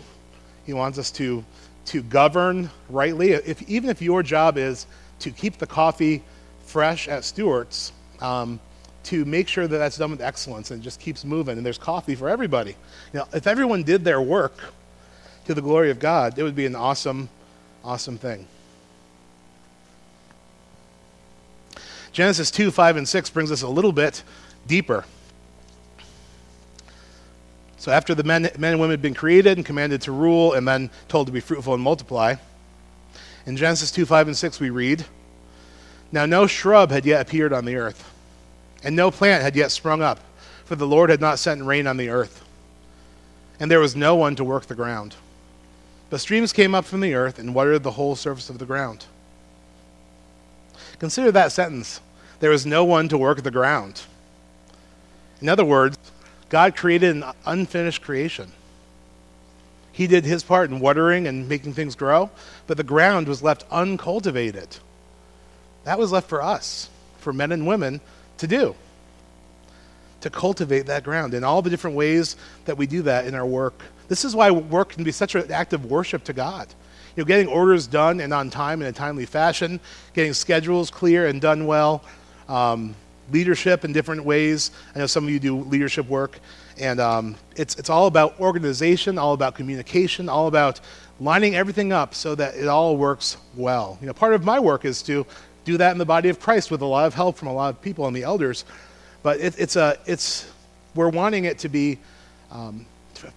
He 0.65 0.73
wants 0.73 0.99
us 0.99 1.11
to, 1.11 1.43
to 1.85 2.03
govern 2.03 2.69
rightly. 2.89 3.31
If, 3.31 3.61
even 3.63 3.89
if 3.89 4.01
your 4.01 4.21
job 4.21 4.57
is 4.57 4.85
to 5.19 5.31
keep 5.31 5.57
the 5.57 5.67
coffee 5.67 6.23
fresh 6.65 7.07
at 7.07 7.23
Stewart's, 7.23 7.91
um, 8.21 8.59
to 9.07 9.25
make 9.25 9.47
sure 9.47 9.67
that 9.67 9.77
that's 9.77 9.97
done 9.97 10.11
with 10.11 10.21
excellence 10.21 10.71
and 10.71 10.81
just 10.81 10.99
keeps 10.99 11.25
moving 11.25 11.57
and 11.57 11.65
there's 11.65 11.77
coffee 11.77 12.15
for 12.15 12.29
everybody. 12.29 12.75
Know, 13.13 13.25
if 13.33 13.47
everyone 13.47 13.83
did 13.83 14.03
their 14.03 14.21
work 14.21 14.73
to 15.45 15.53
the 15.53 15.61
glory 15.61 15.91
of 15.91 15.99
God, 15.99 16.37
it 16.37 16.43
would 16.43 16.55
be 16.55 16.65
an 16.65 16.75
awesome 16.75 17.29
awesome 17.83 18.17
thing. 18.17 18.45
Genesis 22.11 22.51
2, 22.51 22.71
5, 22.71 22.97
and 22.97 23.07
6 23.07 23.29
brings 23.29 23.51
us 23.51 23.61
a 23.61 23.67
little 23.67 23.91
bit 23.91 24.23
deeper. 24.65 25.05
So, 27.77 27.91
after 27.91 28.13
the 28.15 28.23
men, 28.23 28.49
men 28.57 28.71
and 28.71 28.81
women 28.81 28.91
had 28.91 29.01
been 29.01 29.13
created 29.13 29.57
and 29.57 29.65
commanded 29.65 30.01
to 30.01 30.11
rule 30.11 30.53
and 30.53 30.67
then 30.67 30.89
told 31.07 31.27
to 31.27 31.33
be 31.33 31.39
fruitful 31.39 31.73
and 31.73 31.81
multiply, 31.81 32.35
in 33.45 33.55
Genesis 33.55 33.91
2, 33.91 34.05
5, 34.05 34.27
and 34.27 34.37
6, 34.37 34.59
we 34.59 34.69
read 34.69 35.05
Now 36.11 36.25
no 36.25 36.47
shrub 36.47 36.91
had 36.91 37.05
yet 37.05 37.21
appeared 37.21 37.53
on 37.53 37.63
the 37.63 37.75
earth, 37.75 38.11
and 38.83 38.95
no 38.95 39.11
plant 39.11 39.43
had 39.43 39.55
yet 39.55 39.71
sprung 39.71 40.01
up, 40.01 40.19
for 40.65 40.75
the 40.75 40.87
Lord 40.87 41.09
had 41.09 41.21
not 41.21 41.39
sent 41.39 41.63
rain 41.63 41.87
on 41.87 41.97
the 41.97 42.09
earth, 42.09 42.43
and 43.59 43.71
there 43.71 43.79
was 43.79 43.95
no 43.95 44.15
one 44.15 44.35
to 44.35 44.43
work 44.43 44.65
the 44.65 44.75
ground. 44.75 45.15
But 46.09 46.21
streams 46.21 46.53
came 46.53 46.73
up 46.73 46.85
from 46.85 47.01
the 47.01 47.15
earth 47.15 47.39
and 47.39 47.53
watered 47.53 47.83
the 47.83 47.91
whole 47.91 48.15
surface 48.15 48.49
of 48.49 48.59
the 48.59 48.65
ground. 48.65 49.05
Consider 50.99 51.31
that 51.31 51.51
sentence. 51.51 52.01
There 52.39 52.51
was 52.51 52.65
no 52.65 52.85
one 52.85 53.09
to 53.09 53.17
work 53.17 53.43
the 53.43 53.51
ground. 53.51 54.01
In 55.41 55.49
other 55.49 55.65
words, 55.65 55.97
God 56.49 56.75
created 56.75 57.15
an 57.15 57.25
unfinished 57.45 58.01
creation. 58.01 58.51
He 59.91 60.07
did 60.07 60.25
his 60.25 60.43
part 60.43 60.69
in 60.69 60.79
watering 60.79 61.27
and 61.27 61.49
making 61.49 61.73
things 61.73 61.95
grow, 61.95 62.29
but 62.67 62.77
the 62.77 62.83
ground 62.83 63.27
was 63.27 63.41
left 63.41 63.65
uncultivated. 63.71 64.77
That 65.83 65.99
was 65.99 66.11
left 66.11 66.29
for 66.29 66.41
us, 66.41 66.89
for 67.17 67.33
men 67.33 67.51
and 67.51 67.65
women, 67.65 67.99
to 68.37 68.47
do. 68.47 68.75
To 70.21 70.29
cultivate 70.29 70.87
that 70.87 71.03
ground 71.03 71.33
in 71.33 71.43
all 71.43 71.61
the 71.61 71.69
different 71.69 71.95
ways 71.95 72.35
that 72.65 72.77
we 72.77 72.87
do 72.87 73.03
that 73.03 73.25
in 73.25 73.35
our 73.35 73.45
work 73.45 73.83
this 74.07 74.23
is 74.23 74.35
why 74.35 74.51
work 74.51 74.89
can 74.89 75.03
be 75.03 75.11
such 75.11 75.35
an 75.35 75.51
act 75.51 75.73
of 75.73 75.85
worship 75.85 76.23
to 76.25 76.33
God. 76.33 76.67
You 77.15 77.23
know, 77.23 77.25
getting 77.25 77.47
orders 77.47 77.87
done 77.87 78.19
and 78.19 78.33
on 78.33 78.49
time 78.49 78.81
in 78.81 78.87
a 78.87 78.91
timely 78.91 79.25
fashion, 79.25 79.79
getting 80.13 80.33
schedules 80.33 80.89
clear 80.91 81.27
and 81.27 81.41
done 81.41 81.65
well, 81.65 82.03
um, 82.47 82.95
leadership 83.31 83.83
in 83.83 83.91
different 83.91 84.23
ways. 84.23 84.71
I 84.95 84.99
know 84.99 85.07
some 85.07 85.25
of 85.25 85.29
you 85.29 85.39
do 85.39 85.59
leadership 85.61 86.07
work, 86.07 86.39
and 86.79 86.99
um, 86.99 87.35
it's, 87.55 87.75
it's 87.75 87.89
all 87.89 88.07
about 88.07 88.39
organization, 88.39 89.17
all 89.17 89.33
about 89.33 89.55
communication, 89.55 90.29
all 90.29 90.47
about 90.47 90.79
lining 91.19 91.55
everything 91.55 91.91
up 91.91 92.13
so 92.13 92.35
that 92.35 92.55
it 92.55 92.67
all 92.67 92.95
works 92.95 93.37
well. 93.55 93.97
You 93.99 94.07
know, 94.07 94.13
part 94.13 94.33
of 94.33 94.45
my 94.45 94.59
work 94.59 94.85
is 94.85 95.01
to 95.03 95.25
do 95.67 95.77
that 95.77 95.91
in 95.91 95.97
the 95.97 96.05
body 96.05 96.29
of 96.29 96.39
Christ 96.39 96.71
with 96.71 96.81
a 96.81 96.85
lot 96.85 97.05
of 97.05 97.13
help 97.13 97.37
from 97.37 97.49
a 97.49 97.53
lot 97.53 97.69
of 97.75 97.81
people 97.81 98.07
and 98.07 98.15
the 98.15 98.23
elders, 98.23 98.63
but 99.21 99.39
it, 99.39 99.59
it's 99.59 99.75
a 99.75 99.97
it's 100.05 100.49
we're 100.95 101.09
wanting 101.09 101.45
it 101.45 101.59
to 101.59 101.69
be. 101.69 101.99
Um, 102.51 102.85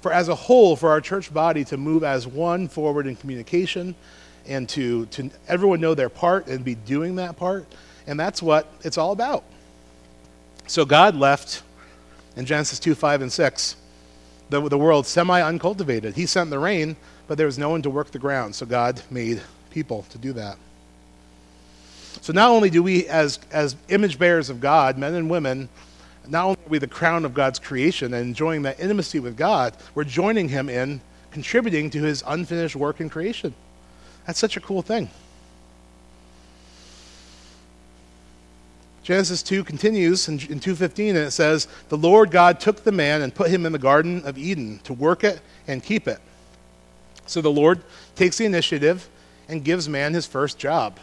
for 0.03 0.12
as 0.12 0.29
a 0.29 0.35
whole, 0.35 0.77
for 0.77 0.90
our 0.90 1.01
church 1.01 1.33
body 1.33 1.64
to 1.64 1.79
move 1.79 2.05
as 2.05 2.27
one 2.27 2.69
forward 2.69 3.07
in 3.07 3.16
communication 3.16 3.95
and 4.47 4.69
to, 4.69 5.07
to 5.07 5.31
everyone 5.49 5.81
know 5.81 5.95
their 5.95 6.11
part 6.11 6.49
and 6.49 6.62
be 6.62 6.74
doing 6.74 7.16
that 7.16 7.39
part. 7.39 7.66
And 8.07 8.20
that's 8.20 8.43
what 8.43 8.70
it's 8.83 8.99
all 8.99 9.12
about. 9.12 9.43
So 10.66 10.85
God 10.85 11.16
left 11.16 11.62
in 12.37 12.45
Genesis 12.45 12.78
2 12.78 12.95
5 12.95 13.22
and 13.22 13.33
6 13.33 13.76
the, 14.51 14.68
the 14.68 14.78
world 14.78 15.07
semi 15.07 15.41
uncultivated. 15.41 16.14
He 16.14 16.26
sent 16.26 16.51
the 16.51 16.59
rain, 16.59 16.97
but 17.26 17.39
there 17.39 17.47
was 17.47 17.59
no 17.59 17.70
one 17.70 17.83
to 17.83 17.91
work 17.91 18.11
the 18.11 18.18
ground. 18.18 18.55
So 18.55 18.66
God 18.66 19.01
made 19.11 19.41
people 19.70 20.05
to 20.11 20.18
do 20.18 20.33
that. 20.35 20.59
So 22.21 22.33
not 22.33 22.51
only 22.51 22.71
do 22.71 22.83
we, 22.83 23.07
as, 23.07 23.39
as 23.51 23.77
image 23.89 24.19
bearers 24.19 24.51
of 24.51 24.61
God, 24.61 24.99
men 24.99 25.15
and 25.15 25.31
women, 25.31 25.69
not 26.29 26.45
only 26.45 26.59
are 26.67 26.69
we 26.69 26.79
the 26.79 26.87
crown 26.87 27.25
of 27.25 27.35
God's 27.35 27.59
creation 27.59 28.15
and 28.15 28.23
enjoying 28.23 28.63
that 28.63 28.79
intimacy 28.79 29.21
with 29.21 29.37
God, 29.37 29.77
we're 29.95 30.05
joining 30.05 30.49
Him 30.49 30.69
in 30.69 31.01
contributing 31.31 31.91
to 31.91 32.03
His 32.03 32.23
unfinished 32.27 32.77
work 32.77 33.01
in 33.01 33.09
creation. 33.09 33.55
That's 34.27 34.39
such 34.39 34.57
a 34.57 34.61
cool 34.61 34.83
thing. 34.83 35.09
Genesis 39.03 39.43
2 39.43 39.65
continues 39.65 40.29
in, 40.29 40.35
in 40.35 40.61
2:15 40.61 41.09
and 41.09 41.19
it 41.19 41.33
says, 41.33 41.67
"The 41.89 41.97
Lord 41.97 42.31
God 42.31 42.61
took 42.61 42.85
the 42.85 42.93
man 42.93 43.23
and 43.23 43.35
put 43.35 43.51
him 43.51 43.67
in 43.67 43.73
the 43.73 43.79
garden 43.79 44.23
of 44.25 44.39
Eden 44.39 44.79
to 44.85 44.93
work 44.93 45.25
it 45.25 45.41
and 45.67 45.83
keep 45.83 46.07
it. 46.07 46.21
So 47.27 47.41
the 47.41 47.51
Lord 47.51 47.83
takes 48.15 48.39
the 48.39 48.45
initiative 48.45 49.09
and 49.49 49.65
gives 49.65 49.89
man 49.89 50.15
his 50.15 50.27
first 50.27 50.59
job. 50.59 51.01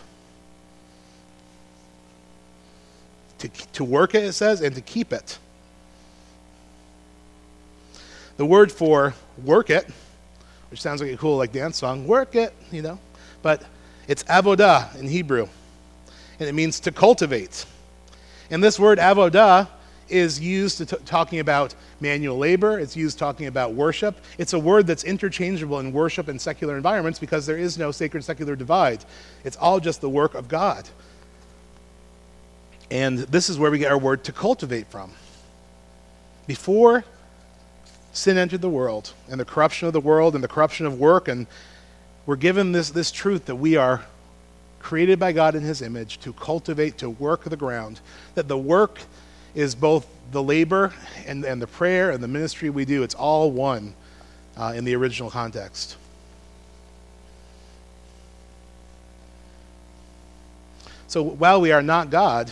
To, 3.39 3.49
to 3.49 3.83
work 3.83 4.15
it, 4.15 4.23
it 4.23 4.33
says, 4.33 4.61
and 4.61 4.73
to 4.75 4.81
keep 4.81 5.13
it. 5.13 5.37
The 8.37 8.45
word 8.45 8.71
for 8.71 9.13
work 9.43 9.69
it, 9.69 9.87
which 10.69 10.81
sounds 10.81 11.01
like 11.01 11.11
a 11.11 11.17
cool 11.17 11.37
like 11.37 11.51
dance 11.51 11.77
song, 11.77 12.07
work 12.07 12.35
it, 12.35 12.53
you 12.71 12.81
know, 12.81 12.99
but 13.41 13.63
it's 14.07 14.23
avodah 14.23 14.95
in 14.99 15.07
Hebrew, 15.07 15.47
and 16.39 16.47
it 16.47 16.53
means 16.53 16.79
to 16.81 16.91
cultivate. 16.91 17.65
And 18.49 18.63
this 18.63 18.79
word 18.79 18.99
avodah 18.99 19.67
is 20.09 20.39
used 20.39 20.77
to 20.77 20.85
t- 20.85 20.97
talking 21.05 21.39
about 21.39 21.75
manual 21.99 22.37
labor. 22.37 22.79
It's 22.79 22.95
used 22.95 23.19
talking 23.19 23.47
about 23.47 23.73
worship. 23.73 24.17
It's 24.37 24.53
a 24.53 24.59
word 24.59 24.87
that's 24.87 25.03
interchangeable 25.03 25.79
in 25.79 25.91
worship 25.91 26.27
and 26.27 26.39
secular 26.39 26.77
environments 26.77 27.19
because 27.19 27.45
there 27.45 27.57
is 27.57 27.77
no 27.77 27.91
sacred 27.91 28.23
secular 28.23 28.55
divide. 28.55 29.03
It's 29.43 29.57
all 29.57 29.79
just 29.79 30.01
the 30.01 30.09
work 30.09 30.33
of 30.33 30.47
God. 30.47 30.87
And 32.89 33.19
this 33.19 33.49
is 33.49 33.59
where 33.59 33.69
we 33.69 33.79
get 33.79 33.91
our 33.91 33.97
word 33.97 34.23
to 34.25 34.31
cultivate 34.31 34.87
from. 34.87 35.11
Before 36.45 37.03
sin 38.13 38.37
entered 38.37 38.61
the 38.61 38.69
world 38.69 39.13
and 39.29 39.39
the 39.39 39.45
corruption 39.45 39.87
of 39.87 39.93
the 39.93 39.99
world 39.99 40.35
and 40.35 40.43
the 40.43 40.47
corruption 40.47 40.85
of 40.85 40.99
work, 40.99 41.27
and 41.27 41.47
we're 42.25 42.37
given 42.37 42.71
this, 42.71 42.89
this 42.89 43.11
truth 43.11 43.45
that 43.45 43.55
we 43.55 43.75
are 43.75 44.03
created 44.79 45.19
by 45.19 45.33
God 45.33 45.55
in 45.55 45.61
His 45.63 45.81
image 45.81 46.19
to 46.19 46.31
cultivate, 46.33 46.97
to 46.99 47.09
work 47.09 47.43
the 47.43 47.57
ground, 47.57 47.99
that 48.35 48.47
the 48.47 48.57
work 48.57 49.01
is 49.53 49.75
both 49.75 50.07
the 50.31 50.41
labor 50.41 50.93
and, 51.25 51.43
and 51.43 51.61
the 51.61 51.67
prayer 51.67 52.11
and 52.11 52.23
the 52.23 52.27
ministry 52.27 52.69
we 52.69 52.85
do, 52.85 53.03
it's 53.03 53.15
all 53.15 53.51
one 53.51 53.93
uh, 54.55 54.73
in 54.75 54.85
the 54.85 54.95
original 54.95 55.29
context. 55.29 55.97
So 61.07 61.23
while 61.23 61.61
we 61.61 61.71
are 61.71 61.81
not 61.81 62.09
God, 62.09 62.51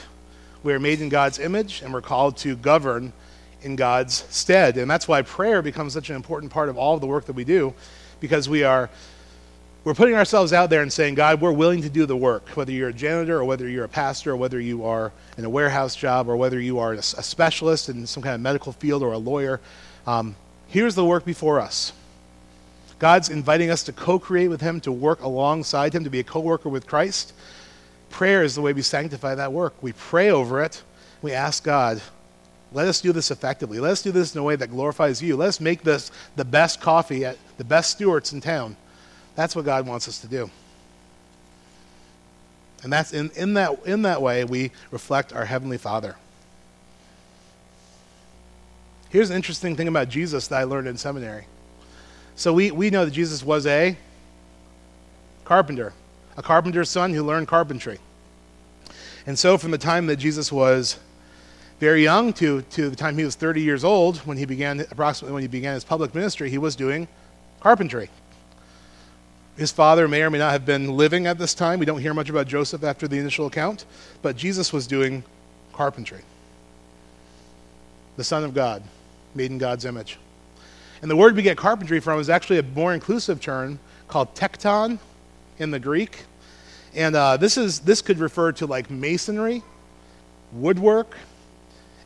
we 0.65 0.73
are 0.73 0.79
made 0.79 0.99
in 0.99 1.09
God's 1.09 1.37
image 1.37 1.83
and 1.83 1.93
we're 1.93 2.01
called 2.01 2.37
to 2.37 2.55
govern 2.55 3.13
in 3.61 3.75
God's 3.75 4.25
stead. 4.31 4.77
And 4.77 4.89
that's 4.89 5.07
why 5.07 5.21
prayer 5.21 5.61
becomes 5.61 5.93
such 5.93 6.09
an 6.09 6.15
important 6.15 6.51
part 6.51 6.69
of 6.69 6.77
all 6.77 6.95
of 6.95 7.01
the 7.01 7.07
work 7.07 7.25
that 7.25 7.33
we 7.33 7.43
do 7.43 7.73
because 8.19 8.49
we 8.49 8.63
are 8.63 8.89
we're 9.83 9.93
putting 9.93 10.15
ourselves 10.15 10.51
out 10.51 10.71
there 10.71 10.81
and 10.81 10.91
saying, 10.91 11.13
God, 11.13 11.39
we're 11.39 11.51
willing 11.51 11.83
to 11.83 11.89
do 11.89 12.07
the 12.07 12.17
work, 12.17 12.49
whether 12.55 12.71
you're 12.71 12.89
a 12.89 12.93
janitor 12.93 13.37
or 13.37 13.45
whether 13.45 13.69
you're 13.69 13.83
a 13.83 13.89
pastor 13.89 14.31
or 14.31 14.35
whether 14.35 14.59
you 14.59 14.83
are 14.83 15.11
in 15.37 15.45
a 15.45 15.49
warehouse 15.49 15.95
job 15.95 16.27
or 16.27 16.35
whether 16.35 16.59
you 16.59 16.79
are 16.79 16.93
a, 16.93 17.03
specialist 17.03 17.87
in 17.87 18.07
some 18.07 18.23
kind 18.23 18.33
of 18.33 18.41
medical 18.41 18.71
field 18.71 19.03
or 19.03 19.13
a 19.13 19.19
lawyer. 19.19 19.61
Um, 20.07 20.35
here's 20.69 20.95
the 20.95 21.05
work 21.05 21.23
before 21.23 21.59
us. 21.59 21.93
God's 22.97 23.29
inviting 23.29 23.69
us 23.69 23.83
to 23.83 23.91
co 23.91 24.17
create 24.17 24.47
with 24.47 24.61
Him, 24.61 24.81
to 24.81 24.91
work 24.91 25.21
alongside 25.21 25.93
Him, 25.93 26.03
to 26.03 26.09
be 26.09 26.19
a 26.19 26.23
co 26.23 26.39
worker 26.39 26.69
with 26.69 26.87
Christ. 26.87 27.33
Prayer 28.15 28.43
is 28.43 28.55
the 28.55 28.61
way 28.61 28.71
we 28.71 28.81
sanctify 28.81 29.35
that 29.35 29.51
work. 29.51 29.73
We 29.81 29.91
pray 29.91 30.31
over 30.31 30.63
it. 30.63 30.81
We 31.21 31.33
ask 31.33 31.65
God, 31.65 32.01
let 32.71 32.87
us 32.87 33.01
do 33.01 33.11
this 33.11 33.29
effectively. 33.29 33.81
Let 33.81 33.91
us 33.91 34.01
do 34.01 34.13
this 34.13 34.33
in 34.33 34.39
a 34.39 34.43
way 34.43 34.55
that 34.55 34.67
glorifies 34.67 35.21
you. 35.21 35.35
Let 35.35 35.49
us 35.49 35.59
make 35.59 35.83
this 35.83 36.11
the 36.37 36.45
best 36.45 36.79
coffee 36.79 37.25
at 37.25 37.37
the 37.57 37.65
best 37.65 37.91
Stewart's 37.91 38.31
in 38.31 38.39
town. 38.39 38.77
That's 39.35 39.53
what 39.53 39.65
God 39.65 39.85
wants 39.85 40.07
us 40.07 40.21
to 40.21 40.27
do. 40.27 40.49
And 42.83 42.93
that's 42.93 43.11
in, 43.11 43.31
in, 43.35 43.55
that, 43.55 43.85
in 43.85 44.03
that 44.03 44.21
way 44.21 44.45
we 44.45 44.71
reflect 44.91 45.33
our 45.33 45.43
Heavenly 45.43 45.77
Father. 45.77 46.15
Here's 49.09 49.29
an 49.29 49.35
interesting 49.35 49.75
thing 49.75 49.89
about 49.89 50.07
Jesus 50.07 50.47
that 50.47 50.61
I 50.61 50.63
learned 50.63 50.87
in 50.87 50.95
seminary. 50.95 51.47
So 52.37 52.53
we, 52.53 52.71
we 52.71 52.89
know 52.91 53.03
that 53.03 53.11
Jesus 53.11 53.43
was 53.43 53.67
a 53.67 53.97
carpenter, 55.43 55.91
a 56.37 56.43
carpenter's 56.43 56.89
son 56.89 57.13
who 57.13 57.23
learned 57.23 57.47
carpentry. 57.47 57.99
And 59.25 59.37
so 59.37 59.57
from 59.57 59.71
the 59.71 59.77
time 59.77 60.07
that 60.07 60.17
Jesus 60.17 60.51
was 60.51 60.99
very 61.79 62.03
young 62.03 62.31
to, 62.33 62.61
to 62.61 62.89
the 62.89 62.95
time 62.95 63.17
he 63.17 63.25
was 63.25 63.35
30 63.35 63.61
years 63.61 63.83
old, 63.83 64.17
when 64.19 64.37
he 64.37 64.45
began, 64.45 64.79
approximately 64.79 65.33
when 65.33 65.41
he 65.41 65.47
began 65.47 65.73
his 65.73 65.83
public 65.83 66.13
ministry, 66.13 66.49
he 66.49 66.57
was 66.57 66.75
doing 66.75 67.07
carpentry. 67.59 68.09
His 69.57 69.71
father 69.71 70.07
may 70.07 70.21
or 70.21 70.29
may 70.29 70.37
not 70.37 70.51
have 70.51 70.65
been 70.65 70.95
living 70.95 71.27
at 71.27 71.37
this 71.37 71.53
time. 71.53 71.79
We 71.79 71.85
don't 71.85 72.01
hear 72.01 72.13
much 72.13 72.29
about 72.29 72.47
Joseph 72.47 72.83
after 72.83 73.07
the 73.07 73.17
initial 73.17 73.47
account, 73.47 73.85
but 74.21 74.35
Jesus 74.35 74.73
was 74.73 74.85
doing 74.85 75.23
carpentry. 75.73 76.21
The 78.17 78.23
Son 78.23 78.43
of 78.43 78.53
God, 78.53 78.83
made 79.33 79.51
in 79.51 79.57
God's 79.57 79.85
image. 79.85 80.17
And 81.01 81.11
the 81.11 81.15
word 81.15 81.35
we 81.35 81.41
get 81.41 81.57
carpentry 81.57 81.99
from 81.99 82.19
is 82.19 82.29
actually 82.29 82.59
a 82.59 82.63
more 82.63 82.93
inclusive 82.93 83.41
term 83.41 83.79
called 84.07 84.33
tekton 84.35 84.99
in 85.59 85.71
the 85.71 85.79
Greek. 85.79 86.23
And 86.93 87.15
uh, 87.15 87.37
this, 87.37 87.57
is, 87.57 87.79
this 87.79 88.01
could 88.01 88.19
refer 88.19 88.51
to 88.53 88.65
like 88.65 88.89
masonry, 88.89 89.63
woodwork. 90.53 91.15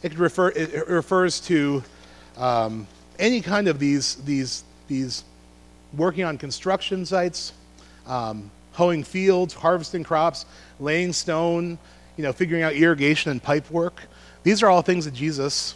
It, 0.02 0.10
could 0.10 0.20
refer, 0.20 0.50
it 0.50 0.88
refers 0.88 1.40
to 1.42 1.84
um, 2.38 2.88
any 3.20 3.42
kind 3.42 3.68
of 3.68 3.80
these, 3.80 4.16
these, 4.16 4.64
these 4.88 5.24
working 5.96 6.24
on 6.24 6.38
construction 6.38 7.06
sites, 7.06 7.54
um, 8.08 8.50
hoeing 8.74 9.04
fields, 9.04 9.54
harvesting 9.54 10.04
crops, 10.04 10.46
laying 10.80 11.14
stone, 11.14 11.78
you 12.18 12.24
know, 12.24 12.34
figuring 12.34 12.64
out 12.64 12.74
irrigation 12.74 13.32
and 13.32 13.42
pipe 13.42 13.70
work. 13.70 14.02
These 14.44 14.64
are 14.64 14.70
all 14.70 14.82
things 14.82 15.06
that 15.06 15.14
Jesus 15.14 15.76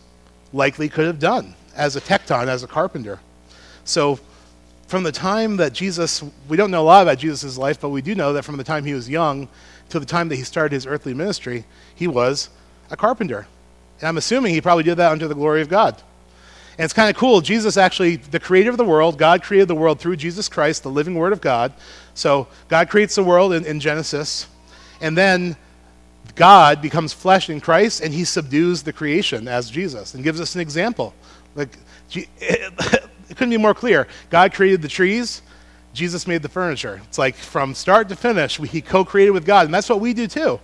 likely 0.53 0.89
could 0.89 1.05
have 1.05 1.19
done 1.19 1.53
as 1.75 1.95
a 1.95 2.01
tekton, 2.01 2.47
as 2.47 2.63
a 2.63 2.67
carpenter. 2.67 3.19
So, 3.83 4.19
from 4.93 5.01
the 5.01 5.11
time 5.11 5.57
that 5.57 5.73
Jesus, 5.73 6.23
we 6.47 6.55
don't 6.55 6.69
know 6.69 6.83
a 6.83 6.85
lot 6.85 7.01
about 7.01 7.17
Jesus' 7.17 7.57
life, 7.57 7.81
but 7.81 7.89
we 7.89 8.03
do 8.03 8.13
know 8.13 8.33
that 8.33 8.43
from 8.43 8.57
the 8.57 8.63
time 8.63 8.85
he 8.85 8.93
was 8.93 9.09
young 9.09 9.47
to 9.89 9.99
the 9.99 10.05
time 10.05 10.29
that 10.29 10.35
he 10.35 10.43
started 10.43 10.71
his 10.71 10.85
earthly 10.85 11.15
ministry, 11.15 11.65
he 11.95 12.07
was 12.07 12.51
a 12.91 12.95
carpenter. 12.95 13.47
And 13.99 14.07
I'm 14.07 14.17
assuming 14.17 14.53
he 14.53 14.61
probably 14.61 14.83
did 14.83 14.97
that 14.97 15.11
under 15.11 15.27
the 15.27 15.33
glory 15.33 15.63
of 15.63 15.67
God. 15.67 15.99
And 16.77 16.85
it's 16.85 16.93
kind 16.93 17.09
of 17.09 17.15
cool. 17.15 17.41
Jesus 17.41 17.75
actually, 17.75 18.17
the 18.17 18.39
creator 18.39 18.69
of 18.69 18.77
the 18.77 18.85
world, 18.85 19.17
God 19.17 19.41
created 19.41 19.67
the 19.67 19.73
world 19.73 19.99
through 19.99 20.15
Jesus 20.17 20.47
Christ, 20.47 20.83
the 20.83 20.91
living 20.91 21.15
word 21.15 21.33
of 21.33 21.41
God. 21.41 21.73
So 22.13 22.47
God 22.67 22.87
creates 22.87 23.15
the 23.15 23.23
world 23.23 23.51
in, 23.51 23.65
in 23.65 23.79
Genesis. 23.79 24.45
And 25.01 25.17
then 25.17 25.55
God 26.35 26.83
becomes 26.83 27.13
flesh 27.13 27.49
in 27.49 27.61
Christ 27.61 28.01
and 28.01 28.13
he 28.13 28.25
subdues 28.25 28.83
the 28.83 28.93
creation 28.93 29.47
as 29.47 29.71
Jesus 29.71 30.13
and 30.13 30.23
gives 30.23 30.39
us 30.39 30.53
an 30.53 30.61
example. 30.61 31.15
Like, 31.55 31.79
it 33.29 33.37
couldn't 33.37 33.51
be 33.51 33.57
more 33.57 33.73
clear. 33.73 34.07
God 34.29 34.53
created 34.53 34.81
the 34.81 34.87
trees, 34.87 35.41
Jesus 35.93 36.25
made 36.25 36.41
the 36.41 36.49
furniture. 36.49 37.01
It's 37.05 37.17
like 37.17 37.35
from 37.35 37.75
start 37.75 38.09
to 38.09 38.15
finish, 38.15 38.59
we, 38.59 38.67
he 38.67 38.81
co 38.81 39.05
created 39.05 39.31
with 39.31 39.45
God. 39.45 39.65
And 39.65 39.73
that's 39.73 39.89
what 39.89 39.99
we 39.99 40.13
do 40.13 40.27
too. 40.27 40.59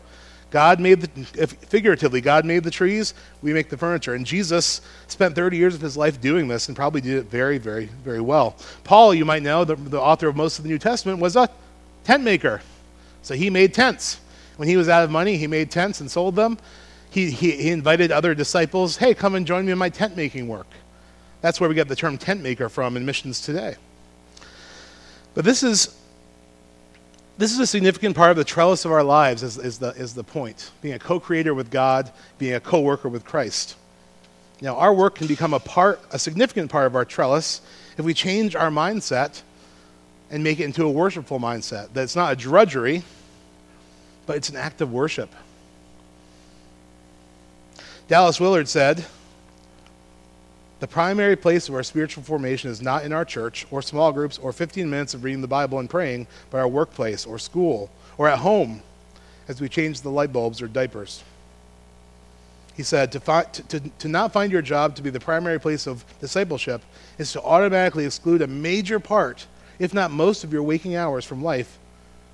God 0.51 0.80
made 0.80 1.01
the, 1.01 1.47
figuratively, 1.47 2.22
God 2.22 2.43
made 2.43 2.64
the 2.64 2.72
trees, 2.72 3.14
we 3.41 3.53
make 3.53 3.70
the 3.70 3.78
furniture. 3.78 4.16
And 4.16 4.26
Jesus 4.26 4.82
spent 5.07 5.36
30 5.36 5.57
years 5.57 5.76
of 5.76 5.82
his 5.82 5.95
life 5.95 6.20
doing 6.20 6.47
this 6.47 6.68
and 6.68 6.76
probably 6.76 7.01
did 7.01 7.18
it 7.18 7.26
very, 7.26 7.60
very, 7.60 7.86
very 8.03 8.22
well. 8.22 8.55
Paul, 8.84 9.14
you 9.14 9.26
might 9.26 9.43
know, 9.43 9.64
the, 9.64 9.76
the 9.76 10.01
author 10.01 10.28
of 10.28 10.36
most 10.36 10.57
of 10.57 10.64
the 10.64 10.70
New 10.70 10.80
Testament, 10.80 11.20
was 11.20 11.36
a 11.36 11.49
tent 12.03 12.24
maker. 12.24 12.62
So 13.22 13.36
he 13.36 13.51
made 13.51 13.76
tents. 13.76 14.20
When 14.57 14.68
he 14.68 14.76
was 14.76 14.89
out 14.89 15.03
of 15.03 15.12
money, 15.12 15.38
he 15.38 15.45
made 15.45 15.70
tents 15.70 16.01
and 16.01 16.10
sold 16.10 16.36
them. 16.36 16.57
He, 17.12 17.30
he, 17.30 17.51
he 17.51 17.70
invited 17.70 18.12
other 18.12 18.34
disciples, 18.34 18.97
hey, 18.97 19.14
come 19.14 19.36
and 19.36 19.45
join 19.45 19.66
me 19.66 19.72
in 19.72 19.78
my 19.78 19.89
tent 19.89 20.16
making 20.16 20.47
work. 20.47 20.68
That's 21.41 21.59
where 21.59 21.69
we 21.69 21.75
get 21.75 21.87
the 21.87 21.95
term 21.95 22.17
tent 22.17 22.41
maker 22.41 22.69
from 22.69 22.97
in 22.97 23.05
missions 23.05 23.41
today. 23.41 23.75
But 25.33 25.45
this 25.45 25.63
is 25.63 25.95
this 27.39 27.53
is 27.53 27.59
a 27.59 27.67
significant 27.67 28.17
part 28.17 28.31
of 28.31 28.35
the 28.35 28.43
trellis 28.43 28.83
of 28.83 28.91
our 28.91 29.01
lives, 29.01 29.43
is, 29.43 29.57
is, 29.57 29.79
the, 29.79 29.91
is 29.91 30.13
the 30.13 30.25
point. 30.25 30.71
Being 30.81 30.95
a 30.95 30.99
co 30.99 31.21
creator 31.21 31.53
with 31.53 31.71
God, 31.71 32.11
being 32.37 32.53
a 32.55 32.59
co 32.59 32.81
worker 32.81 33.07
with 33.07 33.23
Christ. 33.23 33.77
Now, 34.59 34.75
our 34.75 34.93
work 34.93 35.15
can 35.15 35.27
become 35.27 35.53
a 35.53 35.59
part, 35.59 36.01
a 36.11 36.19
significant 36.19 36.69
part 36.69 36.85
of 36.85 36.97
our 36.97 37.05
trellis 37.05 37.61
if 37.97 38.03
we 38.03 38.13
change 38.13 38.57
our 38.57 38.69
mindset 38.69 39.41
and 40.29 40.43
make 40.43 40.59
it 40.59 40.65
into 40.65 40.83
a 40.83 40.91
worshipful 40.91 41.39
mindset. 41.39 41.93
That 41.93 42.03
it's 42.03 42.15
not 42.15 42.33
a 42.33 42.35
drudgery, 42.35 43.03
but 44.25 44.35
it's 44.35 44.49
an 44.49 44.57
act 44.57 44.81
of 44.81 44.91
worship. 44.91 45.33
Dallas 48.09 48.37
Willard 48.37 48.67
said, 48.67 49.05
the 50.80 50.88
primary 50.88 51.36
place 51.36 51.67
of 51.67 51.75
our 51.75 51.84
spiritual 51.84 52.23
formation 52.23 52.69
is 52.69 52.82
not 52.82 53.03
in 53.03 53.11
our 53.11 53.25
church 53.25 53.67
or 53.69 53.82
small 53.82 54.11
groups 54.11 54.38
or 54.38 54.53
15 54.53 54.89
minutes 54.89 55.13
of 55.13 55.23
reading 55.23 55.41
the 55.41 55.47
Bible 55.47 55.80
and 55.80 55.89
praying, 55.89 56.27
but 56.49 56.59
our 56.59 56.67
workplace 56.67 57.25
or 57.25 57.38
school 57.38 57.89
or 58.17 58.27
at 58.27 58.39
home 58.39 58.82
as 59.47 59.59
we 59.59 59.67
change 59.67 60.01
the 60.01 60.11
light 60.11 60.32
bulbs 60.32 60.61
or 60.61 60.67
diapers. 60.67 61.23
He 62.77 62.84
said, 62.84 63.11
to, 63.11 63.19
fi- 63.19 63.43
to, 63.43 63.63
to, 63.63 63.80
to 63.99 64.07
not 64.07 64.32
find 64.32 64.53
your 64.53 64.61
job 64.61 64.95
to 64.95 65.01
be 65.01 65.09
the 65.09 65.19
primary 65.19 65.59
place 65.59 65.86
of 65.86 66.05
discipleship 66.21 66.82
is 67.17 67.34
to 67.34 67.41
automatically 67.41 68.05
exclude 68.05 68.41
a 68.41 68.47
major 68.47 69.01
part, 69.01 69.47
if 69.80 69.93
not 69.93 70.11
most, 70.11 70.45
of 70.45 70.53
your 70.53 70.63
waking 70.63 70.95
hours 70.95 71.25
from 71.25 71.43
life 71.43 71.77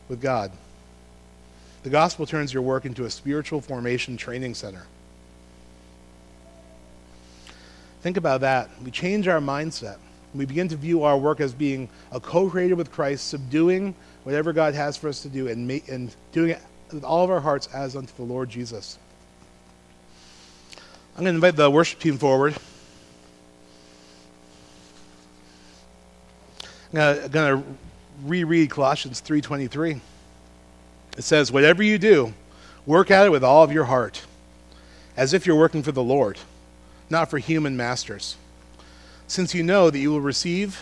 with 0.07 0.21
God. 0.21 0.51
The 1.81 1.89
gospel 1.89 2.27
turns 2.27 2.53
your 2.53 2.61
work 2.61 2.85
into 2.85 3.05
a 3.05 3.09
spiritual 3.09 3.59
formation 3.59 4.17
training 4.17 4.53
center. 4.53 4.85
Think 8.05 8.17
about 8.17 8.41
that. 8.41 8.69
We 8.83 8.91
change 8.91 9.27
our 9.27 9.39
mindset. 9.39 9.97
we 10.35 10.45
begin 10.45 10.67
to 10.67 10.75
view 10.75 11.01
our 11.01 11.17
work 11.17 11.41
as 11.41 11.55
being 11.55 11.89
a 12.11 12.19
co-creator 12.19 12.75
with 12.75 12.91
Christ, 12.91 13.29
subduing 13.29 13.95
whatever 14.25 14.53
God 14.53 14.75
has 14.75 14.95
for 14.95 15.09
us 15.09 15.23
to 15.23 15.27
do 15.27 15.47
and, 15.47 15.67
make, 15.67 15.89
and 15.89 16.15
doing 16.31 16.51
it 16.51 16.61
with 16.93 17.03
all 17.03 17.23
of 17.23 17.31
our 17.31 17.39
hearts 17.39 17.67
as 17.73 17.95
unto 17.95 18.13
the 18.15 18.21
Lord 18.21 18.47
Jesus. 18.47 18.99
I'm 21.17 21.23
going 21.23 21.33
to 21.33 21.37
invite 21.37 21.55
the 21.55 21.71
worship 21.71 21.97
team 21.97 22.19
forward. 22.19 22.55
I'm 26.93 27.27
going 27.31 27.63
to 27.63 27.63
reread 28.23 28.69
Colossians 28.69 29.19
3:23. 29.19 29.99
It 31.17 31.23
says, 31.23 31.51
"Whatever 31.51 31.81
you 31.81 31.97
do, 31.97 32.35
work 32.85 33.09
at 33.09 33.25
it 33.25 33.31
with 33.31 33.43
all 33.43 33.63
of 33.63 33.71
your 33.71 33.85
heart, 33.85 34.27
as 35.17 35.33
if 35.33 35.47
you're 35.47 35.55
working 35.55 35.81
for 35.81 35.91
the 35.91 36.03
Lord, 36.03 36.37
not 37.09 37.29
for 37.29 37.37
human 37.37 37.77
masters, 37.77 38.35
since 39.27 39.53
you 39.53 39.63
know 39.63 39.89
that 39.89 39.99
you 39.99 40.11
will 40.11 40.21
receive 40.21 40.81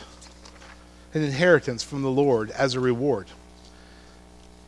an 1.13 1.21
inheritance 1.21 1.84
from 1.84 2.01
the 2.01 2.11
Lord 2.11 2.49
as 2.51 2.74
a 2.74 2.80
reward. 2.80 3.28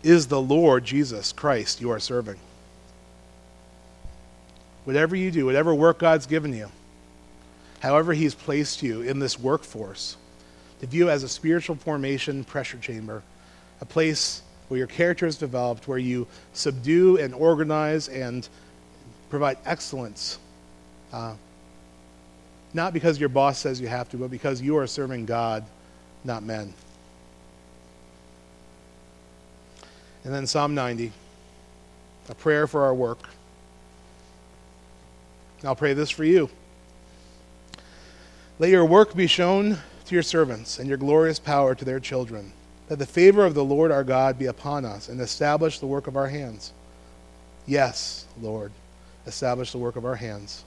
Is 0.03 0.27
the 0.27 0.41
Lord 0.41 0.85
Jesus 0.85 1.31
Christ 1.31 1.81
you 1.81 1.89
are 1.91 1.99
serving?" 1.99 2.39
Whatever 4.83 5.15
you 5.15 5.31
do, 5.31 5.45
whatever 5.47 5.73
work 5.73 5.97
God's 5.97 6.27
given 6.27 6.53
you, 6.53 6.69
however 7.79 8.13
He's 8.13 8.35
placed 8.35 8.83
you 8.83 9.01
in 9.01 9.17
this 9.17 9.39
workforce, 9.39 10.15
to 10.79 10.87
view 10.87 11.09
as 11.09 11.23
a 11.23 11.29
spiritual 11.29 11.75
formation 11.75 12.43
pressure 12.43 12.77
chamber, 12.77 13.23
a 13.81 13.85
place 13.85 14.43
where 14.67 14.77
your 14.77 14.87
character 14.87 15.25
is 15.25 15.37
developed, 15.37 15.87
where 15.87 15.97
you 15.97 16.27
subdue 16.53 17.17
and 17.17 17.33
organize 17.33 18.07
and 18.07 18.47
provide 19.29 19.57
excellence. 19.65 20.37
Uh, 21.11 21.33
not 22.75 22.93
because 22.93 23.19
your 23.19 23.29
boss 23.29 23.57
says 23.57 23.79
you 23.79 23.87
have 23.87 24.09
to, 24.09 24.17
but 24.17 24.29
because 24.29 24.61
you 24.61 24.77
are 24.77 24.85
serving 24.85 25.25
God, 25.25 25.63
not 26.25 26.43
men. 26.43 26.73
And 30.25 30.33
then 30.33 30.45
Psalm 30.45 30.75
90, 30.75 31.11
a 32.27 32.35
prayer 32.35 32.67
for 32.67 32.83
our 32.83 32.93
work. 32.93 33.19
I'll 35.63 35.75
pray 35.75 35.93
this 35.93 36.09
for 36.09 36.25
you. 36.25 36.49
Let 38.59 38.69
your 38.69 38.85
work 38.85 39.15
be 39.15 39.27
shown 39.27 39.77
to 40.05 40.13
your 40.13 40.23
servants 40.23 40.77
and 40.77 40.89
your 40.89 40.97
glorious 40.97 41.39
power 41.39 41.75
to 41.75 41.85
their 41.85 42.01
children. 42.01 42.51
Let 42.89 42.99
the 42.99 43.05
favor 43.05 43.45
of 43.45 43.53
the 43.53 43.63
Lord 43.63 43.89
our 43.89 44.03
God 44.03 44.37
be 44.37 44.47
upon 44.47 44.83
us 44.83 45.07
and 45.07 45.21
establish 45.21 45.79
the 45.79 45.87
work 45.87 46.07
of 46.07 46.17
our 46.17 46.27
hands. 46.27 46.73
Yes, 47.65 48.25
Lord, 48.41 48.71
establish 49.25 49.71
the 49.71 49.77
work 49.77 49.95
of 49.95 50.05
our 50.05 50.15
hands. 50.15 50.65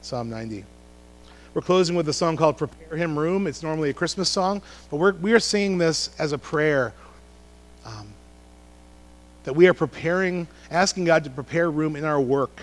Psalm 0.00 0.30
90. 0.30 0.64
We're 1.54 1.62
closing 1.62 1.94
with 1.94 2.08
a 2.08 2.12
song 2.12 2.36
called 2.36 2.58
Prepare 2.58 2.98
Him 2.98 3.16
Room. 3.16 3.46
It's 3.46 3.62
normally 3.62 3.88
a 3.90 3.94
Christmas 3.94 4.28
song, 4.28 4.60
but 4.90 4.96
we're, 4.96 5.12
we 5.12 5.32
are 5.32 5.38
singing 5.38 5.78
this 5.78 6.10
as 6.18 6.32
a 6.32 6.38
prayer 6.38 6.92
um, 7.84 8.08
that 9.44 9.52
we 9.52 9.68
are 9.68 9.74
preparing, 9.74 10.48
asking 10.72 11.04
God 11.04 11.22
to 11.22 11.30
prepare 11.30 11.70
room 11.70 11.94
in 11.94 12.04
our 12.04 12.20
work 12.20 12.60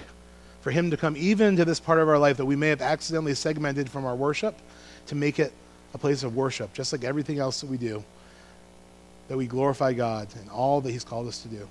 for 0.60 0.72
Him 0.72 0.92
to 0.92 0.98
come 0.98 1.16
even 1.16 1.48
into 1.48 1.64
this 1.64 1.80
part 1.80 2.00
of 2.00 2.10
our 2.10 2.20
life 2.20 2.36
that 2.36 2.46
we 2.46 2.58
may 2.58 2.68
have 2.68 2.82
accidentally 2.82 3.34
segmented 3.34 3.89
from 3.89 4.06
our 4.06 4.16
worship 4.16 4.60
to 5.08 5.16
make 5.16 5.39
it 5.39 5.54
a 5.94 5.98
place 5.98 6.24
of 6.24 6.36
worship, 6.36 6.74
just 6.74 6.92
like 6.92 7.06
everything 7.06 7.39
else 7.39 7.62
that 7.62 7.70
we 7.70 7.78
do, 7.78 8.04
that 9.30 9.38
we 9.38 9.48
glorify 9.48 9.94
God 9.94 10.28
and 10.38 10.50
all 10.50 10.82
that 10.82 10.92
He's 10.92 11.06
called 11.06 11.30
us 11.30 11.42
to 11.44 11.48
do. 11.48 11.66